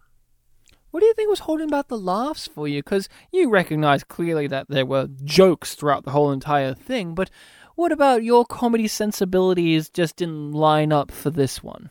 What 0.92 1.00
do 1.00 1.06
you 1.08 1.14
think 1.14 1.30
was 1.30 1.40
holding 1.40 1.70
back 1.70 1.88
the 1.88 1.98
laughs 1.98 2.48
for 2.48 2.68
you? 2.68 2.84
Because 2.84 3.10
you 3.32 3.50
recognize 3.50 4.04
clearly 4.04 4.46
that 4.48 4.68
there 4.70 4.86
were 4.86 5.08
jokes 5.24 5.74
throughout 5.74 6.04
the 6.04 6.12
whole 6.12 6.32
entire 6.32 6.76
thing, 6.76 7.16
but 7.16 7.32
what 7.76 7.92
about 7.92 8.24
your 8.24 8.46
comedy 8.46 8.88
sensibilities 8.88 9.90
just 9.90 10.16
didn't 10.18 10.52
line 10.52 10.92
up 10.92 11.12
for 11.12 11.30
this 11.30 11.64
one? 11.64 11.90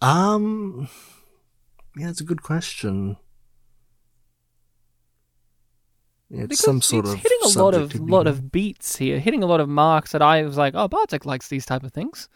Um, 0.00 0.88
yeah, 1.96 2.10
it's 2.10 2.20
a 2.20 2.24
good 2.24 2.42
question. 2.42 3.16
Yeah, 6.30 6.42
it's 6.42 6.48
Because 6.48 6.64
some 6.64 6.80
sort 6.80 7.06
it's 7.06 7.14
of 7.14 7.20
hitting 7.20 7.38
a 7.44 7.58
lot 7.58 7.74
of 7.74 7.94
lot 8.00 8.26
of 8.26 8.52
beats 8.52 8.96
here, 8.96 9.18
hitting 9.18 9.42
a 9.42 9.46
lot 9.46 9.60
of 9.60 9.68
marks 9.68 10.12
that 10.12 10.22
I 10.22 10.42
was 10.42 10.56
like, 10.56 10.74
oh, 10.76 10.86
Bartek 10.86 11.26
likes 11.26 11.48
these 11.48 11.66
type 11.66 11.82
of 11.82 11.92
things. 11.92 12.28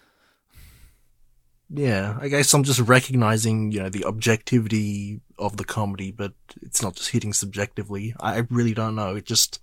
Yeah, 1.71 2.19
I 2.21 2.29
guess 2.29 2.53
I'm 2.53 2.65
just 2.65 2.81
recognizing, 2.81 3.73
you 3.73 3.83
know, 3.83 3.89
the 3.89 4.05
objectivity 4.05 5.21
of 5.39 5.57
the 5.57 5.65
comedy, 5.65 6.11
but 6.11 6.35
it's 6.61 6.83
not 6.83 6.95
just 6.97 7.11
hitting 7.11 7.33
subjectively. 7.33 8.15
I 8.21 8.45
really 8.51 8.75
don't 8.75 8.95
know. 8.95 9.17
It 9.17 9.25
just, 9.25 9.61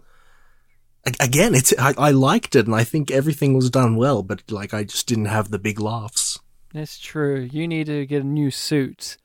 again, 1.19 1.55
it's, 1.55 1.73
I, 1.77 1.93
I 1.97 2.11
liked 2.11 2.55
it 2.55 2.65
and 2.65 2.75
I 2.75 2.83
think 2.83 3.11
everything 3.11 3.53
was 3.53 3.69
done 3.69 3.95
well, 3.95 4.23
but 4.23 4.51
like 4.51 4.73
I 4.73 4.83
just 4.83 5.07
didn't 5.07 5.25
have 5.25 5.51
the 5.51 5.59
big 5.59 5.79
laughs. 5.79 6.39
That's 6.73 6.99
true. 6.99 7.49
You 7.51 7.67
need 7.67 7.87
to 7.87 8.05
get 8.05 8.23
a 8.23 8.27
new 8.27 8.51
suit 8.51 9.17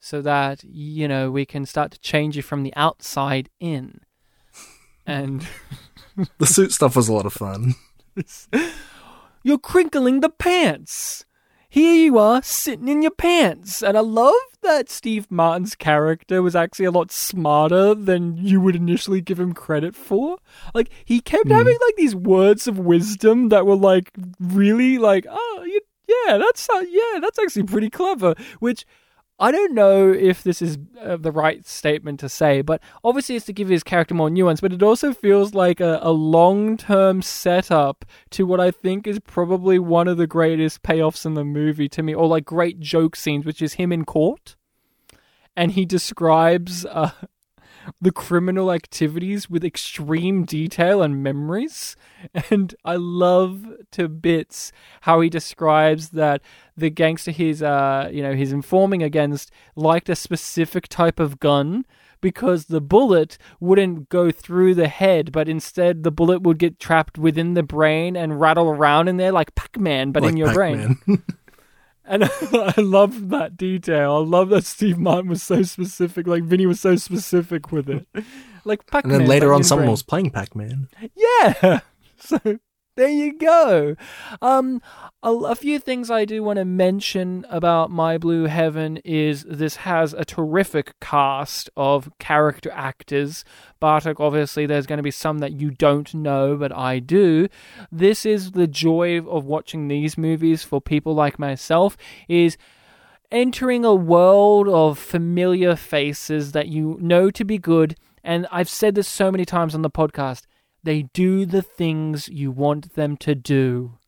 so 0.00 0.22
that 0.22 0.64
you 0.64 1.08
know 1.08 1.30
we 1.30 1.44
can 1.44 1.66
start 1.66 1.90
to 1.92 2.00
change 2.00 2.36
you 2.36 2.42
from 2.42 2.62
the 2.62 2.72
outside 2.76 3.50
in. 3.60 4.00
And 5.06 5.46
The 6.38 6.46
suit 6.46 6.72
stuff 6.72 6.96
was 6.96 7.08
a 7.08 7.12
lot 7.12 7.26
of 7.26 7.32
fun. 7.32 7.74
You're 9.42 9.58
crinkling 9.58 10.20
the 10.20 10.30
pants. 10.30 11.24
Here 11.70 11.94
you 11.94 12.16
are 12.16 12.42
sitting 12.42 12.88
in 12.88 13.02
your 13.02 13.10
pants. 13.10 13.82
And 13.82 13.96
I 13.96 14.00
love 14.00 14.34
that 14.62 14.88
Steve 14.88 15.30
Martin's 15.30 15.74
character 15.74 16.42
was 16.42 16.56
actually 16.56 16.86
a 16.86 16.90
lot 16.90 17.12
smarter 17.12 17.94
than 17.94 18.38
you 18.38 18.60
would 18.60 18.74
initially 18.74 19.20
give 19.20 19.38
him 19.38 19.52
credit 19.52 19.94
for. 19.94 20.38
Like, 20.74 20.90
he 21.04 21.20
kept 21.20 21.48
having 21.48 21.76
like 21.86 21.96
these 21.96 22.14
words 22.14 22.66
of 22.66 22.78
wisdom 22.78 23.50
that 23.50 23.66
were 23.66 23.76
like 23.76 24.10
really 24.40 24.96
like, 24.98 25.26
oh, 25.28 25.64
you, 25.66 25.80
yeah, 26.08 26.38
that's, 26.38 26.68
uh, 26.70 26.84
yeah, 26.88 27.20
that's 27.20 27.38
actually 27.38 27.64
pretty 27.64 27.90
clever. 27.90 28.34
Which 28.60 28.86
I 29.40 29.52
don't 29.52 29.72
know 29.72 30.10
if 30.12 30.42
this 30.42 30.60
is 30.60 30.78
uh, 31.00 31.16
the 31.16 31.30
right 31.30 31.64
statement 31.64 32.18
to 32.20 32.28
say, 32.28 32.60
but 32.60 32.82
obviously 33.04 33.36
it's 33.36 33.46
to 33.46 33.52
give 33.52 33.68
his 33.68 33.84
character 33.84 34.14
more 34.14 34.30
nuance, 34.30 34.60
but 34.60 34.72
it 34.72 34.82
also 34.82 35.12
feels 35.14 35.54
like 35.54 35.80
a, 35.80 36.00
a 36.02 36.10
long 36.10 36.76
term 36.76 37.22
setup 37.22 38.04
to 38.30 38.46
what 38.46 38.58
I 38.58 38.72
think 38.72 39.06
is 39.06 39.20
probably 39.20 39.78
one 39.78 40.08
of 40.08 40.16
the 40.16 40.26
greatest 40.26 40.82
payoffs 40.82 41.24
in 41.24 41.34
the 41.34 41.44
movie 41.44 41.88
to 41.90 42.02
me, 42.02 42.14
or 42.14 42.26
like 42.26 42.44
great 42.44 42.80
joke 42.80 43.14
scenes, 43.14 43.44
which 43.44 43.62
is 43.62 43.74
him 43.74 43.92
in 43.92 44.04
court. 44.04 44.56
And 45.56 45.72
he 45.72 45.84
describes 45.84 46.84
uh, 46.86 47.10
the 48.00 48.12
criminal 48.12 48.72
activities 48.72 49.48
with 49.50 49.64
extreme 49.64 50.44
detail 50.44 51.02
and 51.02 51.22
memories. 51.22 51.96
And 52.50 52.74
I 52.84 52.96
love 52.96 53.64
to 53.92 54.08
bits 54.08 54.72
how 55.02 55.20
he 55.20 55.30
describes 55.30 56.10
that 56.10 56.42
the 56.76 56.90
gangster 56.90 57.30
he's 57.30 57.62
uh 57.62 58.08
you 58.12 58.22
know 58.22 58.34
he's 58.34 58.52
informing 58.52 59.02
against 59.02 59.50
liked 59.76 60.08
a 60.08 60.16
specific 60.16 60.88
type 60.88 61.20
of 61.20 61.38
gun 61.38 61.84
because 62.20 62.66
the 62.66 62.80
bullet 62.80 63.38
wouldn't 63.60 64.08
go 64.08 64.30
through 64.30 64.74
the 64.74 64.88
head, 64.88 65.32
but 65.32 65.48
instead 65.48 66.02
the 66.02 66.10
bullet 66.10 66.42
would 66.42 66.58
get 66.58 66.78
trapped 66.80 67.18
within 67.18 67.54
the 67.54 67.62
brain 67.62 68.16
and 68.16 68.40
rattle 68.40 68.68
around 68.68 69.08
in 69.08 69.16
there 69.16 69.32
like 69.32 69.54
Pac-Man, 69.54 70.12
but 70.12 70.24
in 70.24 70.30
Like 70.30 70.38
your 70.38 70.52
brain. 70.52 70.98
And 72.08 72.24
I 72.52 72.80
love 72.80 73.28
that 73.28 73.56
detail. 73.56 74.12
I 74.14 74.18
love 74.18 74.48
that 74.50 74.64
Steve 74.64 74.98
Martin 74.98 75.28
was 75.30 75.42
so 75.42 75.62
specific. 75.62 76.26
Like 76.26 76.42
Vinny 76.42 76.66
was 76.66 76.80
so 76.80 76.96
specific 76.96 77.70
with 77.70 77.88
it. 77.88 78.06
Like 78.64 78.86
Pac-Man. 78.86 79.14
And 79.14 79.22
then 79.22 79.28
later 79.28 79.52
on, 79.52 79.62
someone 79.62 79.84
brain. 79.86 79.90
was 79.92 80.02
playing 80.02 80.30
Pac-Man. 80.30 80.88
Yeah. 81.14 81.80
So 82.20 82.40
there 82.98 83.08
you 83.08 83.38
go. 83.38 83.94
Um, 84.42 84.82
a, 85.22 85.32
a 85.32 85.54
few 85.54 85.78
things 85.78 86.10
I 86.10 86.24
do 86.24 86.42
want 86.42 86.58
to 86.58 86.64
mention 86.64 87.46
about 87.48 87.90
My 87.90 88.18
Blue 88.18 88.46
Heaven 88.46 88.98
is 88.98 89.44
this 89.44 89.76
has 89.76 90.12
a 90.12 90.24
terrific 90.24 90.98
cast 91.00 91.70
of 91.76 92.10
character 92.18 92.70
actors. 92.72 93.44
Bartek, 93.78 94.18
obviously, 94.18 94.66
there's 94.66 94.86
going 94.86 94.98
to 94.98 95.04
be 95.04 95.12
some 95.12 95.38
that 95.38 95.52
you 95.52 95.70
don't 95.70 96.12
know, 96.12 96.56
but 96.56 96.76
I 96.76 96.98
do. 96.98 97.48
This 97.92 98.26
is 98.26 98.50
the 98.50 98.66
joy 98.66 99.20
of 99.20 99.44
watching 99.44 99.86
these 99.86 100.18
movies 100.18 100.64
for 100.64 100.80
people 100.80 101.14
like 101.14 101.38
myself. 101.38 101.96
Is 102.28 102.58
entering 103.30 103.84
a 103.84 103.94
world 103.94 104.68
of 104.68 104.98
familiar 104.98 105.76
faces 105.76 106.52
that 106.52 106.66
you 106.66 106.98
know 107.00 107.30
to 107.30 107.44
be 107.44 107.58
good. 107.58 107.94
And 108.24 108.46
I've 108.50 108.68
said 108.68 108.96
this 108.96 109.06
so 109.06 109.30
many 109.30 109.44
times 109.44 109.74
on 109.74 109.82
the 109.82 109.90
podcast. 109.90 110.46
They 110.88 111.02
do 111.02 111.44
the 111.44 111.60
things 111.60 112.30
you 112.30 112.50
want 112.50 112.94
them 112.94 113.18
to 113.18 113.34
do. 113.34 113.98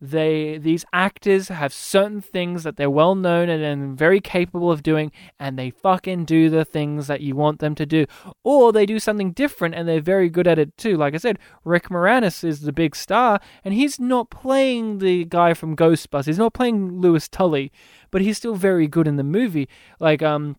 They 0.00 0.58
these 0.58 0.84
actors 0.92 1.48
have 1.48 1.72
certain 1.72 2.20
things 2.20 2.62
that 2.62 2.76
they're 2.76 2.88
well 2.88 3.16
known 3.16 3.48
and, 3.48 3.64
and 3.64 3.98
very 3.98 4.20
capable 4.20 4.70
of 4.70 4.84
doing, 4.84 5.10
and 5.40 5.58
they 5.58 5.70
fucking 5.70 6.26
do 6.26 6.48
the 6.48 6.64
things 6.64 7.08
that 7.08 7.20
you 7.20 7.34
want 7.34 7.58
them 7.58 7.74
to 7.74 7.84
do. 7.84 8.06
Or 8.44 8.70
they 8.70 8.86
do 8.86 9.00
something 9.00 9.32
different 9.32 9.74
and 9.74 9.88
they're 9.88 10.00
very 10.00 10.30
good 10.30 10.46
at 10.46 10.60
it 10.60 10.76
too. 10.76 10.96
Like 10.96 11.14
I 11.14 11.16
said, 11.16 11.36
Rick 11.64 11.88
Moranis 11.88 12.44
is 12.44 12.60
the 12.60 12.72
big 12.72 12.94
star, 12.94 13.40
and 13.64 13.74
he's 13.74 13.98
not 13.98 14.30
playing 14.30 14.98
the 14.98 15.24
guy 15.24 15.52
from 15.52 15.74
Ghostbusters. 15.74 16.26
He's 16.26 16.38
not 16.38 16.54
playing 16.54 17.00
Louis 17.00 17.28
Tully, 17.28 17.72
but 18.12 18.22
he's 18.22 18.36
still 18.36 18.54
very 18.54 18.86
good 18.86 19.08
in 19.08 19.16
the 19.16 19.24
movie. 19.24 19.68
Like 19.98 20.22
um 20.22 20.58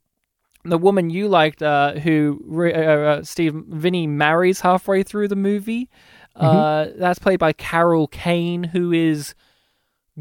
the 0.64 0.78
woman 0.78 1.09
you 1.09 1.28
liked, 1.28 1.62
uh, 1.62 1.93
who 1.93 2.39
uh, 2.55 2.80
uh, 2.80 3.24
Steve 3.24 3.53
Vinny 3.68 4.07
marries 4.07 4.62
halfway 4.62 5.03
through 5.03 5.28
the 5.28 5.36
movie, 5.36 5.89
uh, 6.36 6.88
that's 6.95 7.20
played 7.20 7.39
by 7.39 7.53
Carol 7.53 8.07
Kane, 8.07 8.64
who 8.64 8.91
is, 8.91 9.36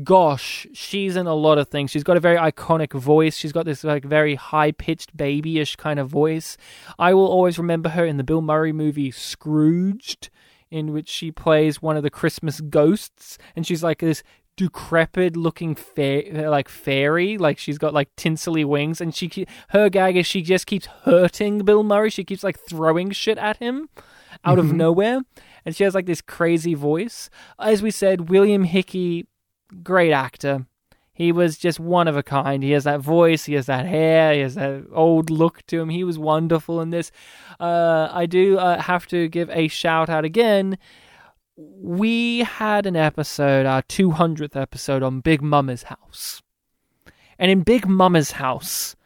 gosh, 0.03 0.67
she's 0.73 1.17
in 1.17 1.27
a 1.27 1.35
lot 1.35 1.59
of 1.59 1.69
things. 1.69 1.91
She's 1.91 2.05
got 2.05 2.17
a 2.17 2.21
very 2.21 2.37
iconic 2.37 2.93
voice. 2.93 3.37
She's 3.37 3.53
got 3.53 3.65
this 3.65 3.85
like 3.85 4.05
very 4.05 4.35
high 4.35 4.73
pitched 4.73 5.17
babyish 5.17 5.77
kind 5.77 6.01
of 6.01 6.09
voice. 6.09 6.57
I 6.99 7.15
will 7.15 7.29
always 7.29 7.59
remember 7.59 7.91
her 7.91 8.05
in 8.05 8.17
the 8.17 8.25
Bill 8.25 8.43
Murray 8.43 8.73
movie 8.73 9.11
Scrooged, 9.11 10.31
in 10.71 10.93
which 10.93 11.09
she 11.09 11.33
plays 11.33 11.83
one 11.83 11.97
of 11.97 12.03
the 12.03 12.11
Christmas 12.11 12.61
ghosts, 12.61 13.39
and 13.57 13.67
she's 13.67 13.83
like 13.83 13.99
this 13.99 14.23
decrepit 14.61 15.39
looking 15.39 15.75
fa- 15.75 16.23
like 16.51 16.69
fairy 16.69 17.39
like 17.39 17.57
she's 17.57 17.79
got 17.79 17.95
like 17.95 18.15
tinsely 18.15 18.63
wings 18.63 19.01
and 19.01 19.15
she 19.15 19.47
her 19.71 19.89
gag 19.89 20.19
is 20.19 20.27
she 20.27 20.43
just 20.43 20.67
keeps 20.67 20.85
hurting 21.05 21.61
bill 21.61 21.83
murray 21.83 22.11
she 22.11 22.23
keeps 22.23 22.45
like 22.45 22.59
throwing 22.59 23.11
shit 23.11 23.39
at 23.39 23.57
him 23.57 23.89
out 24.45 24.59
of 24.59 24.71
nowhere 24.71 25.23
and 25.65 25.75
she 25.75 25.83
has 25.83 25.95
like 25.95 26.05
this 26.05 26.21
crazy 26.21 26.75
voice 26.75 27.31
as 27.59 27.83
we 27.83 27.91
said 27.91 28.29
william 28.29 28.65
hickey 28.65 29.27
great 29.83 30.13
actor 30.13 30.67
he 31.15 31.33
was 31.33 31.59
just 31.59 31.79
one 31.79 32.09
of 32.09 32.17
a 32.17 32.23
kind. 32.23 32.63
He 32.63 32.71
has 32.71 32.85
that 32.85 33.01
voice, 33.01 33.45
he 33.45 33.53
has 33.53 33.67
that 33.67 33.85
hair, 33.85 34.33
he 34.33 34.41
has 34.41 34.55
that 34.55 34.87
old 34.91 35.29
look 35.29 35.67
to 35.67 35.79
him. 35.79 35.91
He 35.91 36.03
was 36.03 36.19
wonderful 36.19 36.81
in 36.81 36.89
this. 36.89 37.13
Uh, 37.61 38.09
I 38.11 38.25
do 38.25 38.57
uh, 38.57 38.81
have 38.81 39.07
to 39.09 39.29
give 39.29 39.51
a 39.51 39.69
shout 39.69 40.09
out 40.09 40.25
again. 40.25 40.79
We 41.57 42.39
had 42.41 42.87
an 42.87 42.97
episode, 42.97 43.67
our 43.67 43.83
200th 43.83 44.57
episode, 44.57 45.03
on 45.03 45.21
Big 45.21 45.43
Mama's 45.43 45.85
house. 45.85 46.43
And 47.39 47.51
in 47.51 47.63
Big 47.63 47.87
Mama's 47.87 48.33
house, 48.33 48.97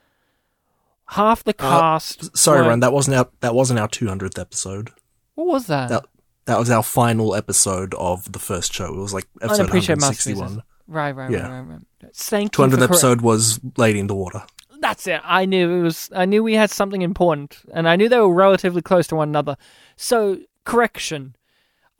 half 1.08 1.44
the 1.44 1.50
uh, 1.58 1.70
cast. 1.80 2.36
Sorry, 2.36 2.62
were- 2.62 2.68
Ron, 2.68 2.80
that 2.80 2.92
wasn't 2.92 3.16
our 3.16 3.28
that 3.40 3.54
wasn't 3.54 3.78
our 3.80 3.88
200th 3.88 4.38
episode. 4.38 4.90
What 5.34 5.46
was 5.46 5.66
that? 5.66 5.88
That 5.88 6.04
that 6.46 6.58
was 6.58 6.70
our 6.70 6.82
final 6.82 7.34
episode 7.34 7.94
of 7.94 8.30
the 8.32 8.38
first 8.38 8.72
show. 8.72 8.86
It 8.86 8.96
was 8.98 9.14
like 9.14 9.26
episode 9.40 9.62
Unappreciated 9.62 10.02
161. 10.02 10.62
Right, 10.86 11.12
right, 11.12 11.30
Yeah. 11.30 11.48
right, 11.48 11.60
right, 11.60 11.78
right. 12.02 12.14
Thank 12.14 12.52
200th 12.52 12.70
for 12.70 12.76
correct- 12.76 12.90
episode 12.90 13.20
was 13.22 13.60
Lady 13.78 13.98
in 14.00 14.06
the 14.08 14.14
Water. 14.14 14.42
That's 14.80 15.06
it. 15.06 15.20
I 15.24 15.46
knew 15.46 15.70
it 15.78 15.82
was. 15.82 16.10
I 16.14 16.24
knew 16.26 16.42
we 16.42 16.54
had 16.54 16.70
something 16.70 17.00
important, 17.02 17.58
and 17.72 17.88
I 17.88 17.96
knew 17.96 18.08
they 18.08 18.18
were 18.18 18.34
relatively 18.34 18.82
close 18.82 19.06
to 19.08 19.16
one 19.16 19.28
another. 19.30 19.56
So, 19.96 20.40
correction. 20.64 21.36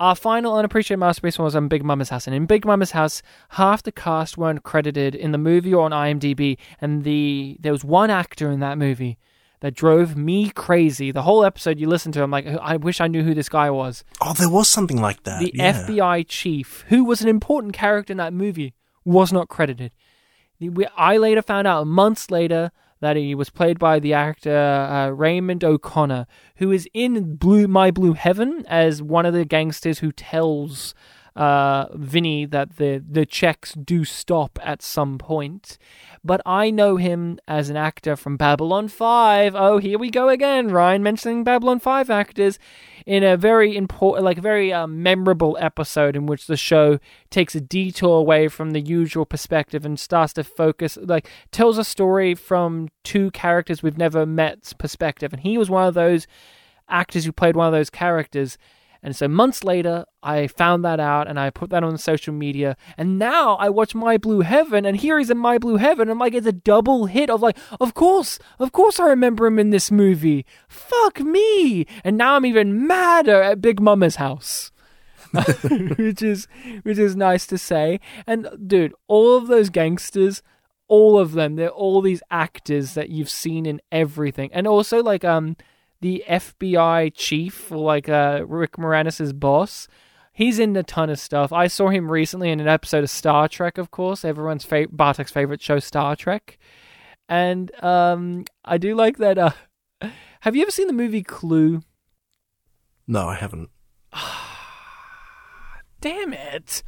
Our 0.05 0.15
final 0.15 0.55
unappreciated 0.55 1.01
masterpiece 1.01 1.39
was 1.39 1.57
on 1.57 1.69
Big 1.69 1.83
Mama's 1.83 2.11
house, 2.11 2.27
and 2.27 2.37
in 2.37 2.45
Big 2.45 2.67
Mama's 2.67 2.91
house, 2.91 3.23
half 3.49 3.83
the 3.83 3.91
cast 3.91 4.37
weren't 4.37 4.63
credited 4.63 5.15
in 5.15 5.33
the 5.33 5.39
movie 5.39 5.73
or 5.73 5.87
on 5.87 5.93
IMDb, 5.93 6.59
and 6.79 7.05
the 7.05 7.57
there 7.59 7.73
was 7.73 7.85
one 7.85 8.11
actor 8.11 8.51
in 8.51 8.61
that 8.61 8.77
movie 8.77 9.17
that 9.61 9.73
drove 9.75 10.15
me 10.15 10.51
crazy. 10.51 11.11
The 11.11 11.23
whole 11.23 11.43
episode 11.43 11.81
you 11.81 11.89
listen 11.89 12.13
to, 12.13 12.23
I'm 12.23 12.31
like, 12.31 12.47
I 12.47 12.77
wish 12.77 13.01
I 13.01 13.07
knew 13.09 13.23
who 13.23 13.33
this 13.33 13.49
guy 13.49 13.71
was. 13.71 14.05
Oh, 14.21 14.35
there 14.35 14.51
was 14.51 14.69
something 14.69 15.01
like 15.01 15.23
that. 15.23 15.41
The 15.41 15.53
yeah. 15.55 15.73
FBI 15.73 16.27
chief, 16.29 16.85
who 16.89 17.03
was 17.03 17.23
an 17.23 17.29
important 17.29 17.73
character 17.73 18.13
in 18.13 18.19
that 18.19 18.35
movie, 18.35 18.75
was 19.07 19.33
not 19.33 19.49
credited. 19.49 19.91
We- 20.61 20.87
I 20.99 21.17
later 21.17 21.41
found 21.41 21.67
out 21.67 21.87
months 21.87 22.31
later 22.31 22.73
that 23.05 23.17
he 23.17 23.35
was 23.35 23.51
played 23.51 23.79
by 23.79 23.99
the 23.99 24.15
actor 24.15 24.57
uh, 24.57 25.09
Raymond 25.11 25.63
O'Connor, 25.63 26.27
who 26.57 26.73
is 26.73 26.89
in 26.95 27.37
Blue 27.37 27.69
My 27.69 27.91
Blue 27.91 28.15
Heaven 28.15 28.65
as 28.67 29.03
one 29.03 29.27
of 29.27 29.35
the 29.35 29.45
gangsters 29.45 29.99
who 29.99 30.11
tells 30.11 30.95
uh, 31.37 31.87
Vinny 31.95 32.45
that 32.47 32.77
the 32.77 33.03
the 33.07 33.27
checks 33.27 33.73
do 33.75 34.05
stop 34.05 34.59
at 34.63 34.83
some 34.83 35.19
point. 35.19 35.79
But 36.23 36.41
I 36.47 36.71
know 36.71 36.97
him 36.97 37.39
as 37.47 37.69
an 37.69 37.77
actor 37.77 38.17
from 38.17 38.37
Babylon 38.39 38.89
5. 38.89 39.55
Oh, 39.55 39.79
here 39.79 39.99
we 39.99 40.11
go 40.11 40.31
again. 40.31 40.69
Ryan 40.69 41.03
mentioning 41.03 41.45
Babylon 41.45 41.81
5 41.81 42.09
actors 42.09 42.59
in 43.05 43.23
a 43.23 43.37
very 43.37 43.77
important, 43.77 44.25
like 44.25 44.39
very 44.39 44.73
uh, 44.73 44.87
memorable 44.87 45.59
episode 45.61 46.17
in 46.17 46.25
which 46.25 46.47
the 46.47 46.57
show 46.57 46.99
takes 47.29 47.55
a 47.55 47.61
detour 47.61 48.19
away 48.19 48.49
from 48.49 48.71
the 48.71 48.81
usual 48.81 49.27
perspective 49.27 49.85
and 49.85 50.01
starts 50.01 50.33
to 50.35 50.45
focus, 50.45 50.97
like 51.03 51.29
tells 51.51 51.77
a 51.77 51.85
story 51.85 52.35
from 52.35 52.89
two 53.03 53.31
characters 53.33 53.83
we've 53.83 53.99
never 53.99 54.25
met's 54.25 54.73
perspective. 54.73 55.33
And 55.33 55.43
he 55.43 55.59
was 55.59 55.69
one 55.69 55.87
of 55.87 55.95
those 55.95 56.27
actors 56.89 57.27
who 57.27 57.33
played 57.33 57.57
one 57.57 57.67
of 57.67 57.73
those 57.73 57.91
characters. 57.91 58.57
And 59.05 59.15
so 59.15 59.29
months 59.29 59.63
later, 59.63 60.07
I 60.23 60.47
found 60.47 60.83
that 60.87 60.99
out 60.99 61.29
and 61.29 61.39
I 61.39 61.51
put 61.51 61.69
that 61.71 61.85
on 61.85 61.99
social 61.99 62.33
media. 62.33 62.75
And 62.97 63.19
now 63.19 63.57
I 63.57 63.69
watch 63.69 63.95
My 63.95 64.17
Blue 64.17 64.41
Heaven, 64.41 64.87
and 64.87 64.97
here 64.97 65.19
he's 65.19 65.29
in 65.29 65.37
My 65.37 65.59
Blue 65.59 65.77
Heaven. 65.77 66.09
I'm 66.09 66.19
like, 66.19 66.33
it's 66.33 66.47
a 66.47 66.53
double 66.53 67.05
hit 67.05 67.29
of 67.29 67.43
like, 67.43 67.59
of 67.79 67.93
course, 67.93 68.39
of 68.59 68.73
course 68.73 68.99
I 68.99 69.07
remember 69.09 69.47
him 69.47 69.59
in 69.59 69.69
this 69.69 69.91
movie. 69.91 70.47
Fuck 70.69 71.21
me. 71.21 71.87
And 72.03 72.17
now 72.17 72.37
I'm 72.37 72.47
even 72.47 72.87
madder 72.87 73.43
at 73.43 73.61
Big 73.61 73.79
Mama's 73.79 74.17
house. 74.17 74.73
which 75.99 76.23
is 76.23 76.47
which 76.85 76.99
is 76.99 77.15
nice 77.17 77.47
to 77.49 77.59
say. 77.59 78.01
And 78.27 78.49
dude, 78.67 78.95
all 79.09 79.37
of 79.37 79.49
those 79.49 79.69
gangsters, 79.69 80.43
all 80.89 81.19
of 81.19 81.33
them, 81.33 81.57
they're 81.57 81.69
all 81.69 82.01
these 82.01 82.23
actors 82.31 82.95
that 82.95 83.11
you've 83.11 83.29
seen 83.29 83.67
in 83.67 83.81
everything. 83.91 84.51
And 84.53 84.67
also 84.67 85.03
like 85.03 85.25
um 85.25 85.57
the 86.05 86.23
FBI 86.29 87.13
chief, 87.15 87.73
or 87.73 87.79
like 87.79 88.11
uh 88.11 88.45
Rick 88.47 88.73
Moranis' 88.73 89.41
boss. 89.41 89.89
He's 90.35 90.59
in 90.59 90.77
a 90.77 90.83
ton 90.83 91.09
of 91.09 91.19
stuff. 91.19 91.51
I 91.51 91.67
saw 91.67 91.89
him 91.89 92.13
recently 92.13 92.51
in 92.51 92.61
an 92.61 92.69
episode 92.69 93.05
of 93.05 93.11
Star 93.11 93.49
Trek, 93.49 93.79
of 93.79 93.91
course, 93.91 94.23
everyone's 94.23 94.67
fa- 94.67 94.89
Bartek's 94.93 95.33
favorite 95.33 95.63
show, 95.63 95.79
Star 95.79 96.15
Trek. 96.15 96.59
And 97.27 97.73
um 97.83 98.45
I 98.67 98.77
do 98.77 98.95
like 98.95 99.17
that 99.17 99.39
uh 99.39 99.53
have 100.41 100.55
you 100.55 100.61
ever 100.61 100.71
seen 100.71 100.89
the 100.89 100.93
movie 100.93 101.23
Clue? 101.23 101.81
No, 103.07 103.27
I 103.27 103.37
haven't. 103.37 103.71
Damn 106.03 106.35
it! 106.35 106.83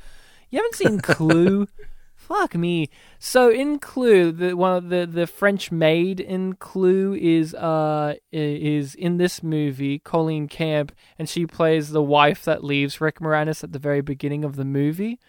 You 0.50 0.58
haven't 0.58 0.74
seen 0.74 1.00
Clue? 1.00 1.68
Fuck 2.26 2.56
me. 2.56 2.90
So 3.20 3.50
in 3.50 3.78
Clue, 3.78 4.32
the 4.32 4.56
one 4.56 4.76
of 4.76 4.88
the 4.88 5.06
the 5.06 5.28
French 5.28 5.70
maid 5.70 6.18
in 6.18 6.54
Clue 6.54 7.14
is 7.14 7.54
uh 7.54 8.14
is 8.32 8.96
in 8.96 9.16
this 9.18 9.44
movie, 9.44 10.00
Colleen 10.00 10.48
Camp, 10.48 10.90
and 11.20 11.28
she 11.28 11.46
plays 11.46 11.90
the 11.90 12.02
wife 12.02 12.44
that 12.44 12.64
leaves 12.64 13.00
Rick 13.00 13.20
Moranis 13.20 13.62
at 13.62 13.72
the 13.72 13.78
very 13.78 14.00
beginning 14.00 14.44
of 14.44 14.56
the 14.56 14.64
movie, 14.64 15.20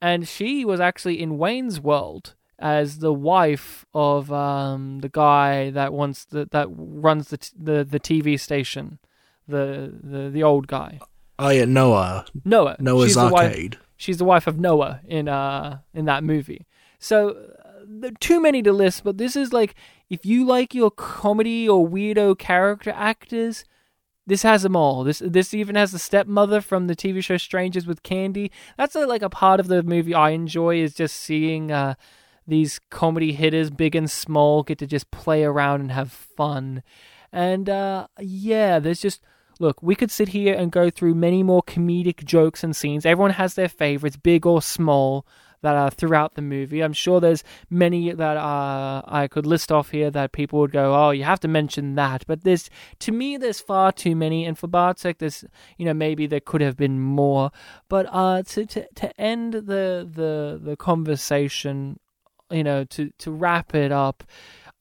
and 0.00 0.26
she 0.26 0.64
was 0.64 0.80
actually 0.80 1.22
in 1.22 1.38
Wayne's 1.38 1.80
World 1.80 2.34
as 2.58 2.98
the 2.98 3.12
wife 3.12 3.84
of 3.94 4.32
um 4.32 4.98
the 4.98 5.08
guy 5.08 5.70
that 5.70 5.92
wants 5.92 6.24
the, 6.24 6.48
that 6.50 6.66
runs 6.70 7.28
the 7.28 7.36
t- 7.38 7.50
the 7.56 7.84
the 7.84 8.00
TV 8.00 8.38
station, 8.38 8.98
the 9.46 9.92
the 10.02 10.28
the 10.28 10.42
old 10.42 10.66
guy. 10.66 10.98
Oh 11.38 11.50
yeah, 11.50 11.66
Noah. 11.66 12.26
Noah. 12.44 12.76
Noah's 12.80 13.10
She's 13.10 13.14
the 13.14 13.28
wife- 13.28 13.50
Arcade. 13.52 13.78
She's 14.02 14.18
the 14.18 14.24
wife 14.24 14.46
of 14.46 14.58
Noah 14.58 15.00
in 15.06 15.28
uh 15.28 15.78
in 15.94 16.04
that 16.06 16.24
movie. 16.24 16.66
So 16.98 17.30
uh, 18.04 18.10
too 18.20 18.40
many 18.40 18.62
to 18.62 18.72
list, 18.72 19.04
but 19.04 19.18
this 19.18 19.36
is 19.36 19.52
like 19.52 19.74
if 20.10 20.26
you 20.26 20.44
like 20.44 20.74
your 20.74 20.90
comedy 20.90 21.68
or 21.68 21.88
weirdo 21.88 22.38
character 22.38 22.90
actors, 22.90 23.64
this 24.26 24.42
has 24.42 24.62
them 24.62 24.76
all. 24.76 25.04
This 25.04 25.22
this 25.24 25.54
even 25.54 25.76
has 25.76 25.92
the 25.92 25.98
stepmother 25.98 26.60
from 26.60 26.86
the 26.86 26.96
TV 26.96 27.22
show 27.22 27.36
Strangers 27.36 27.86
with 27.86 28.02
Candy. 28.02 28.50
That's 28.76 28.96
a, 28.96 29.06
like 29.06 29.22
a 29.22 29.30
part 29.30 29.60
of 29.60 29.68
the 29.68 29.82
movie 29.82 30.14
I 30.14 30.30
enjoy 30.30 30.76
is 30.80 30.94
just 30.94 31.16
seeing 31.16 31.70
uh 31.70 31.94
these 32.44 32.80
comedy 32.90 33.32
hitters, 33.32 33.70
big 33.70 33.94
and 33.94 34.10
small, 34.10 34.64
get 34.64 34.78
to 34.78 34.86
just 34.86 35.12
play 35.12 35.44
around 35.44 35.80
and 35.80 35.92
have 35.92 36.10
fun. 36.10 36.82
And 37.32 37.70
uh 37.70 38.08
yeah, 38.18 38.80
there's 38.80 39.00
just 39.00 39.22
Look, 39.62 39.80
we 39.80 39.94
could 39.94 40.10
sit 40.10 40.30
here 40.30 40.54
and 40.54 40.72
go 40.72 40.90
through 40.90 41.14
many 41.14 41.44
more 41.44 41.62
comedic 41.62 42.24
jokes 42.24 42.64
and 42.64 42.74
scenes. 42.74 43.06
Everyone 43.06 43.30
has 43.30 43.54
their 43.54 43.68
favorites, 43.68 44.16
big 44.16 44.44
or 44.44 44.60
small, 44.60 45.24
that 45.60 45.76
are 45.76 45.88
throughout 45.88 46.34
the 46.34 46.42
movie. 46.42 46.80
I'm 46.80 46.92
sure 46.92 47.20
there's 47.20 47.44
many 47.70 48.10
that 48.10 48.36
I 48.36 49.28
could 49.30 49.46
list 49.46 49.70
off 49.70 49.90
here 49.90 50.10
that 50.10 50.32
people 50.32 50.58
would 50.58 50.72
go, 50.72 50.92
"Oh, 50.92 51.10
you 51.12 51.22
have 51.22 51.38
to 51.40 51.46
mention 51.46 51.94
that." 51.94 52.24
But 52.26 52.42
there's, 52.42 52.70
to 52.98 53.12
me, 53.12 53.36
there's 53.36 53.60
far 53.60 53.92
too 53.92 54.16
many. 54.16 54.44
And 54.44 54.58
for 54.58 54.66
Bartek, 54.66 55.18
there's, 55.18 55.44
you 55.78 55.84
know, 55.86 55.94
maybe 55.94 56.26
there 56.26 56.40
could 56.40 56.60
have 56.60 56.76
been 56.76 56.98
more. 56.98 57.52
But 57.88 58.06
uh, 58.10 58.42
to 58.42 58.66
to 58.66 58.88
to 58.96 59.20
end 59.20 59.52
the 59.52 60.10
the 60.20 60.60
the 60.60 60.76
conversation, 60.76 62.00
you 62.50 62.64
know, 62.64 62.82
to 62.82 63.12
to 63.18 63.30
wrap 63.30 63.76
it 63.76 63.92
up. 63.92 64.24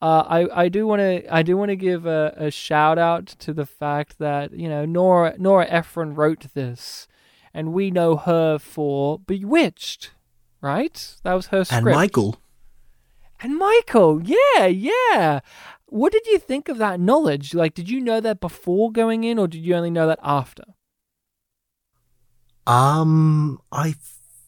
Uh, 0.02 0.24
I, 0.28 0.64
I 0.64 0.70
do 0.70 0.88
want 0.88 1.00
to 1.00 1.34
I 1.34 1.44
do 1.44 1.56
want 1.56 1.70
to 1.70 1.76
give 1.76 2.08
a, 2.08 2.34
a 2.36 2.50
shout 2.50 2.98
out 2.98 3.28
to 3.28 3.54
the 3.54 3.68
fact 3.68 4.18
that 4.18 4.52
you 4.52 4.68
know 4.68 4.84
Nora 4.84 5.36
Nora 5.38 5.68
Ephron 5.70 6.16
wrote 6.16 6.48
this, 6.56 7.08
and 7.54 7.72
we 7.72 7.92
know 7.92 8.16
her 8.16 8.58
for 8.58 9.20
Bewitched, 9.20 10.12
right? 10.60 11.16
That 11.24 11.34
was 11.34 11.48
her 11.48 11.64
script. 11.64 11.86
And 11.86 11.96
Michael. 11.96 12.42
And 13.44 13.58
Michael, 13.58 14.22
yeah, 14.24 14.66
yeah. 14.66 15.40
What 15.86 16.12
did 16.12 16.26
you 16.26 16.40
think 16.40 16.70
of 16.70 16.78
that 16.78 17.00
knowledge? 17.00 17.54
Like, 17.54 17.74
did 17.74 17.90
you 17.90 18.00
know 18.00 18.22
that 18.22 18.40
before 18.40 18.92
going 18.92 19.24
in, 19.24 19.38
or 19.38 19.48
did 19.48 19.64
you 19.64 19.76
only 19.76 19.92
know 19.92 20.08
that 20.08 20.20
after? 20.24 20.64
Um, 22.66 23.60
I 23.72 23.96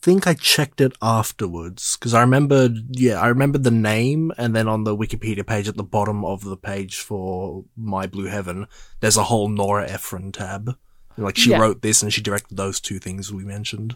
think 0.04 0.28
I 0.28 0.34
checked 0.34 0.82
it 0.82 0.94
afterwards 1.02 1.98
because 1.98 2.14
I 2.14 2.22
remembered. 2.22 2.74
Yeah, 2.92 3.20
I 3.20 3.28
remembered 3.28 3.64
the 3.64 3.72
name, 3.72 4.32
and 4.38 4.56
then 4.56 4.68
on 4.68 4.84
the 4.84 4.96
Wikipedia 4.96 5.46
page 5.48 5.68
at 5.70 5.78
the 5.78 5.84
bottom 5.84 6.24
of 6.26 6.44
the 6.44 6.58
page 6.58 6.98
for 7.00 7.64
My 7.78 8.06
Blue 8.08 8.26
Heaven, 8.26 8.68
there's 9.00 9.18
a 9.18 9.24
whole 9.24 9.48
Nora 9.48 9.90
Ephron 9.90 10.32
tab. 10.32 10.76
Like 11.18 11.38
she 11.38 11.52
Yeah. 11.52 11.60
wrote 11.60 11.82
this 11.82 12.02
and 12.04 12.12
she 12.12 12.22
directed 12.22 12.58
those 12.58 12.80
two 12.80 13.00
things 13.00 13.32
we 13.32 13.44
mentioned. 13.46 13.96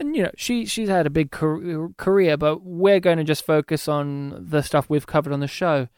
and 0.00 0.14
you 0.16 0.22
know 0.22 0.30
she 0.36 0.64
she's 0.64 0.88
had 0.88 1.06
a 1.06 1.10
big 1.10 1.30
career 1.32 2.36
but 2.36 2.62
we're 2.62 3.00
going 3.00 3.18
to 3.18 3.24
just 3.24 3.44
focus 3.44 3.88
on 3.88 4.46
the 4.48 4.62
stuff 4.62 4.88
we've 4.88 5.08
covered 5.08 5.32
on 5.32 5.40
the 5.40 5.48
show 5.48 5.88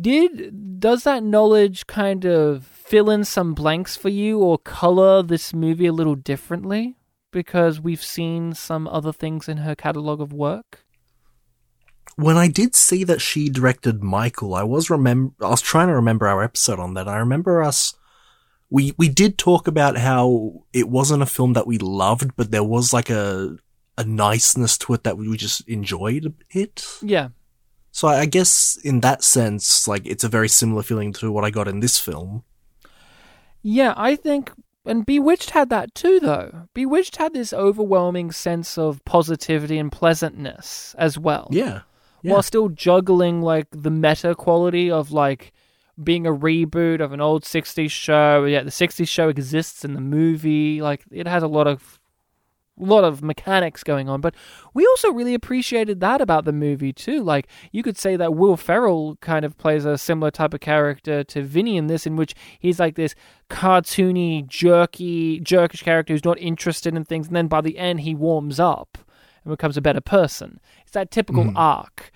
did 0.00 0.80
does 0.80 1.04
that 1.04 1.22
knowledge 1.22 1.86
kind 1.86 2.24
of 2.24 2.64
fill 2.64 3.10
in 3.10 3.22
some 3.22 3.52
blanks 3.54 3.96
for 3.96 4.08
you 4.08 4.38
or 4.40 4.56
color 4.58 5.22
this 5.22 5.52
movie 5.54 5.84
a 5.86 5.92
little 5.92 6.14
differently 6.14 6.96
because 7.34 7.78
we've 7.78 8.02
seen 8.02 8.54
some 8.54 8.88
other 8.88 9.12
things 9.12 9.46
in 9.48 9.58
her 9.58 9.74
catalog 9.74 10.22
of 10.22 10.32
work? 10.32 10.86
When 12.16 12.38
I 12.38 12.48
did 12.48 12.74
see 12.74 13.04
that 13.04 13.20
she 13.20 13.50
directed 13.50 14.02
Michael, 14.02 14.54
I 14.54 14.62
was 14.62 14.88
remember 14.88 15.34
I 15.42 15.50
was 15.50 15.60
trying 15.60 15.88
to 15.88 15.94
remember 15.94 16.26
our 16.26 16.42
episode 16.42 16.78
on 16.78 16.94
that. 16.94 17.08
I 17.08 17.18
remember 17.18 17.62
us 17.62 17.94
we 18.70 18.92
we 18.96 19.08
did 19.08 19.38
talk 19.38 19.68
about 19.68 19.96
how 19.96 20.64
it 20.72 20.88
wasn't 20.88 21.22
a 21.22 21.26
film 21.26 21.52
that 21.52 21.66
we 21.66 21.78
loved, 21.78 22.34
but 22.36 22.50
there 22.50 22.64
was 22.64 22.92
like 22.92 23.10
a 23.10 23.56
a 23.96 24.04
niceness 24.04 24.76
to 24.78 24.94
it 24.94 25.04
that 25.04 25.16
we 25.16 25.36
just 25.36 25.68
enjoyed 25.68 26.34
it. 26.50 26.84
Yeah. 27.00 27.28
So 27.92 28.08
I 28.08 28.26
guess 28.26 28.76
in 28.82 29.00
that 29.00 29.22
sense, 29.22 29.86
like 29.86 30.04
it's 30.06 30.24
a 30.24 30.28
very 30.28 30.48
similar 30.48 30.82
feeling 30.82 31.12
to 31.14 31.30
what 31.30 31.44
I 31.44 31.50
got 31.50 31.68
in 31.68 31.80
this 31.80 31.98
film. 31.98 32.42
Yeah, 33.62 33.94
I 33.96 34.16
think 34.16 34.50
and 34.84 35.06
Bewitched 35.06 35.50
had 35.50 35.70
that 35.70 35.94
too 35.94 36.20
though. 36.20 36.68
Bewitched 36.74 37.16
had 37.16 37.32
this 37.32 37.52
overwhelming 37.52 38.32
sense 38.32 38.76
of 38.78 39.04
positivity 39.04 39.78
and 39.78 39.90
pleasantness 39.90 40.94
as 40.98 41.18
well. 41.18 41.48
Yeah. 41.50 41.82
Yeah. 42.22 42.32
While 42.32 42.42
still 42.42 42.68
juggling 42.70 43.42
like 43.42 43.66
the 43.70 43.90
meta 43.90 44.34
quality 44.34 44.90
of 44.90 45.12
like 45.12 45.52
being 46.02 46.26
a 46.26 46.32
reboot 46.32 47.00
of 47.00 47.12
an 47.12 47.20
old 47.20 47.44
60s 47.44 47.90
show. 47.90 48.44
Yeah, 48.44 48.62
the 48.62 48.70
60s 48.70 49.08
show 49.08 49.28
exists 49.28 49.84
in 49.84 49.94
the 49.94 50.00
movie. 50.00 50.82
Like 50.82 51.04
it 51.10 51.26
has 51.26 51.42
a 51.42 51.48
lot 51.48 51.66
of 51.66 52.00
lot 52.78 53.04
of 53.04 53.22
mechanics 53.22 53.84
going 53.84 54.08
on, 54.08 54.20
but 54.20 54.34
we 54.72 54.86
also 54.86 55.10
really 55.12 55.34
appreciated 55.34 56.00
that 56.00 56.20
about 56.20 56.44
the 56.44 56.52
movie 56.52 56.92
too. 56.92 57.22
Like 57.22 57.48
you 57.72 57.82
could 57.82 57.96
say 57.96 58.16
that 58.16 58.34
Will 58.34 58.56
Ferrell 58.56 59.16
kind 59.20 59.44
of 59.44 59.56
plays 59.58 59.84
a 59.84 59.96
similar 59.96 60.30
type 60.30 60.54
of 60.54 60.60
character 60.60 61.22
to 61.24 61.42
Vinny 61.42 61.76
in 61.76 61.86
this, 61.86 62.06
in 62.06 62.16
which 62.16 62.34
he's 62.58 62.80
like 62.80 62.96
this 62.96 63.14
cartoony, 63.48 64.46
jerky, 64.46 65.40
jerkish 65.40 65.82
character 65.82 66.12
who's 66.12 66.24
not 66.24 66.38
interested 66.38 66.94
in 66.96 67.04
things, 67.04 67.28
and 67.28 67.36
then 67.36 67.48
by 67.48 67.60
the 67.60 67.78
end 67.78 68.00
he 68.00 68.14
warms 68.14 68.58
up 68.58 68.98
and 69.44 69.52
becomes 69.52 69.76
a 69.76 69.82
better 69.82 70.00
person. 70.00 70.60
It's 70.82 70.92
that 70.92 71.10
typical 71.10 71.44
mm-hmm. 71.44 71.56
arc. 71.56 72.10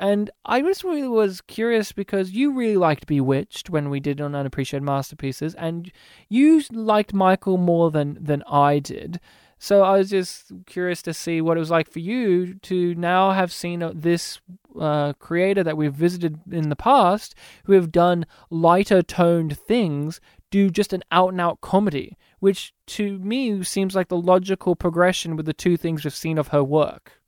And 0.00 0.30
I 0.46 0.62
just 0.62 0.82
really 0.82 1.08
was 1.08 1.42
curious 1.42 1.92
because 1.92 2.30
you 2.30 2.52
really 2.54 2.78
liked 2.78 3.06
Bewitched 3.06 3.68
when 3.68 3.90
we 3.90 4.00
did 4.00 4.18
on 4.18 4.34
Unappreciated 4.34 4.82
Masterpieces, 4.82 5.54
and 5.56 5.92
you 6.30 6.62
liked 6.72 7.12
Michael 7.12 7.58
more 7.58 7.90
than 7.90 8.16
than 8.18 8.42
I 8.48 8.78
did. 8.78 9.20
So 9.62 9.82
I 9.82 9.98
was 9.98 10.08
just 10.08 10.50
curious 10.64 11.02
to 11.02 11.12
see 11.12 11.42
what 11.42 11.58
it 11.58 11.60
was 11.60 11.70
like 11.70 11.90
for 11.90 11.98
you 11.98 12.54
to 12.60 12.94
now 12.94 13.32
have 13.32 13.52
seen 13.52 13.82
uh, 13.82 13.92
this 13.94 14.40
uh, 14.80 15.12
creator 15.14 15.62
that 15.62 15.76
we've 15.76 15.92
visited 15.92 16.40
in 16.50 16.70
the 16.70 16.76
past, 16.76 17.34
who 17.64 17.74
have 17.74 17.92
done 17.92 18.24
lighter 18.48 19.02
toned 19.02 19.58
things, 19.58 20.18
do 20.50 20.70
just 20.70 20.94
an 20.94 21.02
out 21.12 21.32
and 21.32 21.42
out 21.42 21.60
comedy, 21.60 22.16
which 22.38 22.72
to 22.86 23.18
me 23.18 23.62
seems 23.62 23.94
like 23.94 24.08
the 24.08 24.16
logical 24.16 24.74
progression 24.74 25.36
with 25.36 25.44
the 25.44 25.52
two 25.52 25.76
things 25.76 26.04
we've 26.04 26.14
seen 26.14 26.38
of 26.38 26.48
her 26.48 26.64
work. 26.64 27.20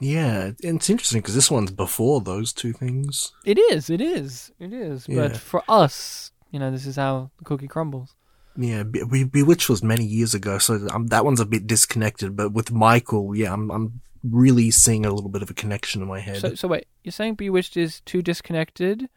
Yeah, 0.00 0.50
and 0.64 0.76
it's 0.78 0.90
interesting 0.90 1.20
because 1.20 1.36
this 1.36 1.52
one's 1.52 1.70
before 1.70 2.20
those 2.20 2.52
two 2.52 2.72
things. 2.72 3.32
It 3.44 3.58
is, 3.58 3.90
it 3.90 4.00
is, 4.00 4.50
it 4.58 4.72
is. 4.72 5.06
Yeah. 5.08 5.28
But 5.28 5.36
for 5.36 5.62
us, 5.68 6.32
you 6.50 6.58
know, 6.58 6.72
this 6.72 6.84
is 6.84 6.96
how 6.96 7.30
the 7.38 7.44
cookie 7.44 7.68
crumbles. 7.68 8.16
Yeah, 8.60 8.82
Be- 8.82 9.04
Be- 9.04 9.24
Bewitched 9.24 9.68
was 9.68 9.82
many 9.82 10.04
years 10.04 10.34
ago, 10.34 10.58
so 10.58 10.86
um, 10.92 11.06
that 11.08 11.24
one's 11.24 11.40
a 11.40 11.46
bit 11.46 11.66
disconnected. 11.66 12.36
But 12.36 12.52
with 12.52 12.72
Michael, 12.72 13.34
yeah, 13.34 13.52
I'm 13.52 13.70
I'm 13.70 14.00
really 14.24 14.70
seeing 14.72 15.06
a 15.06 15.12
little 15.12 15.30
bit 15.30 15.42
of 15.42 15.50
a 15.50 15.54
connection 15.54 16.02
in 16.02 16.08
my 16.08 16.18
head. 16.18 16.38
So, 16.38 16.54
so 16.54 16.68
wait, 16.68 16.86
you're 17.04 17.12
saying 17.12 17.34
Bewitched 17.36 17.76
is 17.76 18.00
too 18.00 18.20
disconnected, 18.20 19.08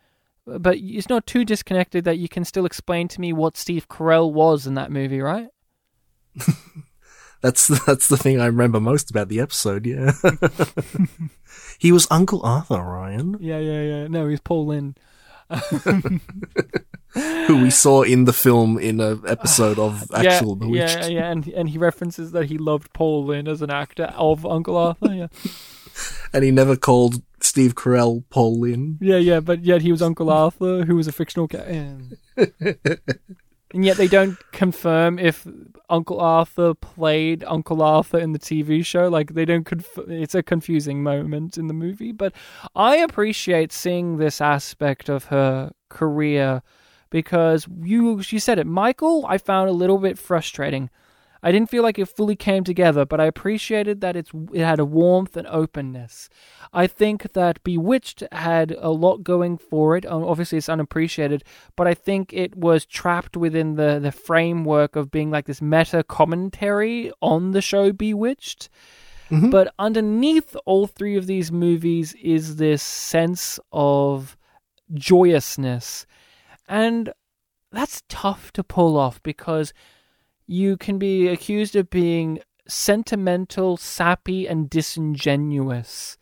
but 0.46 0.78
it's 0.78 1.10
not 1.10 1.26
too 1.26 1.44
disconnected 1.44 2.04
that 2.04 2.20
you 2.20 2.30
can 2.30 2.46
still 2.46 2.66
explain 2.66 3.08
to 3.10 3.20
me 3.20 3.34
what 3.34 3.58
Steve 3.58 3.90
Carell 3.90 4.32
was 4.32 4.68
in 4.68 4.76
that 4.76 4.92
movie, 4.92 5.22
right? 5.22 5.48
That's 7.42 7.68
that's 7.88 8.08
the 8.08 8.18
thing 8.18 8.40
I 8.40 8.46
remember 8.46 8.80
most 8.80 9.10
about 9.10 9.28
the 9.28 9.40
episode. 9.40 9.88
Yeah, 9.88 10.12
he 11.80 11.92
was 11.92 12.08
Uncle 12.12 12.46
Arthur, 12.46 12.84
Ryan, 12.84 13.38
Yeah, 13.40 13.58
yeah, 13.58 13.82
yeah. 13.82 14.08
No, 14.08 14.28
he's 14.28 14.40
Paul 14.40 14.68
Lynde. 14.68 15.00
who 17.48 17.62
we 17.62 17.70
saw 17.70 18.02
in 18.04 18.26
the 18.26 18.34
film 18.34 18.78
in 18.78 19.00
a 19.00 19.18
episode 19.28 19.78
of 19.78 20.04
actual 20.14 20.58
yeah, 20.58 20.60
Bewitched. 20.60 20.98
yeah, 21.00 21.08
yeah, 21.08 21.32
and 21.32 21.48
and 21.48 21.70
he 21.70 21.78
references 21.78 22.32
that 22.32 22.46
he 22.46 22.58
loved 22.58 22.94
Paul 22.94 23.26
Lynde 23.26 23.48
as 23.48 23.62
an 23.62 23.70
actor 23.70 24.14
of 24.16 24.46
Uncle 24.46 24.78
Arthur. 24.78 25.14
Yeah, 25.14 25.28
and 26.34 26.44
he 26.44 26.52
never 26.52 26.76
called 26.76 27.22
Steve 27.42 27.76
Carell 27.76 28.24
Paul 28.30 28.60
Lynde. 28.60 28.98
yeah, 29.02 29.18
yeah. 29.18 29.40
But 29.40 29.64
yet 29.64 29.82
he 29.82 29.92
was 29.92 30.02
Uncle 30.02 30.30
Arthur, 30.30 30.86
who 30.86 30.96
was 30.96 31.08
a 31.08 31.12
fictional 31.12 31.48
character. 31.48 32.18
And 33.74 33.86
yet 33.86 33.98
they 33.98 34.08
don't 34.08 34.38
confirm 34.52 35.18
if 35.18 35.48
Uncle 35.90 36.20
Arthur 36.20 36.74
played 36.74 37.44
Uncle 37.46 37.82
Arthur 37.82 38.20
in 38.20 38.34
the 38.34 38.40
TV 38.40 38.86
show. 38.86 39.08
Like 39.08 39.34
they 39.34 39.46
don't. 39.46 39.66
Conf- 39.66 40.08
it's 40.08 40.36
a 40.36 40.44
confusing 40.44 41.04
moment 41.04 41.58
in 41.58 41.68
the 41.68 41.74
movie, 41.74 42.12
but 42.12 42.34
I 42.76 42.98
appreciate 42.98 43.72
seeing 43.72 44.18
this 44.18 44.42
aspect 44.42 45.10
of 45.10 45.26
her 45.26 45.72
career 45.90 46.62
because 47.10 47.68
you 47.82 48.22
you 48.28 48.40
said 48.40 48.60
it, 48.60 48.68
Michael. 48.68 49.26
I 49.28 49.38
found 49.38 49.70
a 49.70 49.74
little 49.74 49.98
bit 49.98 50.18
frustrating. 50.18 50.90
I 51.44 51.52
didn't 51.52 51.70
feel 51.70 51.84
like 51.84 51.98
it 51.98 52.06
fully 52.06 52.36
came 52.36 52.64
together, 52.64 53.06
but 53.06 53.20
I 53.20 53.26
appreciated 53.26 54.02
that 54.02 54.16
it's 54.16 54.32
it 54.54 54.64
had 54.64 54.80
a 54.80 54.86
warmth 54.86 55.36
and 55.36 55.48
openness. 55.48 56.30
I 56.72 56.88
think 56.88 57.34
that 57.34 57.64
Bewitched 57.64 58.24
had 58.32 58.76
a 58.80 58.92
lot 58.92 59.24
going 59.24 59.58
for 59.58 59.98
it. 59.98 60.06
Um, 60.06 60.24
Obviously, 60.24 60.58
it's 60.60 60.70
unappreciated, 60.70 61.44
but 61.76 61.88
I 61.88 61.94
think 61.94 62.32
it 62.34 62.56
was 62.56 62.86
trapped 62.86 63.36
within 63.36 63.76
the 63.76 64.00
the 64.00 64.12
framework 64.12 64.96
of 64.96 65.12
being 65.12 65.32
like 65.32 65.46
this 65.46 65.62
meta 65.62 66.04
commentary 66.04 67.12
on 67.22 67.52
the 67.52 67.62
show 67.62 67.92
Bewitched. 67.92 68.70
But 69.50 69.74
underneath 69.80 70.58
all 70.66 70.88
three 70.88 71.16
of 71.16 71.26
these 71.26 71.54
movies 71.54 72.14
is 72.22 72.58
this 72.58 72.84
sense 72.84 73.60
of 73.72 74.36
joyousness. 74.94 76.06
And 76.68 77.14
that's 77.72 78.04
tough 78.10 78.52
to 78.54 78.64
pull 78.64 78.98
off 78.98 79.24
because 79.24 79.74
you 80.52 80.76
can 80.76 80.98
be 80.98 81.30
accused 81.30 81.78
of 81.78 81.90
being 81.90 82.38
sentimental, 82.68 83.78
sappy, 83.78 84.48
and 84.48 84.70
disingenuous. 84.70 86.18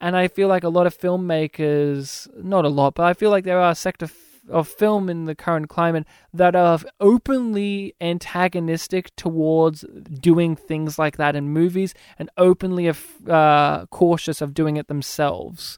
And 0.00 0.16
I 0.16 0.28
feel 0.28 0.46
like 0.46 0.62
a 0.62 0.68
lot 0.68 0.86
of 0.86 0.96
filmmakers, 0.96 2.28
not 2.44 2.64
a 2.64 2.68
lot, 2.68 2.94
but 2.94 3.06
I 3.06 3.12
feel 3.12 3.30
like 3.30 3.42
there 3.42 3.58
are 3.60 3.72
a 3.72 3.74
sector 3.74 4.08
of 4.48 4.68
film 4.68 5.10
in 5.10 5.24
the 5.24 5.34
current 5.34 5.68
climate 5.68 6.06
that 6.32 6.54
are 6.54 6.78
openly 7.00 7.92
antagonistic 8.00 9.14
towards 9.16 9.84
doing 10.20 10.54
things 10.54 10.96
like 10.96 11.16
that 11.16 11.34
in 11.34 11.48
movies 11.48 11.92
and 12.20 12.30
openly 12.36 12.88
uh, 13.28 13.86
cautious 13.86 14.40
of 14.40 14.54
doing 14.54 14.76
it 14.76 14.86
themselves. 14.86 15.76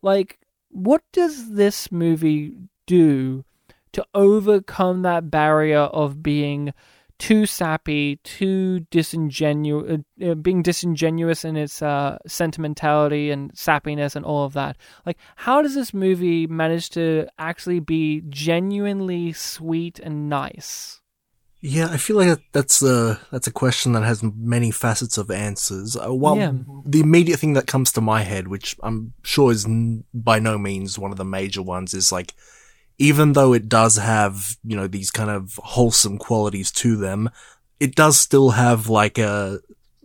Like, 0.00 0.38
what 0.70 1.02
does 1.12 1.52
this 1.52 1.92
movie 1.92 2.54
do 2.86 3.44
to 3.92 4.06
overcome 4.14 5.02
that 5.02 5.30
barrier 5.30 5.80
of 5.80 6.22
being 6.22 6.72
too 7.18 7.46
sappy, 7.46 8.16
too 8.24 8.80
disingenuous, 8.90 10.00
uh, 10.22 10.30
uh, 10.30 10.34
being 10.34 10.62
disingenuous 10.62 11.44
in 11.44 11.56
its 11.56 11.80
uh, 11.82 12.18
sentimentality 12.26 13.30
and 13.30 13.52
sappiness 13.54 14.16
and 14.16 14.24
all 14.24 14.44
of 14.44 14.52
that. 14.54 14.76
Like, 15.04 15.18
how 15.36 15.62
does 15.62 15.74
this 15.74 15.94
movie 15.94 16.46
manage 16.46 16.90
to 16.90 17.26
actually 17.38 17.80
be 17.80 18.22
genuinely 18.28 19.32
sweet 19.32 19.98
and 19.98 20.28
nice? 20.28 21.00
Yeah, 21.62 21.88
I 21.90 21.96
feel 21.96 22.16
like 22.16 22.38
that's 22.52 22.82
a 22.82 23.18
that's 23.32 23.46
a 23.46 23.52
question 23.52 23.92
that 23.92 24.04
has 24.04 24.22
many 24.22 24.70
facets 24.70 25.16
of 25.18 25.30
answers. 25.30 25.96
Uh, 25.96 26.12
one, 26.14 26.38
Yeah. 26.38 26.52
the 26.84 27.00
immediate 27.00 27.40
thing 27.40 27.54
that 27.54 27.66
comes 27.66 27.90
to 27.92 28.00
my 28.00 28.22
head, 28.22 28.46
which 28.46 28.76
I'm 28.82 29.14
sure 29.22 29.50
is 29.50 29.64
n- 29.64 30.04
by 30.12 30.38
no 30.38 30.58
means 30.58 30.98
one 30.98 31.10
of 31.12 31.16
the 31.16 31.24
major 31.24 31.62
ones, 31.62 31.94
is 31.94 32.12
like 32.12 32.34
even 32.98 33.32
though 33.34 33.52
it 33.52 33.68
does 33.68 33.96
have 33.96 34.56
you 34.64 34.76
know 34.76 34.86
these 34.86 35.10
kind 35.10 35.30
of 35.30 35.58
wholesome 35.62 36.18
qualities 36.18 36.70
to 36.72 36.96
them, 36.96 37.30
it 37.80 37.94
does 37.94 38.18
still 38.18 38.50
have 38.50 38.88
like 38.88 39.18
a 39.18 39.60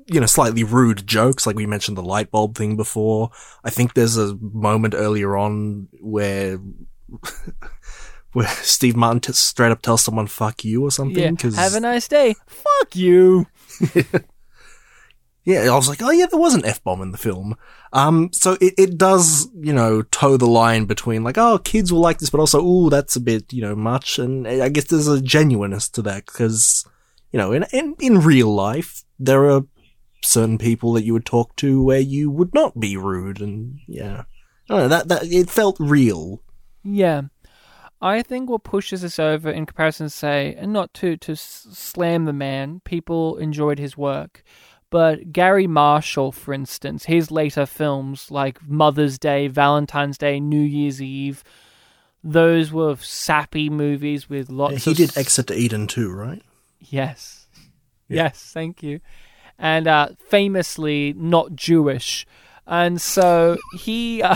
you 0.08 0.20
know 0.20 0.26
slightly 0.26 0.64
rude 0.64 1.08
jokes. 1.08 1.46
Like 1.48 1.56
we 1.56 1.66
mentioned 1.66 1.98
the 1.98 2.04
light 2.04 2.32
bulb 2.32 2.56
thing 2.56 2.76
before. 2.76 3.30
I 3.64 3.70
think 3.70 3.94
there's 3.94 4.18
a 4.18 4.36
moment 4.42 4.94
earlier 4.96 5.36
on 5.38 5.88
where. 6.00 6.60
Where 8.34 8.48
Steve 8.48 8.96
Martin 8.96 9.20
t- 9.20 9.34
straight 9.34 9.74
up 9.74 9.82
tells 9.82 10.02
someone 10.04 10.26
"fuck 10.28 10.64
you" 10.64 10.86
or 10.86 10.90
something. 10.92 11.22
Yeah, 11.22 11.32
'cause- 11.32 11.58
have 11.58 11.74
a 11.76 11.82
nice 11.82 12.08
day. 12.08 12.36
Fuck 12.48 12.96
you. 12.96 13.46
Yeah, 15.44 15.62
I 15.62 15.76
was 15.76 15.90
like, 15.90 16.04
oh 16.04 16.12
yeah, 16.12 16.28
there 16.28 16.40
was 16.40 16.54
an 16.54 16.66
F 16.66 16.84
bomb 16.84 17.02
in 17.02 17.12
the 17.12 17.18
film. 17.18 17.56
Um, 17.94 18.30
so 18.32 18.58
it, 18.62 18.76
it 18.78 18.98
does, 18.98 19.50
you 19.60 19.74
know, 19.74 20.04
toe 20.04 20.38
the 20.38 20.46
line 20.46 20.86
between 20.86 21.24
like, 21.24 21.38
oh, 21.38 21.58
kids 21.58 21.92
will 21.92 22.00
like 22.00 22.20
this, 22.20 22.30
but 22.30 22.40
also, 22.40 22.64
ooh, 22.64 22.90
that's 22.92 23.16
a 23.16 23.20
bit, 23.20 23.52
you 23.52 23.62
know, 23.62 23.76
much. 23.76 24.20
And 24.20 24.48
I 24.48 24.70
guess 24.70 24.86
there's 24.86 25.08
a 25.08 25.20
genuineness 25.22 25.90
to 25.90 26.04
that 26.04 26.28
because, 26.28 26.86
you 27.32 27.40
know, 27.40 27.54
in, 27.54 27.66
in, 27.74 27.96
in 28.00 28.20
real 28.20 28.54
life, 28.54 29.04
there 29.18 29.50
are 29.50 29.64
certain 30.24 30.60
people 30.60 30.94
that 30.94 31.04
you 31.04 31.14
would 31.14 31.26
talk 31.26 31.56
to 31.56 31.82
where 31.82 32.00
you 32.00 32.30
would 32.30 32.54
not 32.54 32.80
be 32.80 32.96
rude 32.96 33.42
and, 33.42 33.80
yeah. 33.88 34.26
I 34.70 34.78
know, 34.78 34.88
that, 34.90 35.08
that, 35.08 35.24
it 35.24 35.50
felt 35.50 35.78
real. 35.80 36.44
Yeah. 36.84 37.24
I 38.00 38.24
think 38.24 38.50
what 38.50 38.64
pushes 38.64 39.04
us 39.04 39.20
over 39.20 39.50
in 39.50 39.66
comparison, 39.66 40.08
to 40.08 40.10
say, 40.10 40.56
and 40.58 40.74
not 40.74 40.92
to 40.96 41.18
to 41.18 41.36
slam 41.36 42.26
the 42.26 42.34
man, 42.34 42.82
people 42.84 43.38
enjoyed 43.38 43.78
his 43.78 43.96
work, 43.96 44.44
but 44.92 45.32
Garry 45.34 45.66
Marshall, 45.66 46.32
for 46.32 46.54
instance, 46.54 47.06
his 47.06 47.32
later 47.32 47.66
films 47.66 48.30
like 48.30 48.60
Mother's 48.68 49.18
Day, 49.18 49.48
Valentine's 49.48 50.20
Day, 50.20 50.40
New 50.40 50.62
Year's 50.62 51.02
Eve, 51.02 51.44
those 52.24 52.72
were 52.72 52.96
sappy 52.98 53.70
movies 53.72 54.30
with 54.30 54.50
lots 54.52 54.84
he 54.84 54.92
of 54.92 54.98
He 54.98 55.06
did 55.06 55.18
Exit 55.18 55.48
to 55.48 55.56
Eden 55.58 55.88
too, 55.88 56.12
right? 56.12 56.44
Yes. 56.80 57.48
Yes, 58.08 58.52
thank 58.54 58.84
you. 58.84 59.00
And 59.58 59.88
uh, 59.88 60.10
famously 60.28 61.14
not 61.18 61.56
Jewish. 61.56 62.28
And 62.68 63.02
so 63.02 63.58
he 63.80 64.22
uh, 64.22 64.36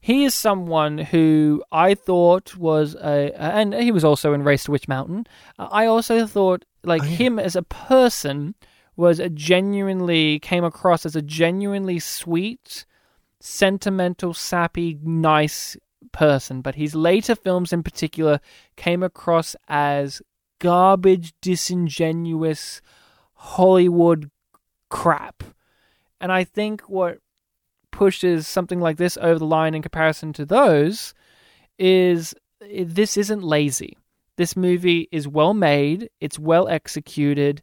he 0.00 0.24
is 0.24 0.34
someone 0.34 0.98
who 0.98 1.62
I 1.72 1.94
thought 1.94 2.56
was 2.56 2.94
a 2.94 3.32
and 3.36 3.74
he 3.74 3.90
was 3.90 4.04
also 4.04 4.32
in 4.32 4.44
Race 4.44 4.64
to 4.64 4.70
Witch 4.70 4.86
Mountain. 4.88 5.26
Uh, 5.58 5.68
I 5.70 5.86
also 5.86 6.26
thought 6.26 6.64
like 6.84 7.02
Oh, 7.02 7.06
yeah. 7.06 7.16
him 7.16 7.38
as 7.38 7.56
a 7.56 7.62
person 7.62 8.54
was 8.96 9.18
a 9.18 9.28
genuinely 9.28 10.38
came 10.38 10.64
across 10.64 11.06
as 11.06 11.16
a 11.16 11.22
genuinely 11.22 11.98
sweet, 11.98 12.84
sentimental, 13.40 14.34
sappy, 14.34 14.98
nice 15.02 15.76
person, 16.12 16.60
but 16.60 16.74
his 16.74 16.94
later 16.94 17.34
films 17.34 17.72
in 17.72 17.82
particular 17.82 18.40
came 18.76 19.02
across 19.02 19.56
as 19.68 20.20
garbage, 20.58 21.32
disingenuous 21.40 22.80
Hollywood 23.34 24.30
crap. 24.88 25.42
And 26.20 26.30
I 26.30 26.44
think 26.44 26.82
what 26.82 27.18
pushes 27.90 28.46
something 28.46 28.80
like 28.80 28.96
this 28.96 29.18
over 29.20 29.38
the 29.38 29.46
line 29.46 29.74
in 29.74 29.82
comparison 29.82 30.32
to 30.34 30.46
those 30.46 31.14
is 31.78 32.34
this 32.60 33.16
isn't 33.16 33.42
lazy. 33.42 33.96
This 34.36 34.56
movie 34.56 35.08
is 35.10 35.26
well 35.26 35.54
made, 35.54 36.08
it's 36.20 36.38
well 36.38 36.68
executed. 36.68 37.62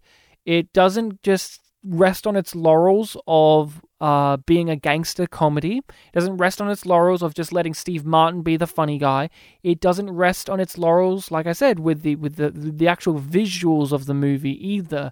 It 0.50 0.74
doesn't 0.74 1.22
just 1.22 1.62
rest 1.84 2.26
on 2.26 2.36
its 2.36 2.56
laurels 2.56 3.16
of 3.28 3.84
uh, 4.02 4.38
being 4.47 4.68
a 4.68 4.76
gangster 4.76 5.28
comedy. 5.28 5.78
It 5.78 6.12
doesn't 6.12 6.38
rest 6.38 6.60
on 6.60 6.72
its 6.72 6.88
laurels 6.88 7.22
of 7.22 7.36
just 7.36 7.54
letting 7.54 7.76
Steve 7.76 8.04
Martin 8.04 8.41
be 8.41 8.58
the 8.58 8.66
funny 8.66 8.97
guy. 8.97 9.30
It 9.62 9.80
doesn't 9.80 10.10
rest 10.10 10.50
on 10.50 10.60
its 10.60 10.76
laurels, 10.76 11.30
like 11.30 11.45
I 11.45 11.52
said, 11.52 11.80
with 11.80 12.02
the 12.02 12.16
with 12.16 12.38
the 12.38 12.50
the 12.50 12.88
actual 12.88 13.20
visuals 13.20 13.91
of 13.91 14.08
the 14.08 14.16
movie 14.16 14.58
either. 14.68 15.12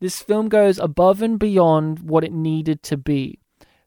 This 0.00 0.22
film 0.22 0.48
goes 0.48 0.78
above 0.78 1.20
and 1.20 1.38
beyond 1.38 1.98
what 1.98 2.24
it 2.24 2.32
needed 2.32 2.82
to 2.84 2.96
be. 2.96 3.38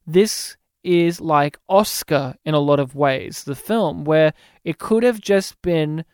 This 0.05 0.57
is 0.83 1.19
like 1.19 1.57
Oscar 1.67 2.35
in 2.45 2.53
a 2.53 2.59
lot 2.59 2.79
of 2.79 2.93
ways, 2.93 3.45
the 3.45 3.55
film, 3.55 4.03
where 4.03 4.31
it 4.63 4.77
could 4.77 5.01
have 5.01 5.19
just 5.19 5.59
been 5.63 6.05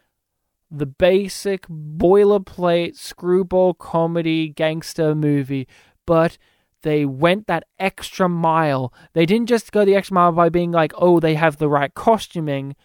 the 0.71 0.85
basic 0.85 1.67
boilerplate 1.67 2.95
screwball 2.95 3.73
comedy 3.73 4.49
gangster 4.49 5.15
movie, 5.15 5.67
but 6.05 6.37
they 6.81 7.05
went 7.05 7.47
that 7.47 7.65
extra 7.77 8.29
mile. 8.29 8.93
They 9.13 9.25
didn't 9.25 9.49
just 9.49 9.71
go 9.71 9.83
the 9.83 9.95
extra 9.95 10.15
mile 10.15 10.31
by 10.31 10.49
being 10.49 10.71
like, 10.71 10.93
oh, 10.95 11.19
they 11.19 11.35
have 11.35 11.57
the 11.57 11.69
right 11.69 11.93
costuming, 11.93 12.75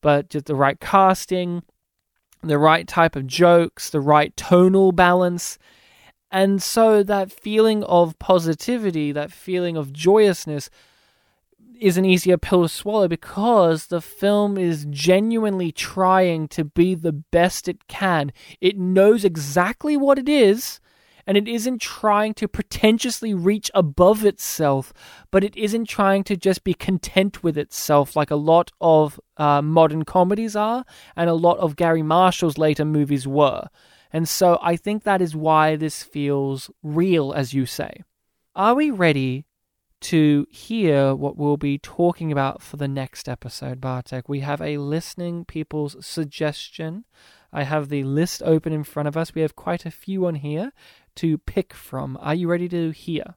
but 0.00 0.30
just 0.30 0.46
the 0.46 0.54
right 0.54 0.78
casting, 0.80 1.62
the 2.42 2.58
right 2.58 2.86
type 2.86 3.16
of 3.16 3.26
jokes, 3.26 3.90
the 3.90 4.00
right 4.00 4.36
tonal 4.36 4.92
balance. 4.92 5.58
And 6.30 6.62
so 6.62 7.02
that 7.02 7.30
feeling 7.30 7.84
of 7.84 8.18
positivity, 8.18 9.12
that 9.12 9.30
feeling 9.30 9.76
of 9.76 9.92
joyousness, 9.92 10.70
is 11.82 11.96
an 11.96 12.04
easier 12.04 12.38
pill 12.38 12.62
to 12.62 12.68
swallow 12.68 13.08
because 13.08 13.86
the 13.86 14.00
film 14.00 14.56
is 14.56 14.86
genuinely 14.88 15.72
trying 15.72 16.46
to 16.48 16.64
be 16.64 16.94
the 16.94 17.12
best 17.12 17.68
it 17.68 17.88
can. 17.88 18.32
It 18.60 18.78
knows 18.78 19.24
exactly 19.24 19.96
what 19.96 20.18
it 20.18 20.28
is, 20.28 20.78
and 21.26 21.36
it 21.36 21.48
isn't 21.48 21.80
trying 21.80 22.34
to 22.34 22.46
pretentiously 22.46 23.34
reach 23.34 23.70
above 23.74 24.24
itself, 24.24 24.92
but 25.32 25.42
it 25.42 25.56
isn't 25.56 25.86
trying 25.86 26.22
to 26.24 26.36
just 26.36 26.62
be 26.62 26.74
content 26.74 27.42
with 27.42 27.58
itself 27.58 28.14
like 28.14 28.30
a 28.30 28.36
lot 28.36 28.70
of 28.80 29.20
uh, 29.36 29.60
modern 29.60 30.04
comedies 30.04 30.54
are, 30.54 30.84
and 31.16 31.28
a 31.28 31.34
lot 31.34 31.58
of 31.58 31.76
Garry 31.76 32.02
Marshall's 32.02 32.58
later 32.58 32.84
movies 32.84 33.26
were. 33.26 33.66
And 34.12 34.28
so 34.28 34.58
I 34.62 34.76
think 34.76 35.02
that 35.02 35.22
is 35.22 35.34
why 35.34 35.74
this 35.74 36.02
feels 36.02 36.70
real, 36.82 37.32
as 37.32 37.54
you 37.54 37.66
say. 37.66 38.02
Are 38.54 38.74
we 38.74 38.90
ready 38.90 39.46
to 40.02 40.46
hear 40.50 41.14
what 41.14 41.36
we'll 41.36 41.56
be 41.56 41.78
talking 41.78 42.30
about 42.30 42.62
for 42.62 42.76
the 42.76 42.88
next 42.88 43.28
episode, 43.28 43.80
Bartek? 43.80 44.28
We 44.28 44.40
have 44.40 44.60
a 44.60 44.78
listening 44.78 45.44
people's 45.44 46.04
suggestion. 46.04 47.04
I 47.52 47.62
have 47.62 47.88
the 47.88 48.04
list 48.04 48.42
open 48.44 48.72
in 48.72 48.84
front 48.84 49.08
of 49.08 49.16
us. 49.16 49.34
We 49.34 49.42
have 49.42 49.56
quite 49.56 49.86
a 49.86 49.90
few 49.90 50.26
on 50.26 50.36
here 50.36 50.72
to 51.16 51.38
pick 51.38 51.74
from. 51.74 52.18
Are 52.20 52.34
you 52.34 52.48
ready 52.48 52.68
to 52.68 52.90
hear? 52.90 53.36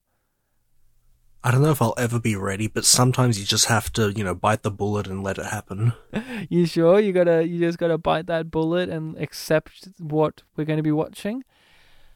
I 1.43 1.51
don't 1.51 1.61
know 1.61 1.70
if 1.70 1.82
I'll 1.82 1.93
ever 1.95 2.20
be 2.20 2.36
ready, 2.36 2.68
but 2.68 2.86
sometimes 2.86 3.39
you 3.39 3.45
just 3.45 3.66
have 3.66 3.93
to, 3.93 4.11
you 4.11 4.24
know, 4.24 4.34
bite 4.34 4.63
the 4.63 4.72
bullet 4.72 5.05
and 5.05 5.24
let 5.24 5.38
it 5.38 5.45
happen. 5.45 5.93
You 6.49 6.66
sure? 6.66 6.99
You 6.99 7.11
gotta 7.11 7.47
you 7.47 7.59
just 7.59 7.78
gotta 7.78 7.97
bite 7.97 8.28
that 8.28 8.51
bullet 8.51 8.89
and 8.89 9.18
accept 9.18 9.88
what 9.99 10.43
we're 10.55 10.66
gonna 10.66 10.84
be 10.84 10.91
watching? 10.91 11.43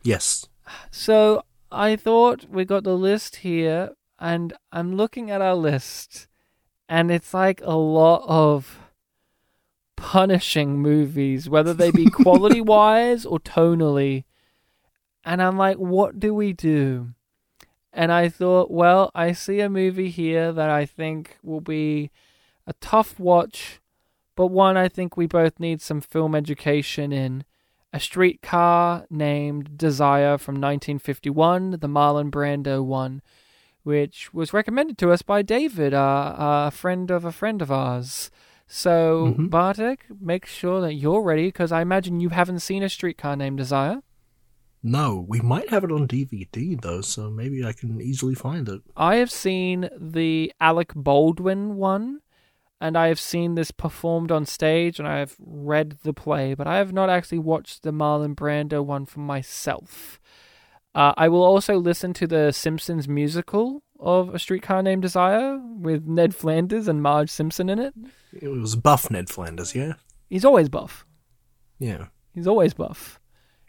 Yes. 0.03 0.47
So 0.91 1.43
I 1.71 1.95
thought 1.95 2.45
we 2.49 2.65
got 2.65 2.83
the 2.83 2.97
list 2.97 3.37
here, 3.37 3.91
and 4.19 4.53
I'm 4.71 4.95
looking 4.95 5.31
at 5.31 5.41
our 5.41 5.55
list, 5.55 6.27
and 6.87 7.09
it's 7.09 7.33
like 7.33 7.61
a 7.63 7.75
lot 7.75 8.23
of 8.27 8.79
punishing 9.95 10.79
movies, 10.79 11.49
whether 11.49 11.73
they 11.73 11.91
be 11.91 12.09
quality 12.09 12.61
wise 12.61 13.25
or 13.25 13.39
tonally. 13.39 14.25
And 15.23 15.41
I'm 15.41 15.57
like, 15.57 15.77
what 15.77 16.19
do 16.19 16.33
we 16.33 16.53
do? 16.53 17.09
And 17.91 18.11
I 18.11 18.29
thought, 18.29 18.71
well, 18.71 19.11
I 19.15 19.31
see 19.31 19.59
a 19.59 19.69
movie 19.69 20.09
here 20.09 20.51
that 20.51 20.69
I 20.69 20.85
think 20.85 21.37
will 21.43 21.61
be 21.61 22.11
a 22.65 22.73
tough 22.73 23.19
watch, 23.19 23.79
but 24.35 24.47
one 24.47 24.77
I 24.77 24.87
think 24.87 25.17
we 25.17 25.27
both 25.27 25.59
need 25.59 25.81
some 25.81 26.01
film 26.01 26.35
education 26.35 27.11
in. 27.11 27.43
A 27.91 27.99
streetcar 27.99 29.07
named 29.09 29.75
Desire 29.75 30.37
from 30.37 30.55
1951, 30.55 31.71
the 31.71 31.89
Marlon 31.89 32.29
Brando 32.29 32.85
one, 32.85 33.23
which 33.83 34.33
was 34.33 34.53
recommended 34.53 34.97
to 34.99 35.11
us 35.11 35.21
by 35.21 35.41
David, 35.41 35.93
uh, 35.93 36.35
a 36.37 36.71
friend 36.71 37.09
of 37.11 37.25
a 37.25 37.31
friend 37.31 37.61
of 37.61 37.71
ours. 37.71 38.29
So, 38.67 39.35
Mhm. 39.37 39.49
Bartek, 39.49 40.05
make 40.21 40.45
sure 40.45 40.79
that 40.81 40.93
you're 40.93 41.23
ready 41.23 41.47
because 41.47 41.71
I 41.71 41.81
imagine 41.81 42.19
you 42.19 42.29
haven't 42.29 42.59
seen 42.59 42.83
a 42.83 42.89
streetcar 42.89 43.35
named 43.35 43.57
Desire. 43.57 44.03
No, 44.81 45.25
we 45.27 45.41
might 45.41 45.69
have 45.69 45.83
it 45.83 45.91
on 45.91 46.07
DVD 46.07 46.75
though, 46.75 47.01
so 47.01 47.29
maybe 47.29 47.65
I 47.65 47.73
can 47.73 47.99
easily 47.99 48.35
find 48.35 48.69
it. 48.69 48.81
I 48.95 49.15
have 49.15 49.31
seen 49.31 49.89
the 49.97 50.53
Alec 50.61 50.93
Baldwin 50.95 51.75
one, 51.75 52.21
and 52.79 52.97
I 52.97 53.07
have 53.07 53.19
seen 53.19 53.55
this 53.55 53.71
performed 53.71 54.31
on 54.31 54.45
stage, 54.45 54.99
and 54.99 55.07
I 55.07 55.17
have 55.17 55.35
read 55.39 55.97
the 56.03 56.13
play, 56.13 56.53
but 56.53 56.65
I 56.67 56.77
have 56.77 56.93
not 56.93 57.09
actually 57.09 57.39
watched 57.39 57.83
the 57.83 57.91
Marlon 57.91 58.35
Brando 58.35 58.85
one 58.85 59.05
for 59.05 59.19
myself. 59.19 60.18
Uh, 60.95 61.13
I 61.17 61.29
will 61.29 61.43
also 61.43 61.77
listen 61.77 62.13
to 62.13 62.27
the 62.27 62.51
Simpsons 62.51 63.07
musical 63.07 63.83
of 63.99 64.33
A 64.33 64.39
Streetcar 64.39 64.81
Named 64.81 65.01
Desire 65.01 65.59
with 65.59 66.07
Ned 66.07 66.35
Flanders 66.35 66.87
and 66.87 67.01
Marge 67.01 67.29
Simpson 67.29 67.69
in 67.69 67.79
it. 67.79 67.93
It 68.33 68.47
was 68.47 68.75
Buff 68.75 69.11
Ned 69.11 69.29
Flanders, 69.29 69.75
yeah? 69.75 69.93
He's 70.29 70.45
always 70.45 70.69
buff. 70.69 71.05
Yeah. 71.77 72.07
He's 72.33 72.47
always 72.47 72.73
buff. 72.73 73.19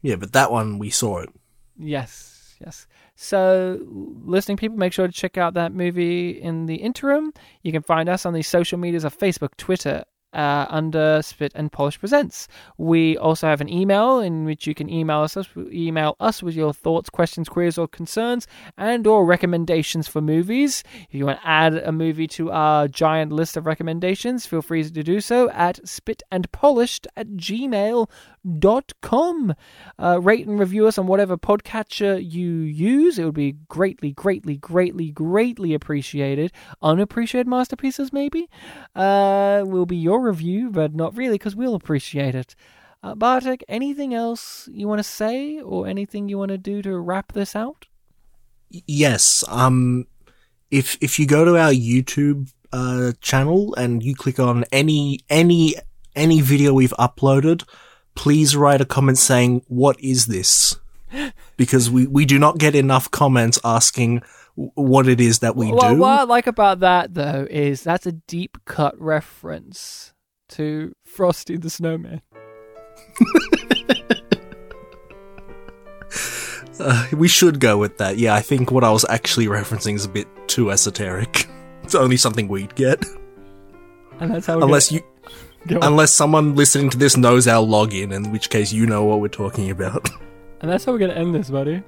Yeah, 0.03 0.17
but 0.17 0.33
that 0.33 0.51
one 0.51 0.79
we 0.79 0.91
saw 0.91 1.19
it. 1.19 1.31
Yes, 1.79 2.55
yes. 2.61 2.87
So, 3.17 3.79
listening 4.25 4.57
people, 4.57 4.79
make 4.79 4.93
sure 4.93 5.07
to 5.07 5.13
check 5.13 5.37
out 5.37 5.55
that 5.55 5.73
movie 5.73 6.31
in 6.31 6.67
the 6.67 6.77
interim. 6.77 7.33
You 7.63 7.73
can 7.73 7.83
find 7.83 8.09
us 8.09 8.25
on 8.25 8.33
the 8.33 8.43
social 8.43 8.79
medias 8.79 9.05
of 9.05 9.19
Facebook, 9.19 9.57
Twitter, 9.59 10.05
uh, 10.33 10.67
under 10.69 11.23
Spit 11.23 11.53
and 11.55 11.73
Polish 11.73 11.99
Presents. 11.99 12.49
We 12.79 13.17
also 13.17 13.47
have 13.47 13.61
an 13.61 13.69
email 13.69 14.21
in 14.21 14.45
which 14.45 14.67
you 14.67 14.75
can 14.75 14.89
email 14.89 15.21
us, 15.21 15.37
email 15.57 16.17
us 16.21 16.43
with 16.43 16.55
your 16.55 16.73
thoughts, 16.73 17.11
questions, 17.11 17.49
queries, 17.49 17.79
or 17.79 17.89
concerns, 17.89 18.47
and 18.77 19.07
or 19.07 19.25
recommendations 19.25 20.09
for 20.09 20.21
movies. 20.21 20.83
If 21.09 21.15
you 21.15 21.27
want 21.27 21.41
to 21.41 21.47
add 21.47 21.75
a 21.75 21.93
movie 21.93 22.29
to 22.29 22.51
our 22.51 22.89
giant 22.89 23.33
list 23.33 23.57
of 23.57 23.67
recommendations, 23.67 24.47
feel 24.47 24.63
free 24.63 24.85
to 24.85 25.03
do 25.03 25.21
so 25.21 25.51
at 25.51 25.81
spitandpolished 25.85 27.07
at 27.17 27.29
gmail.com. 27.29 28.09
Uh, 28.45 30.19
rate 30.21 30.47
and 30.47 30.59
review 30.59 30.87
us 30.87 30.99
on 30.99 31.07
whatever 31.07 31.37
podcatcher 31.37 32.19
you 32.19 32.51
use. 32.51 33.19
It 33.19 33.25
would 33.25 33.35
be 33.35 33.53
greatly, 33.69 34.13
greatly, 34.13 34.57
greatly, 34.57 35.11
greatly 35.11 35.75
appreciated. 35.75 36.53
Unappreciated 36.83 37.47
masterpieces, 37.47 38.13
maybe, 38.13 38.49
uh, 38.95 39.63
will 39.67 39.87
be 39.87 39.97
your 39.97 40.21
review, 40.21 40.71
but 40.71 40.95
not 40.95 41.17
really 41.17 41.35
because 41.35 41.55
we'll 41.57 41.75
appreciate 41.75 42.35
it. 42.35 42.55
Uh, 43.03 43.15
Bartek, 43.15 43.65
anything 43.69 44.13
else 44.15 44.69
you 44.73 44.87
want 44.87 44.99
to 44.99 45.05
say 45.05 45.61
or 45.61 45.87
anything 45.87 46.29
you 46.29 46.39
want 46.39 46.51
to 46.51 46.59
do 46.59 46.83
to 46.83 46.99
wrap 46.99 47.33
this 47.33 47.57
out? 47.57 47.87
Yes, 48.71 49.43
um 49.49 50.07
if 50.71 50.97
if 51.01 51.19
you 51.19 51.27
go 51.27 51.45
to 51.45 51.59
our 51.59 51.73
YouTube 51.73 52.53
uh 52.73 53.13
channel 53.21 53.75
and 53.75 54.03
you 54.03 54.15
click 54.15 54.39
on 54.39 54.65
any 54.71 55.19
any 55.29 55.75
any 56.15 56.41
video 56.41 56.73
we've 56.73 56.95
uploaded, 56.99 57.65
please 58.21 58.55
write 58.55 58.83
a 58.83 58.85
comment 58.85 59.17
saying, 59.17 59.63
what 59.69 59.99
is 59.99 60.27
this? 60.27 60.77
Because 61.57 61.91
we, 61.91 62.07
we 62.07 62.27
do 62.27 62.39
not 62.39 62.59
get 62.59 62.75
enough 62.75 63.11
comments 63.11 63.59
asking 63.65 64.21
what 64.57 65.09
it 65.09 65.23
is 65.23 65.39
that 65.39 65.57
we 65.57 65.73
well, 65.73 65.95
do. 65.95 66.01
what 66.01 66.21
I 66.21 66.23
like 66.25 66.47
about 66.47 66.81
that 66.81 67.15
though 67.15 67.47
is 67.49 67.83
that's 67.83 68.05
a 68.05 68.13
deep 68.13 68.59
cut 68.67 69.01
reference 69.01 70.13
to 70.51 70.95
Frosty 71.03 71.57
the 71.57 71.71
Snowman. 71.71 72.21
Uh, 76.83 77.07
we 77.13 77.29
should 77.29 77.61
go 77.61 77.77
with 77.77 77.99
that. 77.99 78.17
Yeah, 78.17 78.35
I 78.35 78.41
think 78.41 78.71
what 78.71 78.85
I 78.85 78.91
was 78.91 79.05
actually 79.11 79.49
referencing 79.49 79.97
is 79.97 80.07
a 80.07 80.09
bit 80.09 80.27
too 80.47 80.71
esoteric. 80.71 81.47
It's 81.83 81.95
only 81.95 82.17
something 82.17 82.49
we'd 82.49 82.75
get. 82.75 83.05
And 84.19 84.31
that's 84.31 84.47
how 84.47 84.61
Unless 84.63 84.93
you, 84.93 85.01
gonna, 85.01 85.11
go 85.11 85.29
on. 85.29 85.50
Unless 85.69 86.13
someone 86.13 86.55
listening 86.57 86.91
to 86.91 86.99
this 86.99 87.17
knows 87.17 87.47
our 87.47 87.65
login, 87.65 88.13
in 88.13 88.31
which 88.33 88.51
case 88.51 88.73
you 88.73 88.87
know 88.87 89.05
what 89.05 89.21
we're 89.21 89.29
talking 89.29 89.71
about. 89.71 90.09
and 90.61 90.71
that's 90.71 90.85
how 90.85 90.93
we're 90.93 90.99
gonna 90.99 91.15
end 91.15 91.35
this, 91.35 91.51
buddy. 91.51 91.83